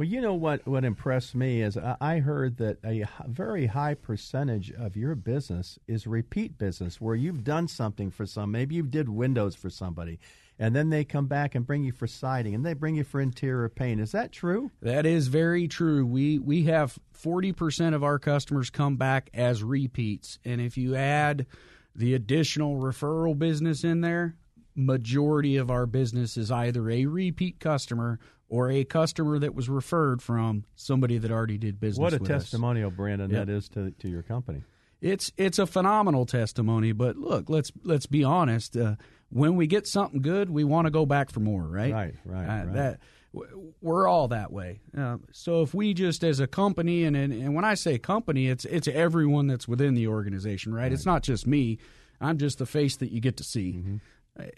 Well, 0.00 0.08
you 0.08 0.22
know 0.22 0.32
what? 0.32 0.66
What 0.66 0.86
impressed 0.86 1.34
me 1.34 1.60
is 1.60 1.76
I 1.76 2.20
heard 2.20 2.56
that 2.56 2.78
a 2.82 3.04
very 3.28 3.66
high 3.66 3.92
percentage 3.92 4.72
of 4.72 4.96
your 4.96 5.14
business 5.14 5.78
is 5.86 6.06
repeat 6.06 6.56
business, 6.56 7.02
where 7.02 7.14
you've 7.14 7.44
done 7.44 7.68
something 7.68 8.10
for 8.10 8.24
some. 8.24 8.50
Maybe 8.50 8.76
you 8.76 8.82
did 8.84 9.10
windows 9.10 9.54
for 9.54 9.68
somebody, 9.68 10.18
and 10.58 10.74
then 10.74 10.88
they 10.88 11.04
come 11.04 11.26
back 11.26 11.54
and 11.54 11.66
bring 11.66 11.84
you 11.84 11.92
for 11.92 12.06
siding, 12.06 12.54
and 12.54 12.64
they 12.64 12.72
bring 12.72 12.94
you 12.94 13.04
for 13.04 13.20
interior 13.20 13.68
paint. 13.68 14.00
Is 14.00 14.12
that 14.12 14.32
true? 14.32 14.70
That 14.80 15.04
is 15.04 15.28
very 15.28 15.68
true. 15.68 16.06
We 16.06 16.38
we 16.38 16.62
have 16.62 16.98
forty 17.12 17.52
percent 17.52 17.94
of 17.94 18.02
our 18.02 18.18
customers 18.18 18.70
come 18.70 18.96
back 18.96 19.28
as 19.34 19.62
repeats, 19.62 20.38
and 20.46 20.62
if 20.62 20.78
you 20.78 20.96
add 20.96 21.44
the 21.94 22.14
additional 22.14 22.80
referral 22.80 23.38
business 23.38 23.84
in 23.84 24.00
there, 24.00 24.34
majority 24.74 25.58
of 25.58 25.70
our 25.70 25.84
business 25.84 26.38
is 26.38 26.50
either 26.50 26.88
a 26.88 27.04
repeat 27.04 27.60
customer 27.60 28.18
or 28.50 28.70
a 28.70 28.84
customer 28.84 29.38
that 29.38 29.54
was 29.54 29.68
referred 29.70 30.20
from 30.20 30.64
somebody 30.76 31.16
that 31.16 31.30
already 31.30 31.56
did 31.56 31.80
business. 31.80 31.98
What 32.02 32.12
a 32.12 32.18
with 32.18 32.30
us. 32.30 32.42
testimonial, 32.42 32.90
Brandon, 32.90 33.30
Yep. 33.30 33.46
that 33.46 33.52
is 33.52 33.68
to 33.70 33.90
to 33.92 34.08
your 34.08 34.22
company. 34.22 34.62
It's 35.00 35.32
it's 35.38 35.58
a 35.58 35.66
phenomenal 35.66 36.26
testimony, 36.26 36.92
but 36.92 37.16
look, 37.16 37.48
let's 37.48 37.72
let's 37.84 38.04
be 38.06 38.22
honest. 38.24 38.76
Uh, 38.76 38.96
when 39.30 39.56
we 39.56 39.66
get 39.66 39.86
something 39.86 40.20
good, 40.20 40.50
we 40.50 40.64
want 40.64 40.86
to 40.86 40.90
go 40.90 41.06
back 41.06 41.30
for 41.30 41.40
more, 41.40 41.62
right? 41.62 41.92
Right, 41.92 42.14
right, 42.26 42.44
Uh, 42.62 42.64
right. 42.66 42.74
That 42.74 43.00
we're 43.80 44.08
all 44.08 44.28
that 44.28 44.52
way. 44.52 44.80
Uh, 44.96 45.18
so 45.32 45.62
if 45.62 45.72
we 45.72 45.94
just 45.94 46.24
as 46.24 46.40
a 46.40 46.46
company, 46.48 47.04
and, 47.04 47.16
and 47.16 47.32
and 47.32 47.54
when 47.54 47.64
I 47.64 47.74
say 47.74 47.96
company, 47.98 48.48
it's 48.48 48.64
it's 48.64 48.88
everyone 48.88 49.46
that's 49.46 49.68
within 49.68 49.94
the 49.94 50.08
organization, 50.08 50.74
right? 50.74 50.92
It's 50.92 51.06
not 51.06 51.22
just 51.22 51.46
me. 51.46 51.78
I'm 52.20 52.36
just 52.38 52.58
the 52.58 52.66
face 52.66 52.96
that 52.96 53.10
you 53.12 53.20
get 53.20 53.36
to 53.38 53.44
see. 53.44 53.74
Mm-hmm. 53.74 53.96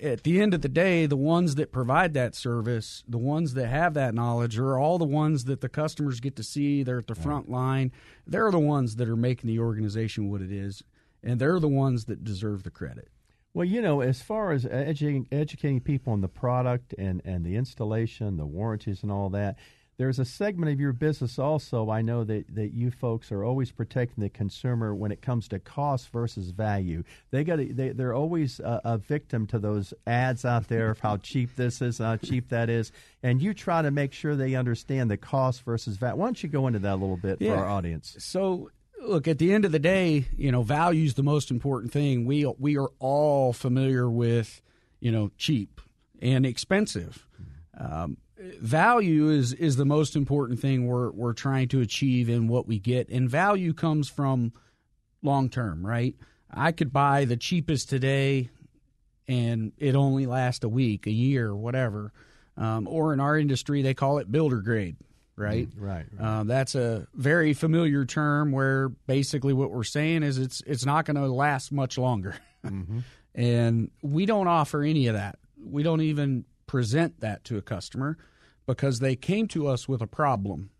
At 0.02 0.24
the 0.24 0.40
end 0.40 0.54
of 0.54 0.62
the 0.62 0.68
day, 0.68 1.06
the 1.06 1.16
ones 1.16 1.54
that 1.56 1.72
provide 1.72 2.14
that 2.14 2.34
service, 2.34 3.04
the 3.06 3.18
ones 3.18 3.54
that 3.54 3.66
have 3.66 3.94
that 3.94 4.14
knowledge, 4.14 4.58
are 4.58 4.78
all 4.78 4.98
the 4.98 5.04
ones 5.04 5.44
that 5.44 5.60
the 5.60 5.68
customers 5.68 6.20
get 6.20 6.36
to 6.36 6.42
see. 6.42 6.82
They're 6.82 6.98
at 6.98 7.06
the 7.06 7.14
front 7.14 7.50
line. 7.50 7.92
They're 8.26 8.50
the 8.50 8.58
ones 8.58 8.96
that 8.96 9.08
are 9.08 9.16
making 9.16 9.48
the 9.48 9.58
organization 9.58 10.30
what 10.30 10.42
it 10.42 10.52
is, 10.52 10.82
and 11.22 11.40
they're 11.40 11.60
the 11.60 11.68
ones 11.68 12.06
that 12.06 12.24
deserve 12.24 12.62
the 12.62 12.70
credit. 12.70 13.08
Well, 13.54 13.66
you 13.66 13.82
know, 13.82 14.00
as 14.00 14.22
far 14.22 14.52
as 14.52 14.64
educating, 14.64 15.26
educating 15.30 15.80
people 15.80 16.12
on 16.12 16.22
the 16.22 16.28
product 16.28 16.94
and, 16.96 17.20
and 17.24 17.44
the 17.44 17.56
installation, 17.56 18.38
the 18.38 18.46
warranties, 18.46 19.02
and 19.02 19.12
all 19.12 19.28
that, 19.30 19.58
there's 19.98 20.18
a 20.18 20.24
segment 20.24 20.72
of 20.72 20.80
your 20.80 20.92
business 20.92 21.38
also. 21.38 21.90
I 21.90 22.02
know 22.02 22.24
that, 22.24 22.54
that 22.54 22.72
you 22.72 22.90
folks 22.90 23.30
are 23.30 23.44
always 23.44 23.70
protecting 23.70 24.22
the 24.22 24.30
consumer 24.30 24.94
when 24.94 25.12
it 25.12 25.20
comes 25.20 25.48
to 25.48 25.58
cost 25.58 26.08
versus 26.10 26.50
value. 26.50 27.04
They 27.30 27.44
got 27.44 27.58
they 27.58 27.90
they're 27.90 28.14
always 28.14 28.58
a, 28.60 28.80
a 28.84 28.98
victim 28.98 29.46
to 29.48 29.58
those 29.58 29.92
ads 30.06 30.44
out 30.44 30.68
there 30.68 30.90
of 30.90 31.00
how 31.00 31.18
cheap 31.18 31.56
this 31.56 31.82
is, 31.82 31.98
how 31.98 32.16
cheap 32.16 32.48
that 32.48 32.70
is, 32.70 32.90
and 33.22 33.40
you 33.42 33.54
try 33.54 33.82
to 33.82 33.90
make 33.90 34.12
sure 34.12 34.34
they 34.34 34.54
understand 34.54 35.10
the 35.10 35.16
cost 35.16 35.62
versus 35.62 35.96
value. 35.96 36.16
Why 36.16 36.26
don't 36.26 36.42
you 36.42 36.48
go 36.48 36.66
into 36.66 36.78
that 36.80 36.94
a 36.94 36.96
little 36.96 37.16
bit 37.18 37.38
for 37.38 37.54
our 37.54 37.68
audience? 37.68 38.16
So, 38.18 38.70
look, 39.00 39.28
at 39.28 39.38
the 39.38 39.52
end 39.52 39.64
of 39.64 39.72
the 39.72 39.78
day, 39.78 40.26
you 40.36 40.50
know, 40.50 40.62
value 40.62 41.04
is 41.04 41.14
the 41.14 41.22
most 41.22 41.50
important 41.50 41.92
thing. 41.92 42.24
We 42.24 42.46
we 42.58 42.78
are 42.78 42.90
all 42.98 43.52
familiar 43.52 44.08
with, 44.08 44.62
you 45.00 45.12
know, 45.12 45.30
cheap 45.36 45.80
and 46.22 46.46
expensive. 46.46 47.26
Um, 47.78 48.16
value 48.60 49.30
is 49.30 49.52
is 49.52 49.76
the 49.76 49.84
most 49.84 50.16
important 50.16 50.60
thing 50.60 50.86
we're 50.86 51.10
we're 51.10 51.32
trying 51.32 51.68
to 51.68 51.80
achieve 51.80 52.28
in 52.28 52.48
what 52.48 52.66
we 52.66 52.78
get, 52.78 53.08
and 53.08 53.28
value 53.28 53.72
comes 53.72 54.08
from 54.08 54.52
long 55.22 55.48
term, 55.48 55.86
right? 55.86 56.14
I 56.50 56.72
could 56.72 56.92
buy 56.92 57.24
the 57.24 57.36
cheapest 57.36 57.88
today, 57.88 58.50
and 59.28 59.72
it 59.78 59.94
only 59.94 60.26
lasts 60.26 60.64
a 60.64 60.68
week, 60.68 61.06
a 61.06 61.12
year, 61.12 61.54
whatever. 61.54 62.12
Um, 62.56 62.86
or 62.86 63.14
in 63.14 63.20
our 63.20 63.38
industry, 63.38 63.80
they 63.80 63.94
call 63.94 64.18
it 64.18 64.30
builder 64.30 64.60
grade, 64.60 64.96
right? 65.36 65.68
Right. 65.74 66.04
right. 66.18 66.24
Uh, 66.24 66.44
that's 66.44 66.74
a 66.74 67.06
very 67.14 67.54
familiar 67.54 68.04
term 68.04 68.52
where 68.52 68.90
basically 68.90 69.54
what 69.54 69.70
we're 69.70 69.84
saying 69.84 70.22
is 70.22 70.38
it's 70.38 70.62
it's 70.66 70.84
not 70.84 71.06
going 71.06 71.16
to 71.16 71.26
last 71.26 71.72
much 71.72 71.96
longer, 71.96 72.36
and 73.34 73.90
we 74.02 74.26
don't 74.26 74.48
offer 74.48 74.82
any 74.82 75.06
of 75.06 75.14
that. 75.14 75.38
We 75.64 75.82
don't 75.82 76.02
even 76.02 76.44
present 76.66 77.20
that 77.20 77.44
to 77.44 77.56
a 77.56 77.62
customer 77.62 78.18
because 78.66 78.98
they 78.98 79.16
came 79.16 79.48
to 79.48 79.66
us 79.66 79.88
with 79.88 80.00
a 80.00 80.06
problem, 80.06 80.70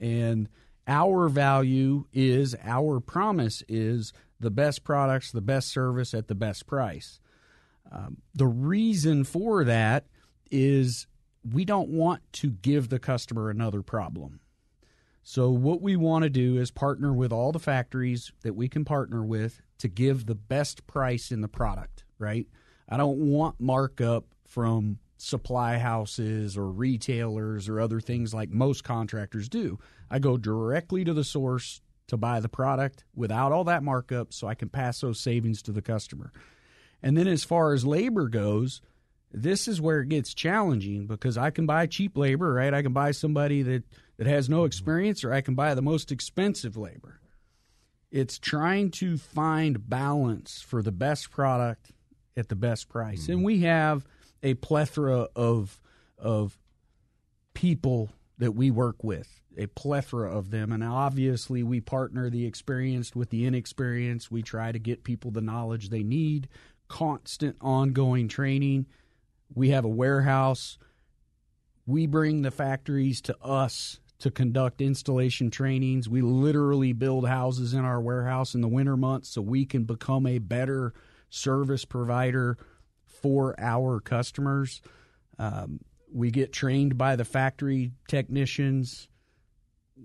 and 0.00 0.48
our 0.86 1.28
value 1.28 2.06
is 2.12 2.56
our 2.62 3.00
promise 3.00 3.62
is 3.68 4.12
the 4.40 4.50
best 4.50 4.84
products, 4.84 5.30
the 5.30 5.40
best 5.40 5.68
service 5.68 6.14
at 6.14 6.28
the 6.28 6.34
best 6.34 6.66
price. 6.66 7.20
Um, 7.90 8.18
the 8.34 8.46
reason 8.46 9.24
for 9.24 9.64
that 9.64 10.06
is 10.50 11.06
we 11.50 11.64
don't 11.64 11.88
want 11.88 12.22
to 12.32 12.50
give 12.50 12.88
the 12.88 12.98
customer 12.98 13.50
another 13.50 13.82
problem. 13.82 14.40
So, 15.24 15.50
what 15.50 15.80
we 15.80 15.94
want 15.94 16.24
to 16.24 16.30
do 16.30 16.58
is 16.58 16.72
partner 16.72 17.12
with 17.12 17.32
all 17.32 17.52
the 17.52 17.60
factories 17.60 18.32
that 18.42 18.56
we 18.56 18.68
can 18.68 18.84
partner 18.84 19.22
with 19.22 19.60
to 19.78 19.88
give 19.88 20.26
the 20.26 20.34
best 20.34 20.86
price 20.86 21.30
in 21.30 21.42
the 21.42 21.48
product, 21.48 22.04
right? 22.18 22.46
I 22.88 22.96
don't 22.96 23.18
want 23.18 23.60
markup 23.60 24.24
from 24.46 24.98
supply 25.22 25.78
houses 25.78 26.56
or 26.56 26.68
retailers 26.68 27.68
or 27.68 27.80
other 27.80 28.00
things 28.00 28.34
like 28.34 28.50
most 28.50 28.82
contractors 28.82 29.48
do. 29.48 29.78
I 30.10 30.18
go 30.18 30.36
directly 30.36 31.04
to 31.04 31.14
the 31.14 31.22
source 31.22 31.80
to 32.08 32.16
buy 32.16 32.40
the 32.40 32.48
product 32.48 33.04
without 33.14 33.52
all 33.52 33.62
that 33.64 33.84
markup 33.84 34.32
so 34.32 34.48
I 34.48 34.56
can 34.56 34.68
pass 34.68 35.00
those 35.00 35.20
savings 35.20 35.62
to 35.62 35.72
the 35.72 35.80
customer. 35.80 36.32
And 37.04 37.16
then, 37.16 37.28
as 37.28 37.44
far 37.44 37.72
as 37.72 37.86
labor 37.86 38.28
goes, 38.28 38.80
this 39.32 39.68
is 39.68 39.80
where 39.80 40.00
it 40.00 40.08
gets 40.08 40.34
challenging 40.34 41.06
because 41.06 41.38
I 41.38 41.50
can 41.50 41.66
buy 41.66 41.86
cheap 41.86 42.16
labor, 42.16 42.52
right? 42.52 42.74
I 42.74 42.82
can 42.82 42.92
buy 42.92 43.12
somebody 43.12 43.62
that, 43.62 43.84
that 44.16 44.26
has 44.26 44.48
no 44.48 44.58
mm-hmm. 44.58 44.66
experience, 44.66 45.22
or 45.22 45.32
I 45.32 45.40
can 45.40 45.54
buy 45.54 45.74
the 45.74 45.82
most 45.82 46.10
expensive 46.10 46.76
labor. 46.76 47.20
It's 48.10 48.40
trying 48.40 48.90
to 48.92 49.16
find 49.16 49.88
balance 49.88 50.60
for 50.60 50.82
the 50.82 50.92
best 50.92 51.30
product 51.30 51.92
at 52.36 52.48
the 52.48 52.56
best 52.56 52.88
price. 52.88 53.28
And 53.28 53.38
mm-hmm. 53.38 53.46
we 53.46 53.60
have 53.60 54.04
a 54.42 54.54
plethora 54.54 55.28
of 55.36 55.80
of 56.18 56.58
people 57.54 58.10
that 58.38 58.52
we 58.52 58.70
work 58.70 59.04
with, 59.04 59.42
a 59.56 59.66
plethora 59.66 60.30
of 60.30 60.50
them. 60.50 60.72
And 60.72 60.82
obviously, 60.82 61.62
we 61.62 61.80
partner 61.80 62.30
the 62.30 62.46
experienced 62.46 63.14
with 63.14 63.30
the 63.30 63.44
inexperienced. 63.44 64.30
We 64.30 64.42
try 64.42 64.72
to 64.72 64.78
get 64.78 65.04
people 65.04 65.30
the 65.30 65.40
knowledge 65.40 65.88
they 65.90 66.02
need, 66.02 66.48
constant 66.88 67.56
ongoing 67.60 68.28
training. 68.28 68.86
We 69.54 69.70
have 69.70 69.84
a 69.84 69.88
warehouse. 69.88 70.78
We 71.86 72.06
bring 72.06 72.42
the 72.42 72.50
factories 72.50 73.20
to 73.22 73.36
us 73.42 73.98
to 74.20 74.30
conduct 74.30 74.80
installation 74.80 75.50
trainings. 75.50 76.08
We 76.08 76.22
literally 76.22 76.92
build 76.92 77.26
houses 77.26 77.74
in 77.74 77.84
our 77.84 78.00
warehouse 78.00 78.54
in 78.54 78.60
the 78.60 78.68
winter 78.68 78.96
months 78.96 79.30
so 79.30 79.42
we 79.42 79.64
can 79.64 79.82
become 79.82 80.26
a 80.26 80.38
better 80.38 80.94
service 81.28 81.84
provider 81.84 82.56
for 83.22 83.54
our 83.58 84.00
customers. 84.00 84.82
Um, 85.38 85.80
we 86.12 86.30
get 86.30 86.52
trained 86.52 86.98
by 86.98 87.16
the 87.16 87.24
factory 87.24 87.92
technicians. 88.08 89.08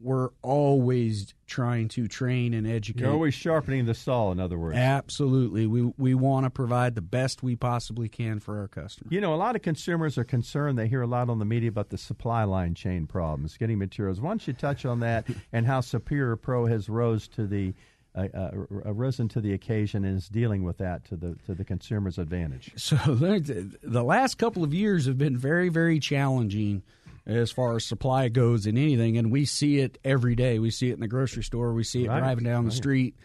we're 0.02 0.30
always 0.44 1.34
trying 1.48 1.88
to 1.88 2.08
train 2.08 2.54
and 2.54 2.68
educate. 2.68 3.02
You're 3.02 3.12
always 3.12 3.34
sharpening 3.34 3.86
the 3.86 3.94
saw, 3.94 4.32
in 4.32 4.40
other 4.40 4.58
words. 4.58 4.78
Absolutely. 4.78 5.66
We 5.66 5.92
we 5.98 6.14
want 6.14 6.46
to 6.46 6.50
provide 6.50 6.94
the 6.96 7.02
best 7.02 7.42
we 7.42 7.56
possibly 7.56 8.08
can 8.08 8.40
for 8.40 8.60
our 8.60 8.68
customers. 8.68 9.12
You 9.12 9.22
know, 9.22 9.34
a 9.34 9.38
lot 9.38 9.56
of 9.56 9.62
consumers 9.62 10.18
are 10.18 10.24
concerned. 10.24 10.78
They 10.78 10.88
hear 10.88 11.02
a 11.02 11.08
lot 11.08 11.30
on 11.30 11.40
the 11.40 11.46
media 11.46 11.70
about 11.70 11.90
the 11.90 11.98
supply 11.98 12.44
line 12.44 12.76
chain 12.76 13.08
problems, 13.08 13.58
getting 13.58 13.80
materials. 13.80 14.22
Why 14.22 14.30
don't 14.30 14.48
you 14.48 14.54
touch 14.54 14.86
on 14.86 15.00
that 15.00 15.28
and 15.52 15.66
how 15.66 15.82
Superior 15.82 16.36
Pro 16.36 16.68
has 16.68 16.90
rose 16.90 17.28
to 17.30 17.48
the 17.48 17.74
uh, 18.18 18.50
risen 18.94 19.28
to 19.30 19.42
the 19.42 19.54
occasion 19.54 20.04
and 20.04 20.18
is 20.18 20.28
dealing 20.28 20.64
with 20.64 20.78
that 20.80 21.06
to 21.06 21.16
the 21.16 21.36
to 21.46 21.54
the 21.54 21.64
consumer's 21.64 22.18
advantage. 22.18 22.72
So 22.76 22.96
the 23.06 24.04
last 24.04 24.38
couple 24.38 24.64
of 24.64 24.74
years 24.74 25.06
have 25.06 25.18
been 25.18 25.38
very 25.38 25.70
very 25.70 26.00
challenging 26.00 26.84
as 27.28 27.52
far 27.52 27.76
as 27.76 27.86
supply 27.86 28.30
goes 28.30 28.66
in 28.66 28.78
anything, 28.78 29.18
and 29.18 29.32
we 29.32 29.46
see 29.46 29.80
it 29.80 29.98
every 30.04 30.36
day. 30.36 30.60
We 30.60 30.72
see 30.72 30.90
it 30.90 30.94
in 30.94 31.02
the 31.02 31.08
grocery 31.08 31.44
store. 31.44 31.74
We 31.74 31.84
see 31.84 32.06
it 32.06 32.08
right. 32.08 32.20
driving 32.20 32.46
down 32.46 32.66
the 32.66 32.72
street. 32.72 33.16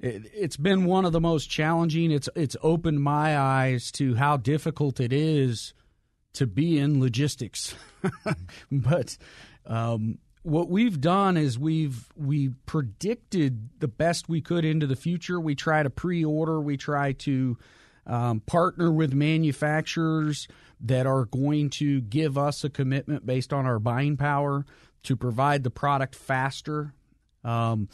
It, 0.00 0.30
it's 0.34 0.56
been 0.56 0.86
one 0.86 1.04
of 1.04 1.12
the 1.12 1.20
most 1.20 1.48
challenging. 1.50 2.10
It's 2.10 2.28
it's 2.34 2.56
opened 2.62 3.02
my 3.02 3.38
eyes 3.38 3.92
to 3.92 4.14
how 4.14 4.38
difficult 4.38 5.00
it 5.00 5.12
is 5.12 5.74
to 6.34 6.46
be 6.46 6.78
in 6.78 7.00
logistics. 7.00 7.74
but 8.72 9.16
um, 9.66 10.18
what 10.46 10.68
we've 10.68 11.00
done 11.00 11.36
is 11.36 11.58
we've 11.58 12.08
we 12.14 12.50
predicted 12.66 13.68
the 13.80 13.88
best 13.88 14.28
we 14.28 14.40
could 14.40 14.64
into 14.64 14.86
the 14.86 14.94
future. 14.94 15.40
We 15.40 15.56
try 15.56 15.82
to 15.82 15.90
pre-order. 15.90 16.60
We 16.60 16.76
try 16.76 17.12
to 17.12 17.58
um, 18.06 18.38
partner 18.40 18.92
with 18.92 19.12
manufacturers 19.12 20.46
that 20.82 21.04
are 21.04 21.24
going 21.24 21.70
to 21.70 22.00
give 22.00 22.38
us 22.38 22.62
a 22.62 22.70
commitment 22.70 23.26
based 23.26 23.52
on 23.52 23.66
our 23.66 23.80
buying 23.80 24.16
power 24.16 24.64
to 25.02 25.16
provide 25.16 25.64
the 25.64 25.70
product 25.70 26.14
faster. 26.14 26.94
Um, 27.42 27.88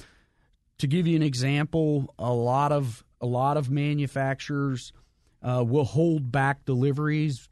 to 0.76 0.86
give 0.86 1.06
you 1.06 1.16
an 1.16 1.22
example, 1.22 2.14
a 2.18 2.34
lot 2.34 2.70
of 2.70 3.02
a 3.22 3.26
lot 3.26 3.56
of 3.56 3.70
manufacturers 3.70 4.92
uh, 5.42 5.64
will 5.66 5.84
hold 5.84 6.30
back 6.30 6.66
deliveries 6.66 7.48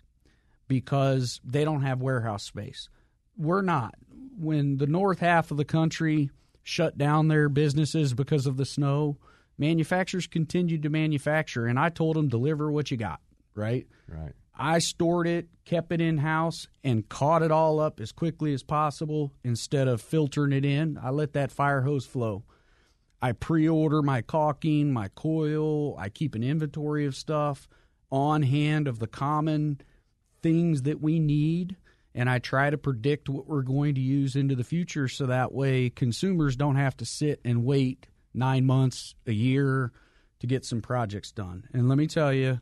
because 0.69 1.41
they 1.43 1.65
don't 1.65 1.83
have 1.83 2.03
warehouse 2.03 2.43
space. 2.43 2.91
We're 3.39 3.63
not. 3.63 3.95
When 4.39 4.79
the 4.79 4.87
north 4.87 5.19
half 5.19 5.51
of 5.51 5.57
the 5.57 5.65
country 5.65 6.31
shut 6.63 6.97
down 6.97 7.29
their 7.29 7.49
businesses 7.49 8.15
because 8.15 8.47
of 8.47 8.57
the 8.57 8.65
snow, 8.65 9.19
manufacturers 9.59 10.27
continued 10.27 10.83
to 10.83 10.91
manufacture, 10.91 11.67
and 11.67 11.79
I 11.79 11.89
told 11.89 12.17
them 12.17 12.29
deliver 12.29 12.71
what 12.71 12.91
you 12.91 12.97
got. 12.97 13.21
Right. 13.55 13.87
Right. 14.09 14.33
I 14.63 14.79
stored 14.79 15.27
it, 15.27 15.49
kept 15.65 15.91
it 15.91 16.03
in 16.03 16.19
house, 16.19 16.69
and 16.85 17.09
caught 17.09 17.43
it 17.43 17.51
all 17.51 17.81
up 17.81 17.99
as 17.99 18.13
quickly 18.13 18.53
as 18.53 18.63
possible 18.63 19.33
instead 19.43 19.89
of 19.89 20.03
filtering 20.03 20.53
it 20.53 20.67
in. 20.67 20.99
I 21.03 21.11
let 21.11 21.33
that 21.33 21.51
fire 21.51 21.81
hose 21.81 22.05
flow. 22.05 22.45
I 23.23 23.33
pre 23.33 23.69
order 23.69 24.03
my 24.03 24.21
caulking, 24.23 24.93
my 24.93 25.09
coil. 25.09 25.97
I 25.99 26.11
keep 26.11 26.35
an 26.35 26.43
inventory 26.43 27.07
of 27.07 27.17
stuff 27.17 27.69
on 28.11 28.43
hand 28.43 28.89
of 28.89 28.99
the 28.99 29.07
common 29.07 29.81
things 30.43 30.83
that 30.83 31.01
we 31.01 31.19
need. 31.19 31.77
And 32.15 32.29
I 32.29 32.41
try 32.41 32.71
to 32.71 32.79
predict 32.79 33.29
what 33.29 33.47
we're 33.47 33.63
going 33.63 33.95
to 33.95 34.01
use 34.01 34.35
into 34.35 34.57
the 34.57 34.65
future 34.65 35.07
so 35.07 35.27
that 35.27 35.53
way 35.53 35.91
consumers 35.91 36.57
don't 36.57 36.77
have 36.77 36.97
to 36.97 37.05
sit 37.05 37.41
and 37.45 37.65
wait 37.65 38.09
nine 38.35 38.67
months, 38.67 39.15
a 39.27 39.33
year 39.33 39.93
to 40.41 40.47
get 40.47 40.65
some 40.65 40.83
projects 40.83 41.31
done. 41.31 41.69
And 41.73 41.89
let 41.89 41.99
me 41.99 42.07
tell 42.07 42.33
you, 42.33 42.61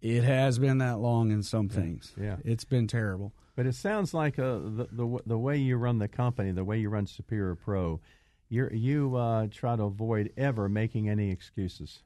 it 0.00 0.24
has 0.24 0.58
been 0.58 0.78
that 0.78 0.98
long 0.98 1.30
in 1.30 1.42
some 1.42 1.68
things. 1.68 2.12
Yeah, 2.20 2.36
it's 2.44 2.64
been 2.64 2.86
terrible. 2.86 3.32
But 3.54 3.66
it 3.66 3.74
sounds 3.74 4.12
like 4.12 4.38
uh, 4.38 4.58
the, 4.58 4.88
the 4.92 5.18
the 5.26 5.38
way 5.38 5.56
you 5.56 5.76
run 5.76 5.98
the 5.98 6.08
company, 6.08 6.52
the 6.52 6.64
way 6.64 6.78
you 6.78 6.90
run 6.90 7.06
Superior 7.06 7.54
Pro, 7.54 8.00
you 8.48 8.68
you 8.70 9.16
uh, 9.16 9.46
try 9.50 9.76
to 9.76 9.84
avoid 9.84 10.32
ever 10.36 10.68
making 10.68 11.08
any 11.08 11.30
excuses. 11.30 12.02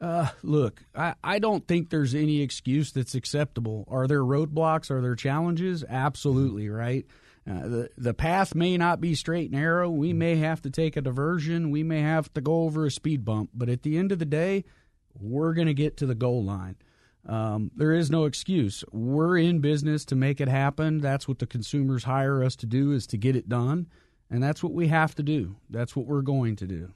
Uh, 0.00 0.28
look, 0.42 0.82
I, 0.94 1.14
I 1.22 1.38
don't 1.38 1.66
think 1.66 1.90
there's 1.90 2.14
any 2.14 2.40
excuse 2.40 2.92
that's 2.92 3.14
acceptable. 3.14 3.86
Are 3.88 4.06
there 4.06 4.22
roadblocks? 4.22 4.90
Are 4.90 5.02
there 5.02 5.14
challenges? 5.14 5.84
Absolutely, 5.86 6.66
mm-hmm. 6.66 6.74
right? 6.74 7.06
Uh, 7.48 7.68
the 7.68 7.90
the 7.96 8.14
path 8.14 8.54
may 8.54 8.76
not 8.76 9.00
be 9.00 9.14
straight 9.14 9.50
and 9.50 9.60
narrow. 9.60 9.90
We 9.90 10.10
mm-hmm. 10.10 10.18
may 10.18 10.36
have 10.36 10.62
to 10.62 10.70
take 10.70 10.96
a 10.96 11.02
diversion. 11.02 11.70
We 11.70 11.82
may 11.82 12.00
have 12.00 12.32
to 12.34 12.40
go 12.40 12.62
over 12.62 12.86
a 12.86 12.90
speed 12.90 13.24
bump. 13.24 13.50
But 13.54 13.68
at 13.68 13.82
the 13.82 13.98
end 13.98 14.12
of 14.12 14.18
the 14.18 14.24
day, 14.24 14.64
we're 15.18 15.52
going 15.54 15.66
to 15.66 15.74
get 15.74 15.98
to 15.98 16.06
the 16.06 16.14
goal 16.14 16.44
line. 16.44 16.76
Um, 17.26 17.70
there 17.76 17.92
is 17.92 18.10
no 18.10 18.24
excuse. 18.24 18.82
We're 18.92 19.36
in 19.36 19.60
business 19.60 20.06
to 20.06 20.16
make 20.16 20.40
it 20.40 20.48
happen. 20.48 21.00
That's 21.00 21.28
what 21.28 21.38
the 21.38 21.46
consumers 21.46 22.04
hire 22.04 22.42
us 22.42 22.56
to 22.56 22.66
do 22.66 22.92
is 22.92 23.06
to 23.08 23.18
get 23.18 23.36
it 23.36 23.48
done, 23.48 23.88
and 24.30 24.42
that's 24.42 24.62
what 24.62 24.72
we 24.72 24.88
have 24.88 25.14
to 25.16 25.22
do. 25.22 25.56
That's 25.68 25.94
what 25.94 26.06
we're 26.06 26.22
going 26.22 26.56
to 26.56 26.66
do. 26.66 26.92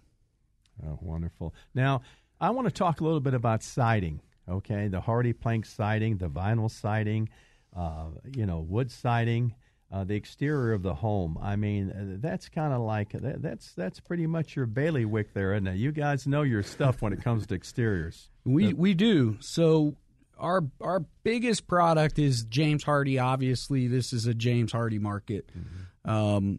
Oh, 0.86 0.98
wonderful. 1.02 1.54
Now, 1.74 2.00
I 2.44 2.50
want 2.50 2.68
to 2.68 2.72
talk 2.72 3.00
a 3.00 3.04
little 3.04 3.20
bit 3.20 3.34
about 3.34 3.62
siding. 3.62 4.20
Okay, 4.48 4.88
the 4.88 5.00
HardiePlank 5.00 5.66
siding, 5.66 6.18
the 6.18 6.28
vinyl 6.28 6.70
siding, 6.70 7.30
uh, 7.74 8.08
you 8.36 8.44
know, 8.44 8.60
wood 8.60 8.90
siding. 8.90 9.54
Uh, 9.92 10.02
the 10.02 10.16
exterior 10.16 10.72
of 10.72 10.82
the 10.82 10.94
home. 10.94 11.38
I 11.40 11.54
mean, 11.54 11.90
uh, 11.90 12.16
that's 12.20 12.48
kind 12.48 12.72
of 12.72 12.80
like 12.80 13.12
that, 13.12 13.40
that's 13.40 13.74
that's 13.74 14.00
pretty 14.00 14.26
much 14.26 14.56
your 14.56 14.66
bailiwick 14.66 15.34
there, 15.34 15.54
isn't 15.54 15.68
it? 15.68 15.76
You 15.76 15.92
guys 15.92 16.26
know 16.26 16.42
your 16.42 16.64
stuff 16.64 17.00
when 17.00 17.12
it 17.12 17.22
comes 17.22 17.46
to 17.46 17.54
exteriors. 17.54 18.28
We 18.44 18.72
we 18.72 18.94
do. 18.94 19.36
So 19.40 19.94
our 20.36 20.64
our 20.80 21.04
biggest 21.22 21.68
product 21.68 22.18
is 22.18 22.44
James 22.44 22.84
Hardie. 22.84 23.22
Obviously, 23.22 23.86
this 23.86 24.12
is 24.12 24.26
a 24.26 24.34
James 24.34 24.72
Hardie 24.72 25.00
market. 25.00 25.48
Mm-hmm. 25.56 26.10
Um, 26.10 26.58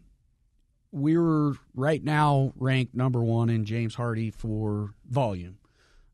we're 0.92 1.52
right 1.74 2.02
now 2.02 2.54
ranked 2.56 2.94
number 2.94 3.22
one 3.22 3.50
in 3.50 3.66
James 3.66 3.94
Hardie 3.96 4.32
for 4.32 4.94
volume. 5.06 5.58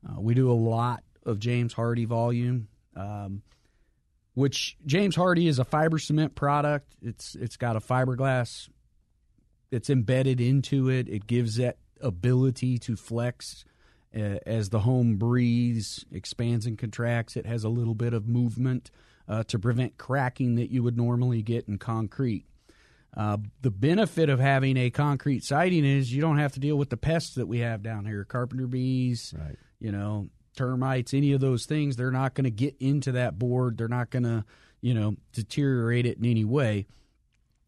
Uh, 0.06 0.20
we 0.20 0.34
do 0.34 0.50
a 0.50 0.54
lot 0.54 1.02
of 1.24 1.38
James 1.38 1.74
Hardie 1.74 2.06
volume, 2.06 2.68
um, 2.96 3.42
which 4.34 4.76
James 4.86 5.16
Hardie 5.16 5.48
is 5.48 5.58
a 5.58 5.64
fiber 5.64 5.98
cement 5.98 6.34
product. 6.34 6.94
It's 7.02 7.34
it's 7.34 7.56
got 7.56 7.76
a 7.76 7.80
fiberglass. 7.80 8.68
It's 9.70 9.88
embedded 9.88 10.40
into 10.40 10.90
it. 10.90 11.08
It 11.08 11.26
gives 11.26 11.56
that 11.56 11.78
ability 12.00 12.78
to 12.78 12.96
flex 12.96 13.64
uh, 14.14 14.38
as 14.44 14.68
the 14.68 14.80
home 14.80 15.16
breathes, 15.16 16.04
expands 16.12 16.66
and 16.66 16.78
contracts, 16.78 17.36
it 17.36 17.46
has 17.46 17.64
a 17.64 17.68
little 17.68 17.94
bit 17.94 18.12
of 18.12 18.28
movement 18.28 18.90
uh, 19.28 19.42
to 19.44 19.58
prevent 19.58 19.96
cracking 19.96 20.56
that 20.56 20.70
you 20.70 20.82
would 20.82 20.96
normally 20.96 21.42
get 21.42 21.66
in 21.68 21.78
concrete. 21.78 22.44
Uh, 23.16 23.38
the 23.60 23.70
benefit 23.70 24.28
of 24.28 24.38
having 24.38 24.76
a 24.76 24.90
concrete 24.90 25.44
siding 25.44 25.84
is 25.84 26.12
you 26.12 26.20
don't 26.20 26.38
have 26.38 26.52
to 26.52 26.60
deal 26.60 26.76
with 26.76 26.90
the 26.90 26.96
pests 26.96 27.34
that 27.34 27.46
we 27.46 27.58
have 27.58 27.82
down 27.82 28.04
here 28.04 28.24
carpenter 28.24 28.66
bees, 28.66 29.34
right. 29.38 29.56
You 29.82 29.90
know, 29.90 30.28
termites, 30.56 31.12
any 31.12 31.32
of 31.32 31.40
those 31.40 31.66
things. 31.66 31.96
They're 31.96 32.12
not 32.12 32.34
going 32.34 32.44
to 32.44 32.50
get 32.50 32.76
into 32.78 33.12
that 33.12 33.38
board. 33.38 33.76
They're 33.76 33.88
not 33.88 34.10
going 34.10 34.22
to, 34.22 34.44
you 34.80 34.94
know, 34.94 35.16
deteriorate 35.32 36.06
it 36.06 36.18
in 36.18 36.24
any 36.24 36.44
way. 36.44 36.86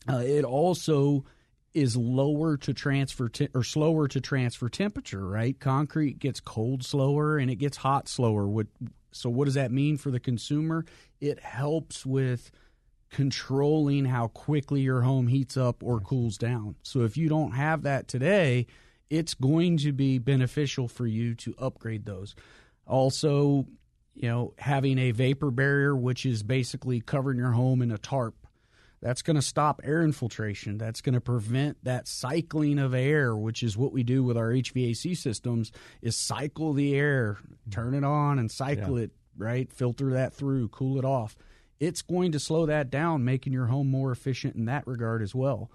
Uh, 0.09 0.19
it 0.19 0.45
also 0.45 1.25
is 1.73 1.97
lower 1.97 2.57
to 2.57 2.73
transfer 2.73 3.29
te- 3.29 3.49
or 3.53 3.65
slower 3.65 4.07
to 4.07 4.21
transfer 4.21 4.69
temperature, 4.69 5.27
right? 5.27 5.59
Concrete 5.59 6.21
gets 6.21 6.39
cold 6.39 6.85
slower 6.85 7.37
and 7.37 7.51
it 7.51 7.57
gets 7.57 7.79
hot 7.79 8.09
slower. 8.09 8.47
What 8.47 8.69
so 9.11 9.29
what 9.29 9.47
does 9.47 9.55
that 9.55 9.73
mean 9.73 9.97
for 9.97 10.11
the 10.11 10.21
consumer? 10.21 10.85
It 11.21 11.41
helps 11.41 12.07
with 12.07 12.53
controlling 13.11 14.05
how 14.05 14.29
quickly 14.29 14.83
your 14.83 15.03
home 15.03 15.27
heats 15.27 15.57
up 15.57 15.83
or 15.83 16.01
cools 16.01 16.37
down. 16.37 16.77
So 16.83 17.01
if 17.01 17.17
you 17.17 17.29
don't 17.29 17.53
have 17.53 17.83
that 17.83 18.09
today, 18.09 18.67
it's 19.11 19.35
going 19.35 19.79
to 19.79 19.93
be 19.93 20.19
beneficial 20.19 20.89
for 20.89 21.07
you 21.07 21.35
to 21.37 21.55
upgrade 21.59 22.07
those. 22.07 22.35
Also, 22.87 23.67
you 24.15 24.29
know, 24.29 24.55
having 24.59 24.99
a 24.99 25.11
vapor 25.11 25.51
barrier 25.51 25.97
which 25.97 26.25
is 26.25 26.43
basically 26.43 27.01
covering 27.01 27.39
your 27.39 27.53
home 27.53 27.83
in 27.83 27.91
a 27.91 27.99
tarp 27.99 28.35
that's 29.05 29.21
going 29.21 29.37
to 29.37 29.43
stop 29.43 29.83
air 29.85 30.03
infiltration. 30.03 30.79
That's 30.79 31.03
going 31.03 31.13
to 31.13 31.21
prevent 31.21 31.77
that 31.85 32.09
cycling 32.09 32.79
of 32.79 32.95
air, 32.95 33.37
which 33.37 33.63
is 33.63 33.77
what 33.77 33.93
we 33.93 34.03
do 34.03 34.25
with 34.25 34.39
our 34.39 34.49
HVAC 34.49 35.15
systems 35.15 35.73
is 36.01 36.17
cycle 36.17 36.73
the 36.73 36.97
air, 36.97 37.37
turn 37.71 37.93
it 37.93 38.03
on 38.03 38.39
and 38.39 38.51
cycle 38.51 38.97
yeah. 38.97 39.05
it, 39.05 39.11
right? 39.37 39.71
Filter 39.71 40.15
that 40.15 40.33
through, 40.33 40.69
cool 40.69 40.99
it 40.99 41.05
off. 41.05 41.37
It's 41.79 42.01
going 42.01 42.33
to 42.33 42.41
slow 42.41 42.65
that 42.65 42.89
down, 42.89 43.27
making 43.27 43.53
your 43.53 43.67
home 43.67 43.91
more 43.91 44.11
efficient 44.11 44.57
in 44.57 44.65
that 44.65 44.87
regard 44.87 45.21
as 45.21 45.35
well. 45.35 45.71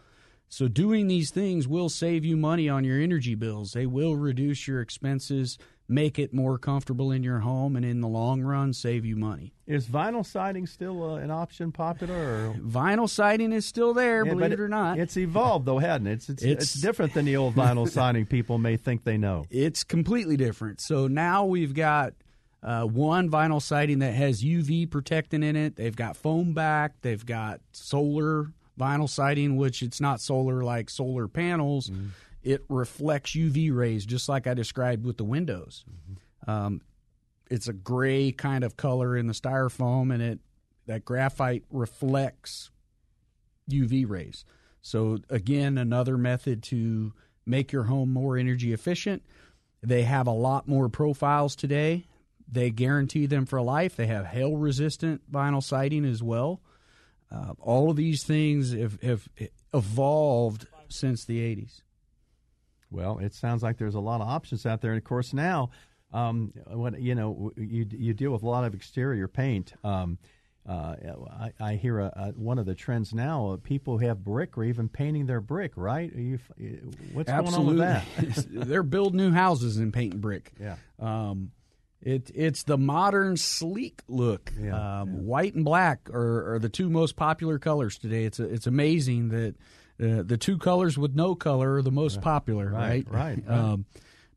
So 0.49 0.67
doing 0.67 1.07
these 1.07 1.31
things 1.31 1.67
will 1.67 1.89
save 1.89 2.25
you 2.25 2.35
money 2.35 2.67
on 2.67 2.83
your 2.83 2.99
energy 2.99 3.35
bills. 3.35 3.73
They 3.73 3.85
will 3.85 4.15
reduce 4.15 4.67
your 4.67 4.81
expenses 4.81 5.57
make 5.89 6.19
it 6.19 6.33
more 6.33 6.57
comfortable 6.57 7.11
in 7.11 7.23
your 7.23 7.39
home 7.39 7.75
and 7.75 7.83
in 7.83 7.99
the 7.99 8.07
long 8.07 8.41
run 8.41 8.71
save 8.71 9.03
you 9.03 9.15
money. 9.15 9.51
Is 9.65 9.87
vinyl 9.87 10.25
siding 10.25 10.67
still 10.67 11.15
uh, 11.15 11.15
an 11.15 11.31
option 11.31 11.71
popular? 11.71 12.15
Or? 12.15 12.53
Vinyl 12.59 13.09
siding 13.09 13.51
is 13.51 13.65
still 13.65 13.93
there, 13.93 14.23
yeah, 14.23 14.33
believe 14.33 14.51
it, 14.51 14.53
it, 14.53 14.59
or 14.59 14.69
not. 14.69 14.99
It's 14.99 15.17
evolved 15.17 15.65
though, 15.65 15.79
hasn't 15.79 16.07
it? 16.07 16.11
It's, 16.11 16.29
it's, 16.29 16.43
it's, 16.43 16.63
it's 16.63 16.73
different 16.75 17.15
than 17.15 17.25
the 17.25 17.35
old 17.35 17.55
vinyl 17.55 17.89
siding 17.91 18.27
people 18.27 18.59
may 18.59 18.77
think 18.77 19.03
they 19.03 19.17
know. 19.17 19.47
It's 19.49 19.83
completely 19.83 20.37
different. 20.37 20.79
So 20.79 21.07
now 21.07 21.45
we've 21.45 21.73
got 21.73 22.13
uh, 22.61 22.83
one 22.83 23.29
vinyl 23.29 23.61
siding 23.61 23.99
that 23.99 24.13
has 24.13 24.43
UV 24.43 24.89
protectant 24.91 25.43
in 25.43 25.55
it. 25.55 25.75
They've 25.75 25.95
got 25.95 26.15
foam 26.15 26.53
back. 26.53 27.01
They've 27.01 27.25
got 27.25 27.61
solar 27.71 28.51
vinyl 28.79 29.09
siding, 29.09 29.57
which 29.57 29.83
it's 29.83 30.01
not 30.01 30.21
solar 30.21 30.63
like 30.63 30.89
solar 30.89 31.27
panels. 31.27 31.89
Mm-hmm. 31.89 32.07
It 32.41 32.63
reflects 32.69 33.31
UV 33.31 33.75
rays, 33.75 34.05
just 34.05 34.29
like 34.29 34.47
I 34.47 34.53
described 34.53 35.05
with 35.05 35.17
the 35.17 35.25
windows. 35.25 35.83
Mm-hmm. 35.89 36.49
Um, 36.49 36.81
it's 37.49 37.67
a 37.67 37.73
gray 37.73 38.31
kind 38.31 38.63
of 38.63 38.77
color 38.77 39.17
in 39.17 39.27
the 39.27 39.33
styrofoam, 39.33 40.13
and 40.13 40.21
it 40.23 40.39
that 40.87 41.05
graphite 41.05 41.63
reflects 41.69 42.71
UV 43.69 44.09
rays. 44.09 44.45
So 44.81 45.19
again, 45.29 45.77
another 45.77 46.17
method 46.17 46.63
to 46.63 47.13
make 47.45 47.71
your 47.71 47.83
home 47.83 48.11
more 48.11 48.37
energy 48.37 48.73
efficient. 48.73 49.23
They 49.81 50.03
have 50.03 50.27
a 50.27 50.31
lot 50.31 50.67
more 50.67 50.89
profiles 50.89 51.55
today. 51.55 52.05
They 52.51 52.71
guarantee 52.71 53.27
them 53.27 53.45
for 53.45 53.61
life. 53.61 53.95
They 53.95 54.07
have 54.07 54.25
hail 54.25 54.57
resistant 54.57 55.31
vinyl 55.31 55.63
siding 55.63 56.05
as 56.05 56.23
well. 56.23 56.61
Uh, 57.31 57.53
all 57.59 57.89
of 57.89 57.95
these 57.95 58.23
things 58.23 58.73
have, 58.73 59.01
have 59.01 59.27
evolved 59.73 60.67
since 60.87 61.25
the 61.25 61.39
80s. 61.39 61.81
Well, 62.91 63.19
it 63.19 63.35
sounds 63.35 63.61
like 63.61 63.77
there's 63.77 63.95
a 63.95 63.99
lot 63.99 64.21
of 64.21 64.27
options 64.27 64.65
out 64.65 64.81
there. 64.81 64.91
And 64.91 64.97
of 64.97 65.03
course, 65.03 65.33
now, 65.33 65.69
um, 66.11 66.53
what 66.65 66.99
you 66.99 67.13
know, 67.13 67.51
you, 67.55 67.85
you 67.91 68.13
deal 68.13 68.31
with 68.31 68.41
a 68.41 68.47
lot 68.47 68.63
of 68.63 68.73
exterior 68.73 69.27
paint. 69.27 69.73
Um, 69.83 70.17
uh, 70.67 70.95
I, 71.31 71.51
I, 71.59 71.75
hear 71.75 71.99
a, 71.99 72.11
a, 72.15 72.27
one 72.31 72.59
of 72.59 72.65
the 72.65 72.75
trends 72.75 73.13
now: 73.13 73.51
uh, 73.51 73.57
people 73.57 73.97
who 73.97 74.07
have 74.07 74.23
brick 74.23 74.57
or 74.57 74.63
even 74.63 74.89
painting 74.89 75.25
their 75.25 75.41
brick. 75.41 75.73
Right? 75.75 76.11
You, 76.15 76.39
what's 77.13 77.29
Absolutely. 77.29 77.77
going 77.77 77.89
on 77.89 78.05
with 78.25 78.35
that? 78.35 78.45
They're 78.67 78.83
building 78.83 79.17
new 79.17 79.31
houses 79.31 79.77
and 79.77 79.93
painting 79.93 80.19
brick. 80.19 80.51
Yeah. 80.59 80.75
Um, 80.99 81.51
it 82.01 82.31
it's 82.33 82.63
the 82.63 82.77
modern 82.77 83.37
sleek 83.37 84.01
look. 84.07 84.51
Yeah, 84.59 85.01
um, 85.01 85.09
yeah. 85.09 85.19
White 85.21 85.55
and 85.55 85.65
black 85.65 86.09
are, 86.11 86.55
are, 86.55 86.59
the 86.59 86.69
two 86.69 86.89
most 86.89 87.15
popular 87.15 87.59
colors 87.59 87.97
today. 87.97 88.23
It's 88.23 88.39
it's 88.39 88.67
amazing 88.67 89.29
that 89.29 89.55
uh, 90.01 90.23
the 90.23 90.37
two 90.37 90.57
colors 90.57 90.97
with 90.97 91.15
no 91.15 91.35
color 91.35 91.75
are 91.75 91.81
the 91.81 91.91
most 91.91 92.17
right. 92.17 92.23
popular. 92.23 92.69
Right. 92.71 93.05
Right. 93.09 93.39
Right. 93.45 93.49
Um, 93.49 93.85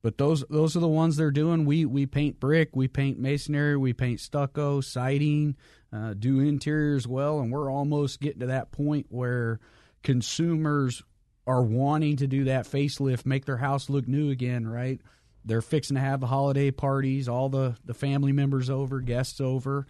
but 0.02 0.18
those 0.18 0.44
those 0.50 0.76
are 0.76 0.80
the 0.80 0.88
ones 0.88 1.16
they're 1.16 1.30
doing. 1.30 1.64
We 1.64 1.84
we 1.84 2.06
paint 2.06 2.40
brick, 2.40 2.70
we 2.74 2.88
paint 2.88 3.20
masonry, 3.20 3.76
we 3.76 3.92
paint 3.92 4.18
stucco, 4.18 4.80
siding 4.80 5.56
uh, 5.92 6.14
do 6.14 6.40
interior 6.40 6.96
as 6.96 7.06
well, 7.06 7.38
and 7.38 7.52
we're 7.52 7.70
almost 7.70 8.20
getting 8.20 8.40
to 8.40 8.46
that 8.46 8.72
point 8.72 9.06
where 9.10 9.60
consumers 10.02 11.02
are 11.46 11.62
wanting 11.62 12.16
to 12.16 12.26
do 12.26 12.44
that 12.44 12.66
facelift, 12.66 13.26
make 13.26 13.44
their 13.44 13.56
house 13.56 13.88
look 13.90 14.08
new 14.08 14.30
again, 14.30 14.66
right? 14.66 15.00
They're 15.44 15.62
fixing 15.62 15.96
to 15.96 16.00
have 16.00 16.20
the 16.20 16.26
holiday 16.26 16.70
parties, 16.70 17.28
all 17.28 17.48
the, 17.48 17.76
the 17.84 17.94
family 17.94 18.32
members 18.32 18.70
over, 18.70 19.00
guests 19.00 19.40
over, 19.40 19.86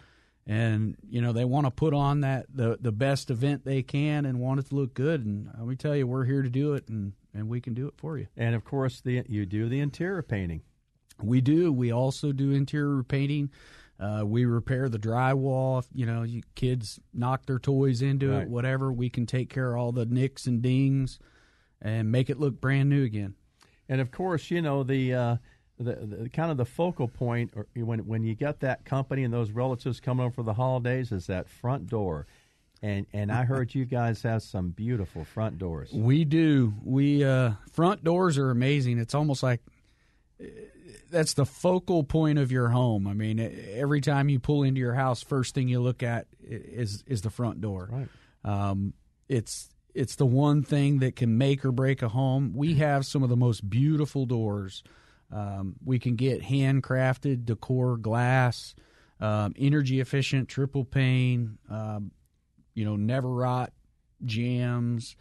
and 0.47 0.97
you 1.09 1.21
know 1.21 1.33
they 1.33 1.45
want 1.45 1.67
to 1.67 1.71
put 1.71 1.95
on 1.95 2.21
that 2.23 2.47
the 2.53 2.77
the 2.81 2.91
best 2.91 3.31
event 3.31 3.65
they 3.65 3.83
can 3.83 4.25
and 4.25 4.41
want 4.41 4.61
it 4.61 4.67
to 4.71 4.75
look 4.75 4.95
good. 4.95 5.25
And 5.25 5.49
let 5.57 5.67
me 5.67 5.77
tell 5.77 5.95
you, 5.95 6.07
we're 6.07 6.25
here 6.25 6.43
to 6.43 6.51
do 6.51 6.75
it, 6.75 6.89
and 6.89 7.13
and 7.35 7.49
we 7.49 7.61
can 7.61 7.75
do 7.75 7.87
it 7.87 7.95
for 7.97 8.19
you. 8.19 8.27
And 8.37 8.55
of 8.55 8.65
course, 8.65 9.01
the 9.01 9.23
you 9.29 9.47
do 9.47 9.69
the 9.69 9.81
interior 9.81 10.23
painting. 10.23 10.63
We 11.23 11.41
do. 11.41 11.73
We 11.73 11.93
also 11.93 12.33
do 12.33 12.51
interior 12.51 13.03
painting. 13.03 13.51
Uh, 14.01 14.25
we 14.25 14.45
repair 14.45 14.89
the 14.89 14.99
drywall. 14.99 15.85
You 15.95 16.07
know, 16.07 16.23
you 16.23 16.43
kids 16.57 16.99
knock 17.15 17.47
their 17.47 17.61
toys 17.61 18.03
into 18.03 18.31
right. 18.31 18.43
it, 18.43 18.49
whatever. 18.49 18.93
We 18.93 19.11
can 19.11 19.27
take 19.27 19.49
care 19.49 19.75
of 19.75 19.81
all 19.81 19.93
the 19.93 20.07
nicks 20.07 20.47
and 20.47 20.61
dings 20.61 21.21
and 21.81 22.11
make 22.11 22.29
it 22.29 22.41
look 22.41 22.61
brand 22.61 22.89
new 22.89 23.05
again. 23.05 23.35
And 23.93 24.01
of 24.01 24.11
course, 24.11 24.51
you 24.51 24.63
know 24.63 24.83
the. 24.83 25.15
Uh, 25.15 25.37
the, 25.79 25.95
the, 25.95 26.29
kind 26.29 26.53
of 26.53 26.59
the 26.59 26.67
focal 26.67 27.09
point 27.09 27.55
or 27.57 27.67
when 27.75 28.07
when 28.07 28.23
you 28.23 28.37
get 28.37 28.61
that 28.61 28.85
company 28.85 29.25
and 29.25 29.35
those 29.35 29.51
relatives 29.51 29.99
coming 29.99 30.25
over 30.25 30.33
for 30.33 30.43
the 30.45 30.55
holidays 30.55 31.11
is 31.11 31.27
that 31.27 31.49
front 31.49 31.89
door 31.89 32.27
and 32.83 33.07
and 33.13 33.31
I 33.33 33.45
heard 33.45 33.75
you 33.75 33.85
guys 33.85 34.23
have 34.23 34.43
some 34.43 34.71
beautiful 34.71 35.25
front 35.25 35.59
doors. 35.59 35.91
We 35.93 36.25
do. 36.25 36.75
We 36.85 37.25
uh, 37.25 37.53
front 37.71 38.03
doors 38.03 38.39
are 38.39 38.51
amazing. 38.51 38.99
It's 38.99 39.15
almost 39.15 39.43
like 39.43 39.61
that's 41.11 41.35
the 41.35 41.47
focal 41.47 42.03
point 42.03 42.39
of 42.39 42.51
your 42.51 42.69
home. 42.69 43.07
I 43.07 43.15
mean, 43.15 43.39
every 43.73 44.01
time 44.01 44.29
you 44.29 44.41
pull 44.41 44.65
into 44.65 44.81
your 44.81 44.95
house, 44.95 45.23
first 45.23 45.55
thing 45.55 45.69
you 45.69 45.81
look 45.81 46.03
at 46.03 46.27
is 46.43 47.05
is 47.07 47.23
the 47.23 47.31
front 47.31 47.61
door. 47.61 47.89
Right. 47.91 48.09
Um, 48.45 48.95
it's 49.29 49.72
it's 49.95 50.17
the 50.17 50.27
one 50.27 50.63
thing 50.63 50.99
that 51.01 51.17
can 51.17 51.37
make 51.37 51.65
or 51.65 51.73
break 51.73 52.03
a 52.03 52.09
home. 52.09 52.53
We 52.55 52.75
have 52.75 53.05
some 53.07 53.23
of 53.23 53.29
the 53.29 53.37
most 53.37 53.69
beautiful 53.69 54.27
doors. 54.27 54.83
Um, 55.31 55.77
we 55.85 55.99
can 55.99 56.17
get 56.17 56.43
handcrafted 56.43 57.45
decor 57.45 57.97
glass, 57.97 58.75
um, 59.21 59.55
energy 59.57 60.01
efficient 60.01 60.49
triple 60.49 60.85
pane, 60.85 61.59
um, 61.71 62.13
you 62.75 62.85
know, 62.85 62.97
never 62.97 63.29
rot 63.29 63.73
jambs, 64.25 65.17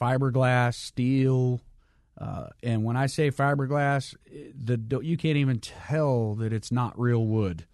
fiberglass, 0.00 0.74
steel. 0.74 1.60
Uh, 2.18 2.48
and 2.62 2.84
when 2.84 2.96
I 2.96 3.06
say 3.06 3.30
fiberglass, 3.30 4.14
the 4.30 5.00
you 5.02 5.16
can't 5.16 5.36
even 5.36 5.58
tell 5.58 6.34
that 6.36 6.52
it's 6.52 6.72
not 6.72 6.98
real 6.98 7.26
wood. 7.26 7.66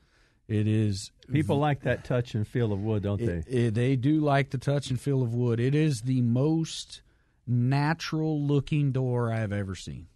It 0.49 0.67
is. 0.67 1.13
People 1.33 1.57
mm-hmm. 1.57 1.63
like 1.63 1.81
that 1.83 2.05
touch 2.05 2.35
and 2.35 2.47
feel 2.47 2.73
of 2.73 2.81
wood, 2.81 3.03
don't 3.03 3.21
it, 3.21 3.47
they? 3.47 3.53
It, 3.53 3.75
they 3.75 3.97
do 3.97 4.21
like 4.21 4.51
the 4.51 4.59
touch 4.59 4.91
and 4.91 5.01
feel 5.01 5.23
of 5.23 5.35
wood. 5.35 5.61
It 5.61 5.75
is 5.75 6.03
the 6.03 6.23
most 6.23 7.03
natural 7.47 8.41
looking 8.41 8.93
door 8.93 9.33
I 9.33 9.39
have 9.39 9.53
ever 9.53 9.75
seen. 9.75 10.07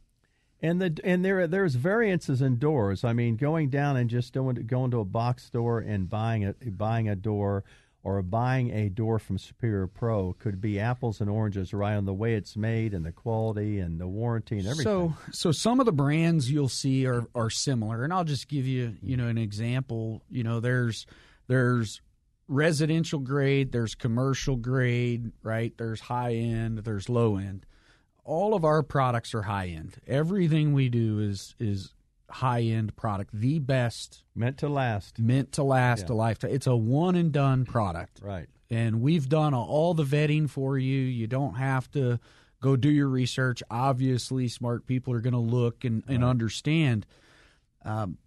And 0.62 0.80
the 0.80 0.98
and 1.04 1.24
there 1.24 1.46
there's 1.46 1.74
variances 1.74 2.40
in 2.40 2.58
doors. 2.58 3.04
I 3.04 3.12
mean, 3.12 3.36
going 3.36 3.68
down 3.68 3.96
and 3.96 4.08
just 4.08 4.32
going 4.32 4.56
to, 4.56 4.62
going 4.62 4.90
to 4.92 5.00
a 5.00 5.04
box 5.04 5.44
store 5.44 5.80
and 5.80 6.08
buying 6.08 6.44
a 6.44 6.54
buying 6.70 7.08
a 7.08 7.16
door 7.16 7.64
or 8.04 8.20
buying 8.20 8.70
a 8.70 8.90
door 8.90 9.18
from 9.18 9.38
Superior 9.38 9.86
Pro 9.86 10.34
could 10.34 10.60
be 10.60 10.78
apples 10.78 11.22
and 11.22 11.30
oranges 11.30 11.72
right 11.72 11.94
on 11.94 12.04
the 12.04 12.12
way 12.12 12.34
it's 12.34 12.54
made 12.54 12.92
and 12.92 13.04
the 13.04 13.12
quality 13.12 13.78
and 13.78 13.98
the 13.98 14.06
warranty 14.06 14.58
and 14.58 14.68
everything. 14.68 14.84
So, 14.84 15.14
so 15.32 15.52
some 15.52 15.80
of 15.80 15.86
the 15.86 15.92
brands 15.92 16.50
you'll 16.50 16.68
see 16.68 17.06
are, 17.06 17.26
are 17.34 17.48
similar, 17.48 18.04
and 18.04 18.12
I'll 18.12 18.24
just 18.24 18.46
give 18.46 18.66
you 18.66 18.94
you 19.02 19.16
know 19.16 19.26
an 19.26 19.38
example. 19.38 20.22
You 20.30 20.44
know, 20.44 20.60
there's 20.60 21.06
there's 21.48 22.02
residential 22.46 23.20
grade, 23.20 23.72
there's 23.72 23.94
commercial 23.94 24.56
grade, 24.56 25.32
right? 25.42 25.72
There's 25.78 26.00
high 26.00 26.34
end, 26.34 26.78
there's 26.78 27.08
low 27.08 27.38
end. 27.38 27.64
All 28.22 28.54
of 28.54 28.66
our 28.66 28.82
products 28.82 29.34
are 29.34 29.42
high 29.42 29.68
end. 29.68 29.96
Everything 30.06 30.74
we 30.74 30.90
do 30.90 31.20
is 31.20 31.54
is 31.58 31.94
high 32.34 32.62
end 32.62 32.96
product, 32.96 33.30
the 33.32 33.60
best, 33.60 34.24
meant 34.34 34.58
to 34.58 34.68
last, 34.68 35.18
meant 35.18 35.52
to 35.52 35.62
last 35.62 36.06
yeah. 36.08 36.14
a 36.14 36.16
lifetime. 36.16 36.50
It's 36.50 36.66
a 36.66 36.74
one 36.74 37.14
and 37.14 37.30
done 37.30 37.64
product, 37.64 38.20
right? 38.22 38.48
And 38.70 39.00
we've 39.00 39.28
done 39.28 39.54
all 39.54 39.94
the 39.94 40.04
vetting 40.04 40.50
for 40.50 40.76
you. 40.76 41.00
You 41.00 41.28
don't 41.28 41.54
have 41.54 41.88
to 41.92 42.18
go 42.60 42.74
do 42.74 42.90
your 42.90 43.08
research. 43.08 43.62
Obviously, 43.70 44.48
smart 44.48 44.86
people 44.86 45.14
are 45.14 45.20
going 45.20 45.34
to 45.34 45.38
look 45.38 45.84
and, 45.84 46.02
and 46.08 46.22
right. 46.22 46.28
understand. 46.28 47.06
Um, 47.84 48.18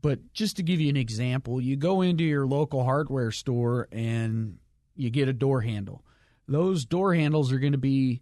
but 0.00 0.32
just 0.32 0.56
to 0.58 0.62
give 0.62 0.80
you 0.80 0.88
an 0.88 0.96
example, 0.96 1.60
you 1.60 1.74
go 1.74 2.02
into 2.02 2.22
your 2.22 2.46
local 2.46 2.84
hardware 2.84 3.32
store 3.32 3.88
and 3.90 4.58
you 4.94 5.10
get 5.10 5.28
a 5.28 5.32
door 5.32 5.62
handle. 5.62 6.04
Those 6.46 6.84
door 6.84 7.14
handles 7.14 7.50
are 7.50 7.58
going 7.58 7.72
to 7.72 7.78
be 7.78 8.20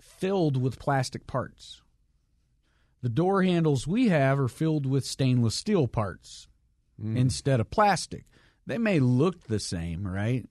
filled 0.00 0.56
with 0.56 0.78
plastic 0.78 1.26
parts. 1.26 1.82
The 3.02 3.08
door 3.08 3.42
handles 3.42 3.86
we 3.86 4.08
have 4.08 4.38
are 4.38 4.48
filled 4.48 4.86
with 4.86 5.04
stainless 5.04 5.54
steel 5.54 5.88
parts 5.88 6.48
mm. 7.02 7.16
instead 7.16 7.60
of 7.60 7.70
plastic. 7.70 8.24
They 8.66 8.78
may 8.78 9.00
look 9.00 9.44
the 9.44 9.60
same, 9.60 10.06
right? 10.06 10.46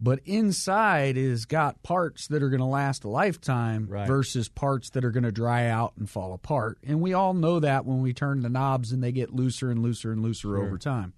But 0.00 0.20
inside 0.24 1.16
is 1.16 1.44
got 1.44 1.82
parts 1.82 2.28
that 2.28 2.42
are 2.42 2.50
going 2.50 2.60
to 2.60 2.66
last 2.66 3.02
a 3.02 3.08
lifetime 3.08 3.88
right. 3.88 4.06
versus 4.06 4.48
parts 4.48 4.90
that 4.90 5.04
are 5.04 5.10
going 5.10 5.24
to 5.24 5.32
dry 5.32 5.66
out 5.66 5.94
and 5.98 6.08
fall 6.08 6.32
apart. 6.32 6.78
And 6.86 7.00
we 7.00 7.14
all 7.14 7.34
know 7.34 7.58
that 7.58 7.84
when 7.84 8.00
we 8.00 8.14
turn 8.14 8.42
the 8.42 8.48
knobs 8.48 8.92
and 8.92 9.02
they 9.02 9.10
get 9.10 9.34
looser 9.34 9.70
and 9.70 9.82
looser 9.82 10.12
and 10.12 10.22
looser 10.22 10.48
sure. 10.48 10.58
over 10.58 10.78
time. 10.78 11.14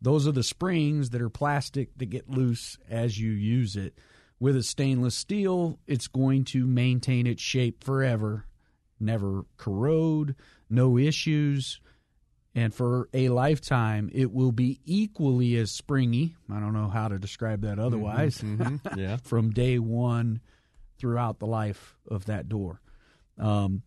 Those 0.00 0.28
are 0.28 0.32
the 0.32 0.44
springs 0.44 1.10
that 1.10 1.20
are 1.20 1.28
plastic 1.28 1.96
that 1.98 2.06
get 2.06 2.30
loose 2.30 2.78
as 2.88 3.18
you 3.18 3.32
use 3.32 3.74
it. 3.74 3.98
With 4.38 4.56
a 4.56 4.62
stainless 4.62 5.16
steel, 5.16 5.78
it's 5.86 6.08
going 6.08 6.44
to 6.46 6.66
maintain 6.66 7.26
its 7.26 7.42
shape 7.42 7.82
forever 7.82 8.46
never 9.02 9.44
corrode, 9.56 10.34
no 10.70 10.96
issues, 10.96 11.80
and 12.54 12.74
for 12.74 13.08
a 13.14 13.30
lifetime, 13.30 14.10
it 14.12 14.32
will 14.32 14.52
be 14.52 14.80
equally 14.84 15.56
as 15.56 15.70
springy. 15.70 16.36
I 16.50 16.60
don't 16.60 16.74
know 16.74 16.88
how 16.88 17.08
to 17.08 17.18
describe 17.18 17.62
that 17.62 17.78
otherwise. 17.78 18.38
Mm-hmm, 18.38 18.62
mm-hmm, 18.62 18.98
yeah. 18.98 19.16
from 19.16 19.50
day 19.50 19.78
one 19.78 20.40
throughout 20.98 21.38
the 21.38 21.46
life 21.46 21.96
of 22.08 22.26
that 22.26 22.48
door. 22.48 22.80
Um, 23.38 23.82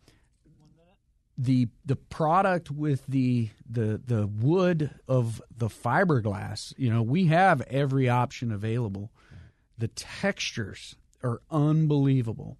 the 1.37 1.67
the 1.85 1.95
product 1.95 2.71
with 2.71 3.05
the 3.07 3.49
the 3.69 4.01
the 4.03 4.25
wood 4.25 4.89
of 5.07 5.41
the 5.55 5.67
fiberglass, 5.67 6.73
you 6.77 6.89
know, 6.89 7.03
we 7.03 7.25
have 7.25 7.61
every 7.63 8.09
option 8.09 8.51
available. 8.51 9.11
The 9.77 9.89
textures 9.89 10.95
are 11.21 11.41
unbelievable. 11.51 12.57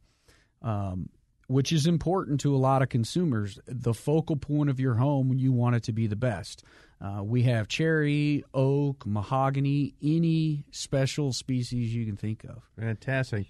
Um, 0.62 1.10
which 1.48 1.72
is 1.72 1.86
important 1.86 2.40
to 2.42 2.56
a 2.56 2.58
lot 2.58 2.82
of 2.82 2.90
consumers. 2.90 3.60
The 3.68 3.94
focal 3.94 4.36
point 4.36 4.70
of 4.70 4.80
your 4.80 4.96
home, 4.96 5.34
you 5.34 5.52
want 5.52 5.76
it 5.76 5.84
to 5.84 5.94
be 5.94 6.08
the 6.08 6.16
best. 6.16 6.64
Uh, 7.02 7.22
we 7.24 7.44
have 7.44 7.68
cherry, 7.68 8.44
oak, 8.54 9.06
mahogany, 9.06 9.94
any 10.02 10.66
special 10.72 11.34
species 11.34 11.94
you 11.94 12.06
can 12.06 12.16
think 12.16 12.44
of. 12.46 12.64
Fantastic. 12.80 13.48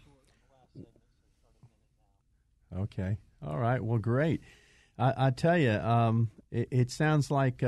Okay. 2.75 3.17
All 3.45 3.57
right. 3.57 3.81
Well, 3.81 3.99
great. 3.99 4.41
I, 4.97 5.27
I 5.27 5.29
tell 5.29 5.57
you, 5.57 5.71
um, 5.71 6.31
it, 6.51 6.67
it, 6.71 6.91
sounds 6.91 7.29
like 7.29 7.63
uh, 7.63 7.67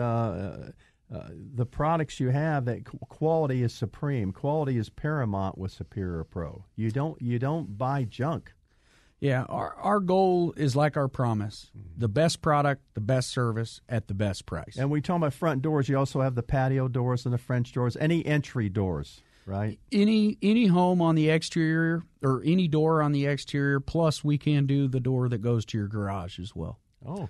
uh, 1.14 1.28
the 1.56 1.66
products 1.66 2.20
you 2.20 2.30
have 2.30 2.66
that 2.66 2.86
quality 2.86 3.64
is 3.64 3.74
supreme. 3.74 4.32
Quality 4.32 4.78
is 4.78 4.90
paramount 4.90 5.58
with 5.58 5.72
Superior 5.72 6.24
Pro. 6.24 6.66
You 6.76 6.92
don't 6.92 7.22
you 7.22 7.40
don't 7.40 7.78
buy 7.78 8.04
junk. 8.04 8.54
Yeah, 9.20 9.44
our 9.50 9.74
our 9.76 10.00
goal 10.00 10.54
is 10.58 10.76
like 10.76 10.96
our 10.96 11.08
promise: 11.08 11.72
Mm-hmm. 11.78 12.00
the 12.00 12.08
best 12.08 12.42
product, 12.42 12.84
the 12.94 13.02
best 13.02 13.30
service 13.30 13.82
at 13.90 14.08
the 14.08 14.14
best 14.14 14.46
price. 14.46 14.76
And 14.78 14.92
we 14.92 15.02
talk 15.02 15.18
about 15.18 15.34
front 15.34 15.62
doors. 15.64 15.90
You 15.90 15.98
also 15.98 16.22
have 16.22 16.36
the 16.36 16.44
patio 16.44 16.88
doors 16.88 17.26
and 17.26 17.34
the 17.34 17.38
French 17.40 17.72
doors. 17.74 17.98
Any 17.98 18.24
entry 18.26 18.70
doors, 18.70 19.24
right? 19.48 19.80
Any 19.92 20.38
any 20.44 20.68
home 20.68 21.02
on 21.02 21.16
the 21.16 21.30
exterior 21.30 22.04
or 22.22 22.44
any 22.46 22.68
door 22.68 23.02
on 23.02 23.12
the 23.12 23.26
exterior. 23.26 23.80
Plus, 23.80 24.24
we 24.24 24.38
can 24.38 24.68
do 24.68 24.88
the 24.88 25.00
door 25.00 25.30
that 25.30 25.40
goes 25.40 25.66
to 25.66 25.78
your 25.80 25.88
garage 25.88 26.38
as 26.40 26.56
well. 26.56 26.80
Oh, 27.04 27.28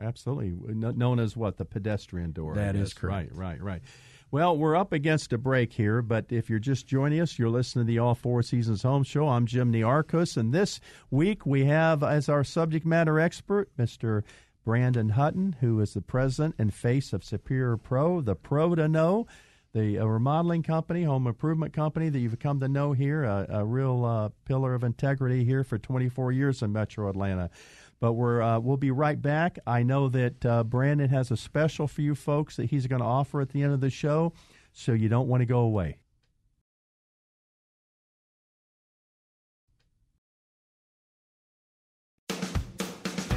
absolutely. 0.00 0.52
Known 0.74 1.18
as 1.18 1.36
what 1.36 1.56
the 1.56 1.64
pedestrian 1.64 2.30
door. 2.30 2.54
That 2.54 2.76
is 2.76 2.94
correct. 2.94 3.32
Right, 3.32 3.58
right, 3.58 3.62
right. 3.62 3.82
Well, 4.30 4.56
we're 4.56 4.74
up 4.74 4.92
against 4.92 5.32
a 5.32 5.38
break 5.38 5.72
here, 5.72 6.02
but 6.02 6.26
if 6.30 6.50
you're 6.50 6.58
just 6.58 6.86
joining 6.86 7.20
us, 7.20 7.38
you're 7.38 7.48
listening 7.48 7.86
to 7.86 7.92
the 7.92 8.00
All 8.00 8.16
Four 8.16 8.42
Seasons 8.42 8.82
Home 8.82 9.04
Show. 9.04 9.28
I'm 9.28 9.46
Jim 9.46 9.72
Nearchos, 9.72 10.36
and 10.36 10.52
this 10.52 10.80
week 11.10 11.46
we 11.46 11.66
have 11.66 12.02
as 12.02 12.28
our 12.28 12.42
subject 12.42 12.84
matter 12.84 13.20
expert 13.20 13.68
Mr. 13.78 14.24
Brandon 14.64 15.10
Hutton, 15.10 15.56
who 15.60 15.78
is 15.80 15.94
the 15.94 16.00
president 16.00 16.56
and 16.58 16.74
face 16.74 17.12
of 17.12 17.22
Superior 17.22 17.76
Pro, 17.76 18.20
the 18.20 18.34
pro 18.34 18.74
to 18.74 18.88
know, 18.88 19.26
the 19.72 19.98
uh, 19.98 20.04
remodeling 20.04 20.62
company, 20.62 21.04
home 21.04 21.26
improvement 21.26 21.72
company 21.72 22.08
that 22.08 22.18
you've 22.18 22.38
come 22.38 22.58
to 22.60 22.68
know 22.68 22.92
here, 22.92 23.24
a, 23.24 23.46
a 23.50 23.64
real 23.64 24.04
uh, 24.04 24.30
pillar 24.46 24.74
of 24.74 24.82
integrity 24.82 25.44
here 25.44 25.62
for 25.62 25.78
24 25.78 26.32
years 26.32 26.62
in 26.62 26.72
Metro 26.72 27.08
Atlanta. 27.08 27.50
But 28.04 28.12
we're 28.12 28.42
uh, 28.42 28.58
we'll 28.58 28.76
be 28.76 28.90
right 28.90 29.22
back. 29.22 29.58
I 29.66 29.82
know 29.82 30.10
that 30.10 30.44
uh, 30.44 30.62
Brandon 30.62 31.08
has 31.08 31.30
a 31.30 31.38
special 31.38 31.88
for 31.88 32.02
you 32.02 32.14
folks 32.14 32.56
that 32.56 32.66
he's 32.66 32.86
going 32.86 33.00
to 33.00 33.06
offer 33.06 33.40
at 33.40 33.48
the 33.48 33.62
end 33.62 33.72
of 33.72 33.80
the 33.80 33.88
show, 33.88 34.34
so 34.74 34.92
you 34.92 35.08
don't 35.08 35.26
want 35.26 35.40
to 35.40 35.46
go 35.46 35.60
away. 35.60 35.96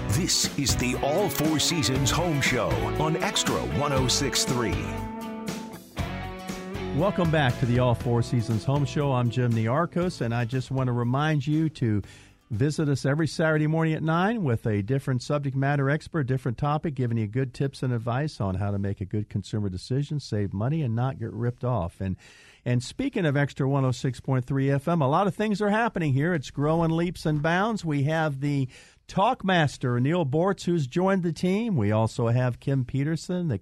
This 0.10 0.54
is 0.60 0.76
the 0.76 0.98
All 0.98 1.30
Four 1.30 1.60
Seasons 1.60 2.12
Home 2.12 2.42
Show 2.42 2.68
on 3.00 3.16
Extra 3.24 3.56
1063. 3.56 4.76
Welcome 6.98 7.32
back 7.32 7.58
to 7.60 7.66
the 7.68 7.80
All 7.80 7.96
Four 7.96 8.22
Seasons 8.22 8.66
Home 8.66 8.84
Show. 8.84 9.14
I'm 9.14 9.30
Jim 9.30 9.54
Nearchos, 9.54 10.20
and 10.20 10.34
I 10.34 10.44
just 10.44 10.72
want 10.72 10.88
to 10.88 10.92
remind 10.92 11.46
you 11.46 11.70
to 11.70 12.02
Visit 12.50 12.88
us 12.88 13.06
every 13.06 13.28
Saturday 13.28 13.68
morning 13.68 13.94
at 13.94 14.02
9 14.02 14.42
with 14.42 14.66
a 14.66 14.82
different 14.82 15.22
subject 15.22 15.54
matter 15.54 15.90
expert, 15.90 16.24
different 16.24 16.58
topic, 16.58 16.96
giving 16.96 17.18
you 17.18 17.28
good 17.28 17.54
tips 17.54 17.84
and 17.84 17.92
advice 17.92 18.40
on 18.40 18.56
how 18.56 18.72
to 18.72 18.80
make 18.80 19.02
a 19.02 19.06
good 19.06 19.28
consumer 19.28 19.68
decision, 19.68 20.22
save 20.22 20.54
money, 20.54 20.82
and 20.82 20.96
not 20.96 21.20
get 21.20 21.34
ripped 21.34 21.66
off. 21.66 22.00
And 22.00 22.16
and 22.64 22.82
speaking 22.82 23.26
of 23.26 23.36
Extra 23.36 23.68
106.3 23.68 24.44
FM, 24.46 25.02
a 25.02 25.06
lot 25.06 25.28
of 25.28 25.36
things 25.36 25.62
are 25.62 25.70
happening 25.70 26.14
here. 26.14 26.34
It's 26.34 26.50
growing 26.50 26.92
leaps 26.92 27.26
and 27.26 27.42
bounds. 27.42 27.84
We 27.84 28.04
have 28.04 28.40
the 28.40 28.70
Talkmaster, 29.10 30.02
Neal 30.02 30.26
Boortz, 30.26 30.64
who's 30.64 30.88
joined 30.88 31.24
the 31.24 31.34
team. 31.34 31.76
We 31.76 31.92
also 31.92 32.28
have 32.28 32.62
Kim 32.62 32.86
Peterson, 32.86 33.50
the 33.50 33.60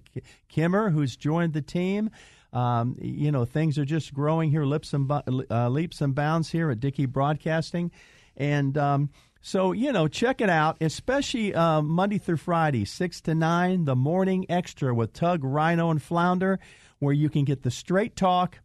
Kimmer, 0.48 0.90
who's 0.90 1.16
joined 1.16 1.54
the 1.54 1.62
team. 1.62 2.10
Um, 2.52 2.96
you 3.00 3.32
know, 3.32 3.44
things 3.44 3.78
are 3.78 3.84
just 3.84 4.14
growing 4.14 4.50
here, 4.50 4.64
leaps 4.64 4.94
and, 4.94 5.10
uh, 5.50 5.68
leaps 5.68 6.00
and 6.00 6.14
bounds 6.14 6.50
here 6.50 6.70
at 6.70 6.78
Dickey 6.78 7.06
Broadcasting. 7.06 7.90
And 8.36 8.76
um, 8.76 9.10
so, 9.40 9.72
you 9.72 9.92
know, 9.92 10.08
check 10.08 10.40
it 10.40 10.50
out, 10.50 10.76
especially 10.80 11.54
uh, 11.54 11.80
Monday 11.82 12.18
through 12.18 12.38
Friday, 12.38 12.84
6 12.84 13.20
to 13.22 13.34
9, 13.34 13.84
the 13.84 13.96
morning 13.96 14.46
extra 14.48 14.94
with 14.94 15.12
Tug, 15.12 15.44
Rhino, 15.44 15.90
and 15.90 16.02
Flounder, 16.02 16.58
where 16.98 17.14
you 17.14 17.30
can 17.30 17.44
get 17.44 17.62
the 17.62 17.70
straight 17.70 18.16
talk, 18.16 18.58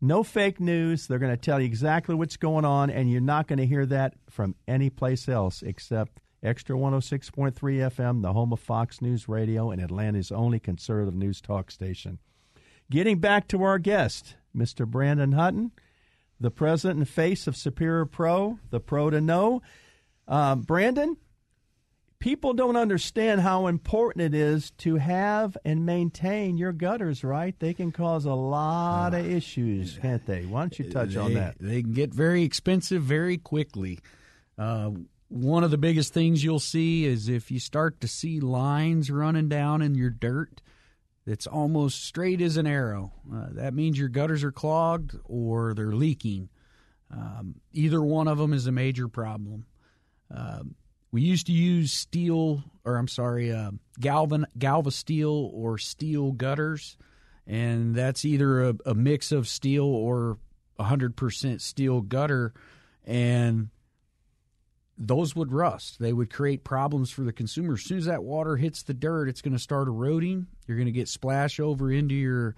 no 0.00 0.22
fake 0.22 0.60
news. 0.60 1.06
They're 1.06 1.18
going 1.18 1.34
to 1.34 1.36
tell 1.36 1.60
you 1.60 1.66
exactly 1.66 2.14
what's 2.14 2.36
going 2.36 2.64
on, 2.64 2.90
and 2.90 3.10
you're 3.10 3.20
not 3.20 3.48
going 3.48 3.58
to 3.58 3.66
hear 3.66 3.84
that 3.86 4.14
from 4.30 4.54
any 4.66 4.90
place 4.90 5.28
else 5.28 5.62
except 5.62 6.20
Extra 6.42 6.76
106.3 6.76 7.52
FM, 7.52 8.22
the 8.22 8.32
home 8.32 8.52
of 8.52 8.60
Fox 8.60 9.02
News 9.02 9.28
Radio 9.28 9.72
and 9.72 9.82
Atlanta's 9.82 10.30
only 10.30 10.60
conservative 10.60 11.14
news 11.14 11.40
talk 11.40 11.70
station. 11.70 12.18
Getting 12.90 13.18
back 13.18 13.48
to 13.48 13.64
our 13.64 13.78
guest, 13.78 14.36
Mr. 14.56 14.86
Brandon 14.86 15.32
Hutton 15.32 15.72
the 16.40 16.50
president 16.50 16.98
and 16.98 17.08
face 17.08 17.46
of 17.46 17.56
Superior 17.56 18.04
Pro, 18.04 18.58
the 18.70 18.80
pro 18.80 19.10
to 19.10 19.20
know. 19.20 19.62
Uh, 20.26 20.54
Brandon, 20.54 21.16
people 22.18 22.52
don't 22.52 22.76
understand 22.76 23.40
how 23.40 23.66
important 23.66 24.22
it 24.22 24.34
is 24.34 24.70
to 24.78 24.96
have 24.96 25.56
and 25.64 25.86
maintain 25.86 26.56
your 26.56 26.72
gutters, 26.72 27.24
right? 27.24 27.58
They 27.58 27.74
can 27.74 27.92
cause 27.92 28.24
a 28.24 28.34
lot 28.34 29.14
of 29.14 29.28
issues, 29.28 29.98
can't 30.00 30.24
they? 30.26 30.44
Why 30.44 30.60
don't 30.60 30.78
you 30.78 30.90
touch 30.90 31.14
they, 31.14 31.20
on 31.20 31.34
that? 31.34 31.56
They 31.58 31.82
can 31.82 31.92
get 31.92 32.12
very 32.12 32.42
expensive 32.42 33.02
very 33.02 33.38
quickly. 33.38 34.00
Uh, 34.56 34.90
one 35.28 35.62
of 35.62 35.70
the 35.70 35.78
biggest 35.78 36.14
things 36.14 36.42
you'll 36.42 36.58
see 36.58 37.04
is 37.04 37.28
if 37.28 37.50
you 37.50 37.60
start 37.60 38.00
to 38.00 38.08
see 38.08 38.40
lines 38.40 39.10
running 39.10 39.48
down 39.48 39.82
in 39.82 39.94
your 39.94 40.10
dirt 40.10 40.62
that's 41.28 41.46
almost 41.46 42.04
straight 42.04 42.40
as 42.40 42.56
an 42.56 42.66
arrow. 42.66 43.12
Uh, 43.30 43.48
that 43.50 43.74
means 43.74 43.98
your 43.98 44.08
gutters 44.08 44.42
are 44.42 44.50
clogged 44.50 45.14
or 45.24 45.74
they're 45.74 45.92
leaking. 45.92 46.48
Um, 47.10 47.56
either 47.72 48.02
one 48.02 48.28
of 48.28 48.38
them 48.38 48.54
is 48.54 48.66
a 48.66 48.72
major 48.72 49.08
problem. 49.08 49.66
Uh, 50.34 50.60
we 51.12 51.20
used 51.20 51.46
to 51.46 51.52
use 51.52 51.92
steel, 51.92 52.64
or 52.82 52.96
I'm 52.96 53.08
sorry, 53.08 53.52
uh, 53.52 53.72
galvan 54.00 54.46
galva 54.58 54.90
steel 54.90 55.50
or 55.52 55.76
steel 55.76 56.32
gutters, 56.32 56.96
and 57.46 57.94
that's 57.94 58.24
either 58.24 58.70
a, 58.70 58.74
a 58.86 58.94
mix 58.94 59.30
of 59.30 59.48
steel 59.48 59.84
or 59.84 60.38
100% 60.80 61.60
steel 61.60 62.00
gutter, 62.00 62.54
and 63.04 63.68
those 64.98 65.36
would 65.36 65.52
rust. 65.52 65.98
They 66.00 66.12
would 66.12 66.32
create 66.32 66.64
problems 66.64 67.10
for 67.10 67.22
the 67.22 67.32
consumer. 67.32 67.74
As 67.74 67.82
soon 67.82 67.98
as 67.98 68.06
that 68.06 68.24
water 68.24 68.56
hits 68.56 68.82
the 68.82 68.94
dirt, 68.94 69.28
it's 69.28 69.40
going 69.40 69.52
to 69.54 69.58
start 69.58 69.86
eroding. 69.86 70.48
You're 70.66 70.76
going 70.76 70.86
to 70.86 70.92
get 70.92 71.08
splash 71.08 71.60
over 71.60 71.90
into 71.92 72.16
your, 72.16 72.56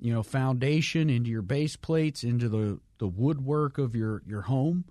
you 0.00 0.12
know, 0.12 0.22
foundation, 0.22 1.10
into 1.10 1.30
your 1.30 1.42
base 1.42 1.76
plates, 1.76 2.24
into 2.24 2.48
the, 2.48 2.80
the 2.98 3.06
woodwork 3.06 3.76
of 3.76 3.94
your 3.94 4.22
your 4.26 4.42
home, 4.42 4.84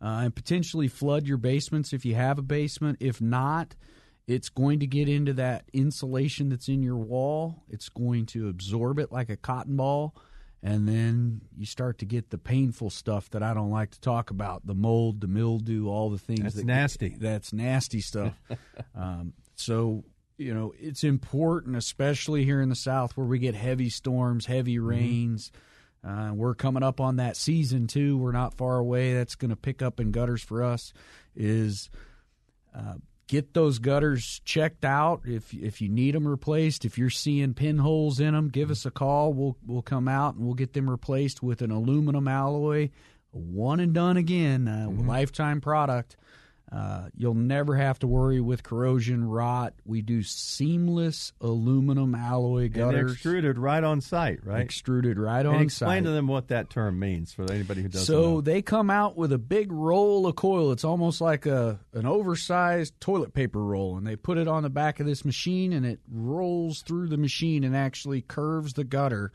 uh, 0.00 0.22
and 0.24 0.34
potentially 0.34 0.88
flood 0.88 1.26
your 1.26 1.36
basements 1.36 1.92
if 1.92 2.06
you 2.06 2.14
have 2.14 2.38
a 2.38 2.42
basement. 2.42 2.98
If 3.00 3.20
not, 3.20 3.76
it's 4.26 4.48
going 4.48 4.80
to 4.80 4.86
get 4.86 5.08
into 5.08 5.34
that 5.34 5.64
insulation 5.74 6.48
that's 6.48 6.68
in 6.68 6.82
your 6.82 6.96
wall. 6.96 7.64
It's 7.68 7.90
going 7.90 8.26
to 8.26 8.48
absorb 8.48 8.98
it 8.98 9.12
like 9.12 9.28
a 9.28 9.36
cotton 9.36 9.76
ball 9.76 10.14
and 10.62 10.88
then 10.88 11.42
you 11.56 11.66
start 11.66 11.98
to 11.98 12.04
get 12.04 12.30
the 12.30 12.38
painful 12.38 12.90
stuff 12.90 13.30
that 13.30 13.42
I 13.42 13.54
don't 13.54 13.70
like 13.70 13.90
to 13.92 14.00
talk 14.00 14.30
about 14.30 14.66
the 14.66 14.74
mold, 14.74 15.20
the 15.20 15.28
mildew, 15.28 15.88
all 15.88 16.10
the 16.10 16.18
things 16.18 16.42
that's 16.42 16.56
that 16.56 16.66
nasty. 16.66 17.16
That's 17.18 17.52
nasty 17.52 18.00
stuff. 18.00 18.34
um, 18.94 19.34
so 19.54 20.04
you 20.38 20.54
know 20.54 20.72
it's 20.78 21.04
important, 21.04 21.76
especially 21.76 22.44
here 22.44 22.60
in 22.60 22.68
the 22.68 22.74
South 22.74 23.16
where 23.16 23.26
we 23.26 23.38
get 23.38 23.54
heavy 23.54 23.90
storms, 23.90 24.46
heavy 24.46 24.76
mm-hmm. 24.76 24.86
rains. 24.86 25.50
Mm-hmm. 25.50 25.60
Uh, 26.06 26.32
we're 26.34 26.54
coming 26.54 26.84
up 26.84 27.00
on 27.00 27.16
that 27.16 27.36
season 27.36 27.86
too. 27.86 28.16
We're 28.16 28.32
not 28.32 28.54
far 28.54 28.78
away. 28.78 29.14
That's 29.14 29.34
going 29.34 29.50
to 29.50 29.56
pick 29.56 29.82
up 29.82 29.98
in 29.98 30.12
gutters 30.12 30.42
for 30.42 30.62
us. 30.62 30.92
Is 31.34 31.90
uh, 32.74 32.94
get 33.28 33.54
those 33.54 33.78
gutters 33.78 34.40
checked 34.44 34.84
out 34.84 35.22
if 35.24 35.52
if 35.52 35.80
you 35.80 35.88
need 35.88 36.14
them 36.14 36.26
replaced. 36.26 36.84
If 36.84 36.98
you're 36.98 37.10
seeing 37.10 37.54
pinholes 37.54 38.20
in 38.20 38.34
them, 38.34 38.48
give 38.48 38.70
us 38.70 38.86
a 38.86 38.90
call. 38.90 39.32
We'll 39.32 39.56
we'll 39.66 39.82
come 39.82 40.08
out 40.08 40.34
and 40.34 40.44
we'll 40.44 40.54
get 40.54 40.72
them 40.72 40.88
replaced 40.88 41.42
with 41.42 41.62
an 41.62 41.70
aluminum 41.70 42.28
alloy, 42.28 42.90
one 43.30 43.80
and 43.80 43.92
done 43.92 44.16
again, 44.16 44.68
uh, 44.68 44.86
mm-hmm. 44.88 45.08
lifetime 45.08 45.60
product. 45.60 46.16
Uh, 46.70 47.08
you'll 47.16 47.34
never 47.34 47.76
have 47.76 47.96
to 48.00 48.08
worry 48.08 48.40
with 48.40 48.64
corrosion, 48.64 49.24
rot. 49.24 49.74
We 49.84 50.02
do 50.02 50.24
seamless 50.24 51.32
aluminum 51.40 52.14
alloy 52.14 52.68
gutters. 52.68 53.00
And 53.02 53.10
extruded 53.10 53.56
right 53.56 53.84
on 53.84 54.00
site, 54.00 54.44
right? 54.44 54.62
Extruded 54.62 55.16
right 55.16 55.46
and 55.46 55.48
on 55.48 55.54
explain 55.62 55.68
site. 55.68 55.98
Explain 55.98 56.04
to 56.04 56.10
them 56.10 56.26
what 56.26 56.48
that 56.48 56.68
term 56.68 56.98
means 56.98 57.32
for 57.32 57.50
anybody 57.50 57.82
who 57.82 57.88
doesn't 57.88 58.06
so 58.06 58.22
know. 58.22 58.40
they 58.40 58.62
come 58.62 58.90
out 58.90 59.16
with 59.16 59.32
a 59.32 59.38
big 59.38 59.70
roll 59.70 60.26
of 60.26 60.34
coil. 60.34 60.72
It's 60.72 60.82
almost 60.84 61.20
like 61.20 61.46
a 61.46 61.78
an 61.92 62.04
oversized 62.04 63.00
toilet 63.00 63.32
paper 63.32 63.62
roll, 63.62 63.96
and 63.96 64.04
they 64.04 64.16
put 64.16 64.36
it 64.36 64.48
on 64.48 64.64
the 64.64 64.70
back 64.70 64.98
of 64.98 65.06
this 65.06 65.24
machine, 65.24 65.72
and 65.72 65.86
it 65.86 66.00
rolls 66.10 66.82
through 66.82 67.06
the 67.08 67.16
machine 67.16 67.62
and 67.62 67.76
actually 67.76 68.22
curves 68.22 68.72
the 68.72 68.84
gutter 68.84 69.30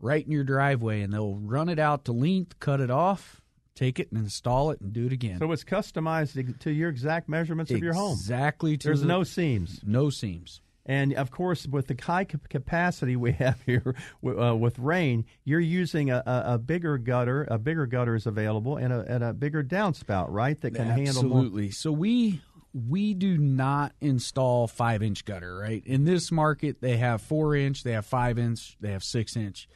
right 0.00 0.24
in 0.24 0.32
your 0.32 0.44
driveway. 0.44 1.02
And 1.02 1.12
they'll 1.12 1.36
run 1.36 1.68
it 1.68 1.78
out 1.78 2.06
to 2.06 2.12
length, 2.12 2.58
cut 2.58 2.80
it 2.80 2.90
off, 2.90 3.42
take 3.74 3.98
it 3.98 4.10
and 4.10 4.20
install 4.20 4.70
it 4.70 4.80
and 4.80 4.92
do 4.92 5.06
it 5.06 5.12
again. 5.12 5.38
So 5.38 5.50
it's 5.52 5.64
customized 5.64 6.58
to 6.60 6.70
your 6.70 6.88
exact 6.88 7.28
measurements 7.28 7.70
exactly 7.70 7.88
of 7.88 7.94
your 7.94 8.02
home. 8.02 8.12
Exactly. 8.12 8.76
There's 8.76 9.00
the, 9.00 9.06
no 9.06 9.24
seams. 9.24 9.80
No 9.84 10.10
seams. 10.10 10.60
And 10.86 11.14
of 11.14 11.30
course, 11.30 11.66
with 11.66 11.86
the 11.86 11.96
high 12.00 12.24
capacity 12.24 13.16
we 13.16 13.32
have 13.44 13.60
here 13.62 13.94
uh, 14.24 14.54
with 14.54 14.78
rain, 14.78 15.24
you're 15.44 15.60
using 15.60 16.10
a, 16.10 16.22
a, 16.26 16.58
bigger 16.58 16.98
gutter. 16.98 17.46
A 17.50 17.58
bigger 17.58 17.86
gutter 17.86 18.14
is 18.14 18.26
available, 18.26 18.76
and 18.76 18.92
a, 18.92 19.00
and 19.08 19.24
a 19.24 19.32
bigger 19.32 19.64
downspout, 19.64 20.26
right? 20.28 20.60
That 20.60 20.74
can 20.74 20.88
Absolutely. 20.88 21.04
handle 21.04 21.22
Absolutely. 21.24 21.70
So 21.70 21.90
we 21.90 22.42
we 22.74 23.14
do 23.14 23.38
not 23.38 23.92
install 24.00 24.66
five 24.66 25.02
inch 25.02 25.24
gutter, 25.24 25.56
right? 25.56 25.82
In 25.86 26.04
this 26.04 26.30
market, 26.30 26.80
they 26.80 26.96
have 26.96 27.22
four 27.22 27.54
inch, 27.54 27.82
they 27.82 27.92
have 27.92 28.04
five 28.04 28.38
inch, 28.38 28.76
they 28.80 28.92
have 28.92 29.04
six 29.04 29.36
inch. 29.36 29.68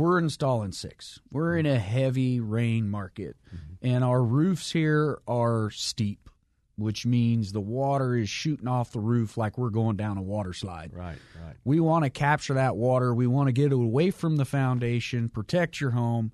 We're 0.00 0.18
installing 0.18 0.72
six. 0.72 1.20
We're 1.30 1.58
in 1.58 1.66
a 1.66 1.78
heavy 1.78 2.40
rain 2.40 2.88
market, 2.88 3.36
mm-hmm. 3.46 3.86
and 3.86 4.02
our 4.02 4.22
roofs 4.22 4.72
here 4.72 5.20
are 5.28 5.70
steep, 5.70 6.30
which 6.76 7.04
means 7.04 7.52
the 7.52 7.60
water 7.60 8.16
is 8.16 8.30
shooting 8.30 8.66
off 8.66 8.92
the 8.92 9.00
roof 9.00 9.36
like 9.36 9.58
we're 9.58 9.68
going 9.68 9.96
down 9.96 10.16
a 10.16 10.22
water 10.22 10.54
slide. 10.54 10.92
Right, 10.94 11.18
right. 11.44 11.56
We 11.64 11.80
want 11.80 12.04
to 12.04 12.10
capture 12.10 12.54
that 12.54 12.76
water. 12.76 13.14
We 13.14 13.26
want 13.26 13.48
to 13.48 13.52
get 13.52 13.66
it 13.66 13.74
away 13.74 14.10
from 14.10 14.36
the 14.36 14.46
foundation, 14.46 15.28
protect 15.28 15.82
your 15.82 15.90
home 15.90 16.32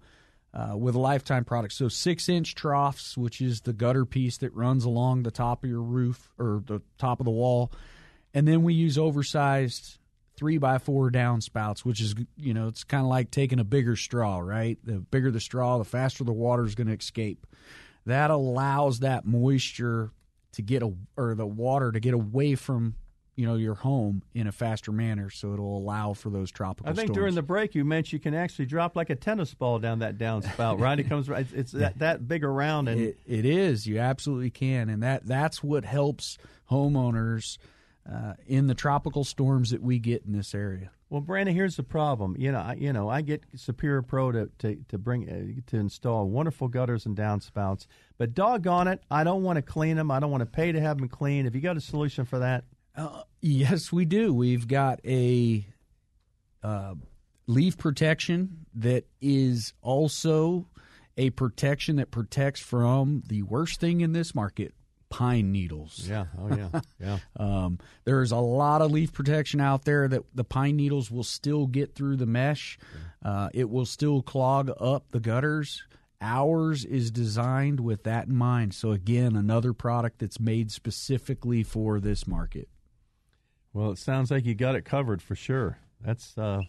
uh, 0.55 0.77
with 0.77 0.95
a 0.95 1.01
lifetime 1.01 1.45
product. 1.45 1.75
So 1.75 1.89
six 1.89 2.29
inch 2.29 2.55
troughs, 2.55 3.19
which 3.19 3.41
is 3.41 3.63
the 3.63 3.73
gutter 3.73 4.05
piece 4.05 4.39
that 4.39 4.55
runs 4.55 4.85
along 4.85 5.25
the 5.25 5.33
top 5.33 5.65
of 5.65 5.71
your 5.71 5.83
roof 5.83 6.33
or 6.39 6.63
the 6.65 6.83
top 6.99 7.19
of 7.19 7.25
the 7.25 7.33
wall, 7.33 7.73
and 8.33 8.47
then 8.47 8.63
we 8.63 8.75
use 8.75 8.97
oversized 8.97 9.99
three 10.37 10.59
by 10.59 10.79
four 10.79 11.11
downspouts, 11.11 11.81
which 11.81 12.01
is 12.01 12.15
you 12.37 12.55
know 12.55 12.69
it's 12.69 12.85
kind 12.85 13.03
of 13.03 13.09
like 13.09 13.31
taking 13.31 13.59
a 13.59 13.65
bigger 13.65 13.97
straw, 13.97 14.39
right? 14.39 14.79
The 14.85 14.95
bigger 14.95 15.31
the 15.31 15.41
straw, 15.41 15.79
the 15.79 15.85
faster 15.85 16.25
the 16.25 16.33
water 16.33 16.65
is 16.65 16.75
going 16.75 16.89
to 16.89 16.95
escape. 16.95 17.47
That 18.05 18.31
allows 18.31 19.01
that 19.01 19.27
moisture 19.27 20.13
to 20.53 20.63
get 20.63 20.83
a 20.83 20.93
or 21.17 21.35
the 21.35 21.47
water 21.47 21.93
to 21.93 22.01
get 22.01 22.15
away 22.15 22.55
from 22.55 22.95
you 23.37 23.47
know 23.47 23.57
your 23.57 23.75
home 23.75 24.23
in 24.35 24.47
a 24.47 24.53
faster 24.53 24.93
manner, 24.93 25.29
so 25.31 25.53
it'll 25.53 25.77
allow 25.77 26.15
for 26.15 26.31
those 26.31 26.51
tropical. 26.51 26.89
I 26.91 26.95
think 26.95 27.09
storms. 27.09 27.17
during 27.17 27.35
the 27.35 27.43
break 27.43 27.75
you 27.75 27.85
mentioned 27.85 28.15
you 28.15 28.19
can 28.21 28.35
actually 28.35 28.67
drop 28.67 28.97
like 28.97 29.11
a 29.11 29.17
tennis 29.17 29.53
ball 29.55 29.79
down 29.79 30.01
that 30.01 30.19
downspout, 30.19 30.81
right? 30.81 30.99
It 30.99 31.09
comes 31.09 31.29
right. 31.29 31.47
It's 31.53 31.73
that, 31.73 31.99
that 31.99 32.27
big 32.27 32.45
around, 32.45 32.89
and 32.89 33.01
it, 33.01 33.19
it 33.27 33.45
is. 33.45 33.87
You 33.87 33.99
absolutely 33.99 34.51
can, 34.51 34.89
and 34.89 35.03
that 35.03 35.27
that's 35.27 35.63
what 35.63 35.85
helps 35.85 36.39
homeowners 36.71 37.59
uh, 38.11 38.35
in 38.47 38.67
the 38.67 38.75
tropical 38.75 39.25
storms 39.25 39.71
that 39.71 39.83
we 39.83 39.99
get 39.99 40.25
in 40.25 40.33
this 40.33 40.55
area. 40.55 40.91
Well, 41.09 41.21
Brandon, 41.21 41.55
here's 41.55 41.77
the 41.77 41.85
problem. 41.85 42.37
You 42.39 42.51
know, 42.51 42.59
I, 42.59 42.75
you 42.75 42.93
know, 42.93 43.09
I 43.09 43.21
get 43.21 43.45
Superior 43.55 44.03
Pro 44.03 44.33
to 44.33 44.51
to, 44.59 44.77
to 44.89 44.99
bring 44.99 45.29
uh, 45.29 45.61
to 45.71 45.77
install 45.77 46.29
wonderful 46.29 46.69
gutters 46.69 47.07
and 47.07 47.17
downspouts, 47.17 47.87
but 48.19 48.35
doggone 48.35 48.89
it, 48.89 49.03
I 49.11 49.23
don't 49.23 49.43
want 49.43 49.57
to 49.57 49.63
clean 49.63 49.97
them. 49.97 50.11
I 50.11 50.19
don't 50.19 50.31
want 50.31 50.41
to 50.41 50.47
pay 50.47 50.73
to 50.73 50.81
have 50.81 50.99
them 50.99 51.09
clean. 51.09 51.45
Have 51.45 51.55
you 51.55 51.61
got 51.61 51.77
a 51.77 51.81
solution 51.81 52.25
for 52.25 52.41
that? 52.41 52.65
Uh, 52.97 53.23
yes, 53.41 53.93
we 53.93 54.05
do. 54.05 54.33
We've 54.35 54.67
got 54.67 55.01
a 55.05 55.67
uh, 56.63 56.95
leaf 57.47 57.79
protection 57.79 58.67
that 58.75 59.05
is 59.21 59.75
also 59.83 60.67
a 61.17 61.31
protection 61.31 61.97
that 61.97 62.11
protects 62.11 62.61
from 62.61 63.23
the 63.27 63.43
worst 63.43 63.81
thing 63.81 64.01
in 64.01 64.13
this 64.13 64.35
market 64.35 64.75
pine 65.09 65.53
needles. 65.53 66.07
Yeah, 66.09 66.27
oh 66.39 66.55
yeah, 66.57 66.81
yeah. 67.01 67.19
um, 67.37 67.79
there's 68.05 68.33
a 68.33 68.37
lot 68.37 68.83
of 68.83 68.91
leaf 68.91 69.13
protection 69.13 69.61
out 69.61 69.85
there 69.85 70.09
that 70.09 70.23
the 70.35 70.45
pine 70.45 70.77
needles 70.77 71.11
will 71.11 71.25
still 71.25 71.67
get 71.67 71.95
through 71.95 72.17
the 72.17 72.27
mesh. 72.27 72.79
Uh, 73.25 73.49
it 73.55 73.71
will 73.71 73.87
still 73.87 74.23
clog 74.23 74.71
up 74.81 75.11
the 75.11 75.21
gutters. 75.21 75.85
Ours 76.21 76.85
is 76.85 77.11
designed 77.11 77.81
with 77.81 78.05
that 78.05 78.29
in 78.29 78.35
mind. 78.37 78.75
So 78.75 78.93
again, 78.93 79.37
another 79.37 79.73
product 79.73 80.19
that's 80.19 80.41
made 80.41 80.71
specifically 80.71 81.63
for 81.63 82.01
this 82.01 82.27
market. 82.27 82.69
Well, 83.73 83.91
it 83.91 83.99
sounds 83.99 84.31
like 84.31 84.47
you 84.47 84.55
got 84.55 84.75
it 84.75 84.87
covered 84.87 85.21
for 85.21 85.35
sure. 85.35 85.79
That's 86.01 86.37
uh, 86.39 86.63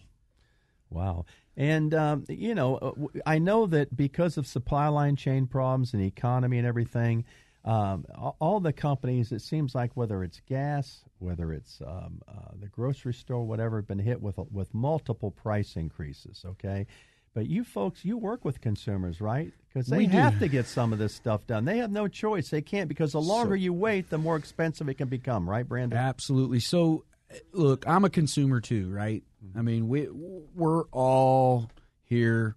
wow. 0.90 1.24
And 1.56 1.94
um, 1.94 2.24
you 2.28 2.54
know, 2.54 2.76
uh, 2.76 2.92
I 3.24 3.38
know 3.38 3.66
that 3.66 3.96
because 3.96 4.36
of 4.36 4.46
supply 4.46 4.88
line 4.88 5.16
chain 5.16 5.46
problems 5.46 5.94
and 5.94 6.02
economy 6.02 6.58
and 6.58 6.66
everything, 6.66 7.24
um, 7.68 8.06
all 8.40 8.60
the 8.60 8.72
companies, 8.72 9.30
it 9.30 9.42
seems 9.42 9.74
like 9.74 9.94
whether 9.94 10.24
it's 10.24 10.40
gas, 10.48 11.04
whether 11.18 11.52
it's 11.52 11.82
um, 11.86 12.22
uh, 12.26 12.52
the 12.58 12.68
grocery 12.68 13.12
store, 13.12 13.44
whatever, 13.44 13.76
have 13.76 13.86
been 13.86 13.98
hit 13.98 14.22
with 14.22 14.38
with 14.50 14.72
multiple 14.72 15.30
price 15.30 15.76
increases. 15.76 16.44
Okay, 16.46 16.86
but 17.34 17.46
you 17.46 17.64
folks, 17.64 18.06
you 18.06 18.16
work 18.16 18.42
with 18.42 18.62
consumers, 18.62 19.20
right? 19.20 19.52
Because 19.68 19.86
they 19.86 20.06
have 20.06 20.38
to 20.38 20.48
get 20.48 20.64
some 20.66 20.94
of 20.94 20.98
this 20.98 21.14
stuff 21.14 21.46
done. 21.46 21.66
They 21.66 21.76
have 21.76 21.90
no 21.90 22.08
choice. 22.08 22.48
They 22.48 22.62
can't 22.62 22.88
because 22.88 23.12
the 23.12 23.20
longer 23.20 23.56
so, 23.56 23.60
you 23.60 23.74
wait, 23.74 24.08
the 24.08 24.16
more 24.16 24.36
expensive 24.36 24.88
it 24.88 24.94
can 24.94 25.08
become, 25.08 25.48
right, 25.48 25.68
Brandon? 25.68 25.98
Absolutely. 25.98 26.60
So, 26.60 27.04
look, 27.52 27.86
I'm 27.86 28.06
a 28.06 28.10
consumer 28.10 28.62
too, 28.62 28.88
right? 28.90 29.22
Mm-hmm. 29.44 29.58
I 29.58 29.62
mean, 29.62 29.88
we 29.88 30.08
we're 30.10 30.84
all 30.86 31.70
here 32.04 32.56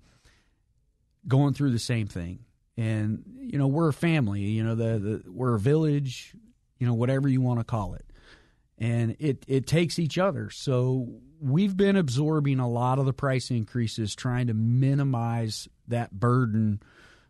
going 1.27 1.53
through 1.53 1.71
the 1.71 1.79
same 1.79 2.07
thing, 2.07 2.39
and 2.77 3.23
you 3.39 3.57
know, 3.57 3.67
we're 3.67 3.89
a 3.89 3.93
family. 3.93 4.41
You 4.41 4.63
know, 4.63 4.75
the, 4.75 4.99
the 4.99 5.23
we're 5.31 5.55
a 5.55 5.59
village. 5.59 6.33
You 6.79 6.87
know, 6.87 6.93
whatever 6.95 7.27
you 7.27 7.41
want 7.41 7.59
to 7.59 7.63
call 7.63 7.93
it, 7.93 8.05
and 8.79 9.15
it 9.19 9.45
it 9.47 9.67
takes 9.67 9.99
each 9.99 10.17
other. 10.17 10.49
So 10.49 11.21
we've 11.39 11.75
been 11.75 11.95
absorbing 11.95 12.59
a 12.59 12.69
lot 12.69 12.99
of 12.99 13.05
the 13.05 13.13
price 13.13 13.51
increases, 13.51 14.15
trying 14.15 14.47
to 14.47 14.53
minimize 14.53 15.67
that 15.87 16.11
burden 16.11 16.81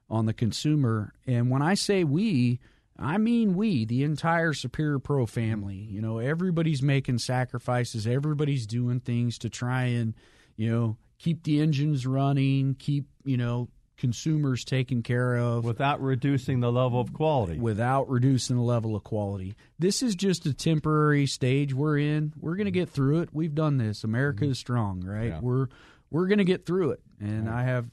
on 0.10 0.26
the 0.26 0.34
consumer. 0.34 1.14
And 1.26 1.50
when 1.50 1.62
I 1.62 1.74
say 1.74 2.04
we, 2.04 2.60
I 3.00 3.18
mean 3.18 3.56
we, 3.56 3.86
the 3.86 4.04
entire 4.04 4.54
Superior 4.54 5.00
Pro 5.00 5.26
family. 5.26 5.78
You 5.78 6.02
know, 6.02 6.20
everybody's 6.20 6.82
making 6.82 7.20
sacrifices, 7.20 8.06
everybody's 8.06 8.68
doing 8.68 9.00
things 9.00 9.38
to 9.39 9.50
try 9.50 9.84
and, 9.86 10.14
you 10.58 10.70
know, 10.70 10.98
keep 11.18 11.44
the 11.44 11.62
engines 11.62 12.06
running, 12.06 12.76
keep, 12.76 13.06
you 13.24 13.38
know, 13.38 13.70
consumers 14.02 14.66
taken 14.66 15.04
care 15.04 15.38
of 15.38 15.64
without 15.64 16.02
reducing 16.02 16.60
the 16.60 16.72
level 16.72 16.99
of 16.99 17.14
quality. 17.14 17.60
Without 17.60 18.10
reducing 18.10 18.58
the 18.58 18.62
level 18.64 18.95
of 18.95 19.04
quality. 19.04 19.56
This 19.78 20.02
is 20.02 20.16
just 20.16 20.45
a 20.47 20.54
temporary 20.54 21.28
stage 21.28 21.74
we're 21.74 21.99
in. 21.99 22.34
We're 22.39 22.56
going 22.56 22.66
to 22.66 22.72
get 22.72 22.89
through 22.89 23.22
it. 23.22 23.30
We've 23.32 23.54
done 23.54 23.78
this. 23.78 24.04
America 24.04 24.43
mm-hmm. 24.43 24.52
is 24.52 24.60
strong, 24.60 25.02
right? 25.06 25.30
Yeah. 25.30 25.39
We're 25.39 25.68
we're 26.12 26.28
going 26.28 26.39
to 26.39 26.43
get 26.43 26.66
through 26.66 26.91
it, 26.91 26.99
and 27.22 27.47
right. 27.47 27.62
I 27.62 27.64
have 27.64 27.89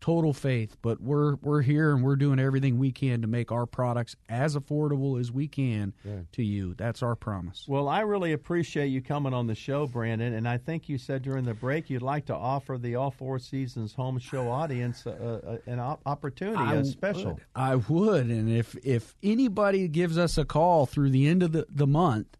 total 0.00 0.34
faith. 0.34 0.76
But 0.82 1.00
we're 1.00 1.36
we're 1.36 1.62
here 1.62 1.94
and 1.94 2.04
we're 2.04 2.16
doing 2.16 2.38
everything 2.38 2.78
we 2.78 2.92
can 2.92 3.22
to 3.22 3.26
make 3.26 3.50
our 3.50 3.64
products 3.64 4.14
as 4.28 4.54
affordable 4.54 5.18
as 5.18 5.32
we 5.32 5.48
can 5.48 5.94
to 6.32 6.42
you. 6.42 6.74
That's 6.74 7.02
our 7.02 7.16
promise. 7.16 7.64
Well, 7.66 7.88
I 7.88 8.00
really 8.00 8.34
appreciate 8.34 8.88
you 8.88 9.00
coming 9.00 9.32
on 9.32 9.46
the 9.46 9.54
show, 9.54 9.86
Brandon. 9.86 10.34
And 10.34 10.46
I 10.46 10.58
think 10.58 10.90
you 10.90 10.98
said 10.98 11.22
during 11.22 11.44
the 11.44 11.54
break 11.54 11.88
you'd 11.88 12.02
like 12.02 12.26
to 12.26 12.36
offer 12.36 12.76
the 12.76 12.94
All 12.96 13.10
Four 13.10 13.38
Seasons 13.38 13.94
Home 13.94 14.18
Show 14.18 14.50
audience 14.50 15.06
uh, 15.06 15.40
uh, 15.44 15.70
an 15.70 15.80
opportunity, 15.80 16.58
I 16.58 16.74
a 16.74 16.84
special. 16.84 17.34
Would. 17.34 17.44
I 17.56 17.76
would, 17.76 18.26
and 18.26 18.50
if 18.50 18.76
if 18.84 19.14
anybody 19.22 19.88
gives 19.88 20.18
us 20.18 20.36
a 20.36 20.44
call 20.44 20.84
through 20.84 21.10
the 21.10 21.26
end 21.26 21.42
of 21.42 21.52
the, 21.52 21.66
the 21.70 21.86
month 21.86 22.36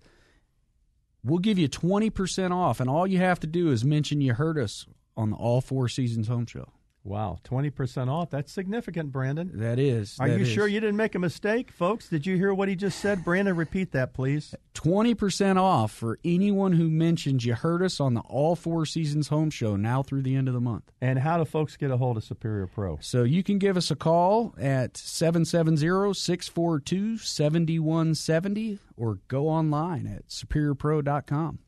we'll 1.24 1.38
give 1.38 1.56
you 1.56 1.68
20% 1.68 2.50
off 2.50 2.80
and 2.80 2.90
all 2.90 3.06
you 3.06 3.18
have 3.18 3.38
to 3.38 3.46
do 3.46 3.70
is 3.70 3.84
mention 3.84 4.20
you 4.20 4.34
heard 4.34 4.58
us 4.58 4.86
on 5.16 5.30
the 5.30 5.36
All 5.36 5.60
Four 5.60 5.88
Seasons 5.88 6.28
Home 6.28 6.46
Show. 6.46 6.68
Wow, 7.04 7.38
20% 7.44 8.08
off. 8.08 8.30
That's 8.30 8.52
significant, 8.52 9.10
Brandon. 9.10 9.50
That 9.54 9.80
is. 9.80 10.16
Are 10.20 10.28
that 10.28 10.38
you 10.38 10.44
is. 10.44 10.48
sure 10.48 10.68
you 10.68 10.78
didn't 10.78 10.96
make 10.96 11.16
a 11.16 11.18
mistake, 11.18 11.72
folks? 11.72 12.08
Did 12.08 12.26
you 12.26 12.36
hear 12.36 12.54
what 12.54 12.68
he 12.68 12.76
just 12.76 13.00
said? 13.00 13.24
Brandon, 13.24 13.56
repeat 13.56 13.90
that, 13.92 14.14
please. 14.14 14.54
20% 14.74 15.56
off 15.56 15.90
for 15.90 16.20
anyone 16.24 16.72
who 16.72 16.88
mentions 16.88 17.44
you 17.44 17.54
heard 17.54 17.82
us 17.82 17.98
on 17.98 18.14
the 18.14 18.20
All 18.20 18.54
Four 18.54 18.86
Seasons 18.86 19.28
Home 19.28 19.50
Show 19.50 19.74
now 19.74 20.04
through 20.04 20.22
the 20.22 20.36
end 20.36 20.46
of 20.46 20.54
the 20.54 20.60
month. 20.60 20.92
And 21.00 21.18
how 21.18 21.38
do 21.38 21.44
folks 21.44 21.76
get 21.76 21.90
a 21.90 21.96
hold 21.96 22.16
of 22.16 22.24
Superior 22.24 22.68
Pro? 22.68 22.98
So 23.00 23.24
you 23.24 23.42
can 23.42 23.58
give 23.58 23.76
us 23.76 23.90
a 23.90 23.96
call 23.96 24.54
at 24.60 24.96
770 24.96 26.14
642 26.14 27.18
7170 27.18 28.78
or 28.96 29.18
go 29.26 29.48
online 29.48 30.06
at 30.06 30.28
superiorpro.com. 30.28 31.58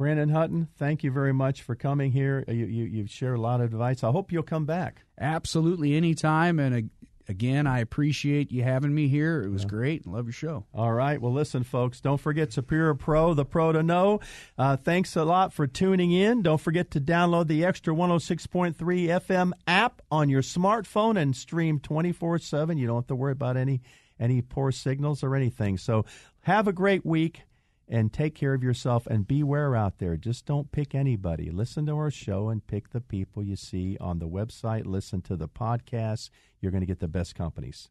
Brandon 0.00 0.30
Hutton, 0.30 0.68
thank 0.78 1.04
you 1.04 1.10
very 1.10 1.34
much 1.34 1.60
for 1.60 1.74
coming 1.74 2.10
here. 2.10 2.42
You, 2.48 2.64
you, 2.64 2.84
you've 2.84 3.10
shared 3.10 3.36
a 3.36 3.40
lot 3.42 3.60
of 3.60 3.66
advice. 3.66 4.02
I 4.02 4.10
hope 4.10 4.32
you'll 4.32 4.42
come 4.42 4.64
back. 4.64 5.02
Absolutely, 5.20 5.94
anytime. 5.94 6.58
And 6.58 6.88
again, 7.28 7.66
I 7.66 7.80
appreciate 7.80 8.50
you 8.50 8.62
having 8.62 8.94
me 8.94 9.08
here. 9.08 9.42
It 9.42 9.50
was 9.50 9.64
yeah. 9.64 9.68
great. 9.68 10.06
Love 10.06 10.24
your 10.24 10.32
show. 10.32 10.64
All 10.72 10.90
right. 10.90 11.20
Well, 11.20 11.34
listen, 11.34 11.64
folks, 11.64 12.00
don't 12.00 12.16
forget 12.16 12.50
Superior 12.50 12.94
Pro, 12.94 13.34
the 13.34 13.44
pro 13.44 13.72
to 13.72 13.82
know. 13.82 14.20
Uh, 14.56 14.78
thanks 14.78 15.16
a 15.16 15.24
lot 15.26 15.52
for 15.52 15.66
tuning 15.66 16.12
in. 16.12 16.40
Don't 16.40 16.62
forget 16.62 16.92
to 16.92 17.00
download 17.02 17.48
the 17.48 17.66
Extra 17.66 17.94
106.3 17.94 18.76
FM 18.76 19.52
app 19.66 20.00
on 20.10 20.30
your 20.30 20.40
smartphone 20.40 21.20
and 21.20 21.36
stream 21.36 21.78
24 21.78 22.38
7. 22.38 22.78
You 22.78 22.86
don't 22.86 22.96
have 22.96 23.06
to 23.08 23.14
worry 23.14 23.32
about 23.32 23.58
any, 23.58 23.82
any 24.18 24.40
poor 24.40 24.72
signals 24.72 25.22
or 25.22 25.36
anything. 25.36 25.76
So 25.76 26.06
have 26.44 26.66
a 26.66 26.72
great 26.72 27.04
week 27.04 27.42
and 27.90 28.12
take 28.12 28.36
care 28.36 28.54
of 28.54 28.62
yourself 28.62 29.06
and 29.08 29.26
beware 29.26 29.74
out 29.74 29.98
there. 29.98 30.16
Just 30.16 30.46
don't 30.46 30.70
pick 30.70 30.94
anybody. 30.94 31.50
Listen 31.50 31.84
to 31.86 31.96
our 31.96 32.10
show 32.10 32.48
and 32.48 32.66
pick 32.66 32.90
the 32.90 33.00
people 33.00 33.42
you 33.42 33.56
see 33.56 33.98
on 34.00 34.20
the 34.20 34.28
website. 34.28 34.86
Listen 34.86 35.20
to 35.22 35.36
the 35.36 35.48
podcasts. 35.48 36.30
You're 36.60 36.70
going 36.70 36.82
to 36.82 36.86
get 36.86 37.00
the 37.00 37.08
best 37.08 37.34
companies. 37.34 37.90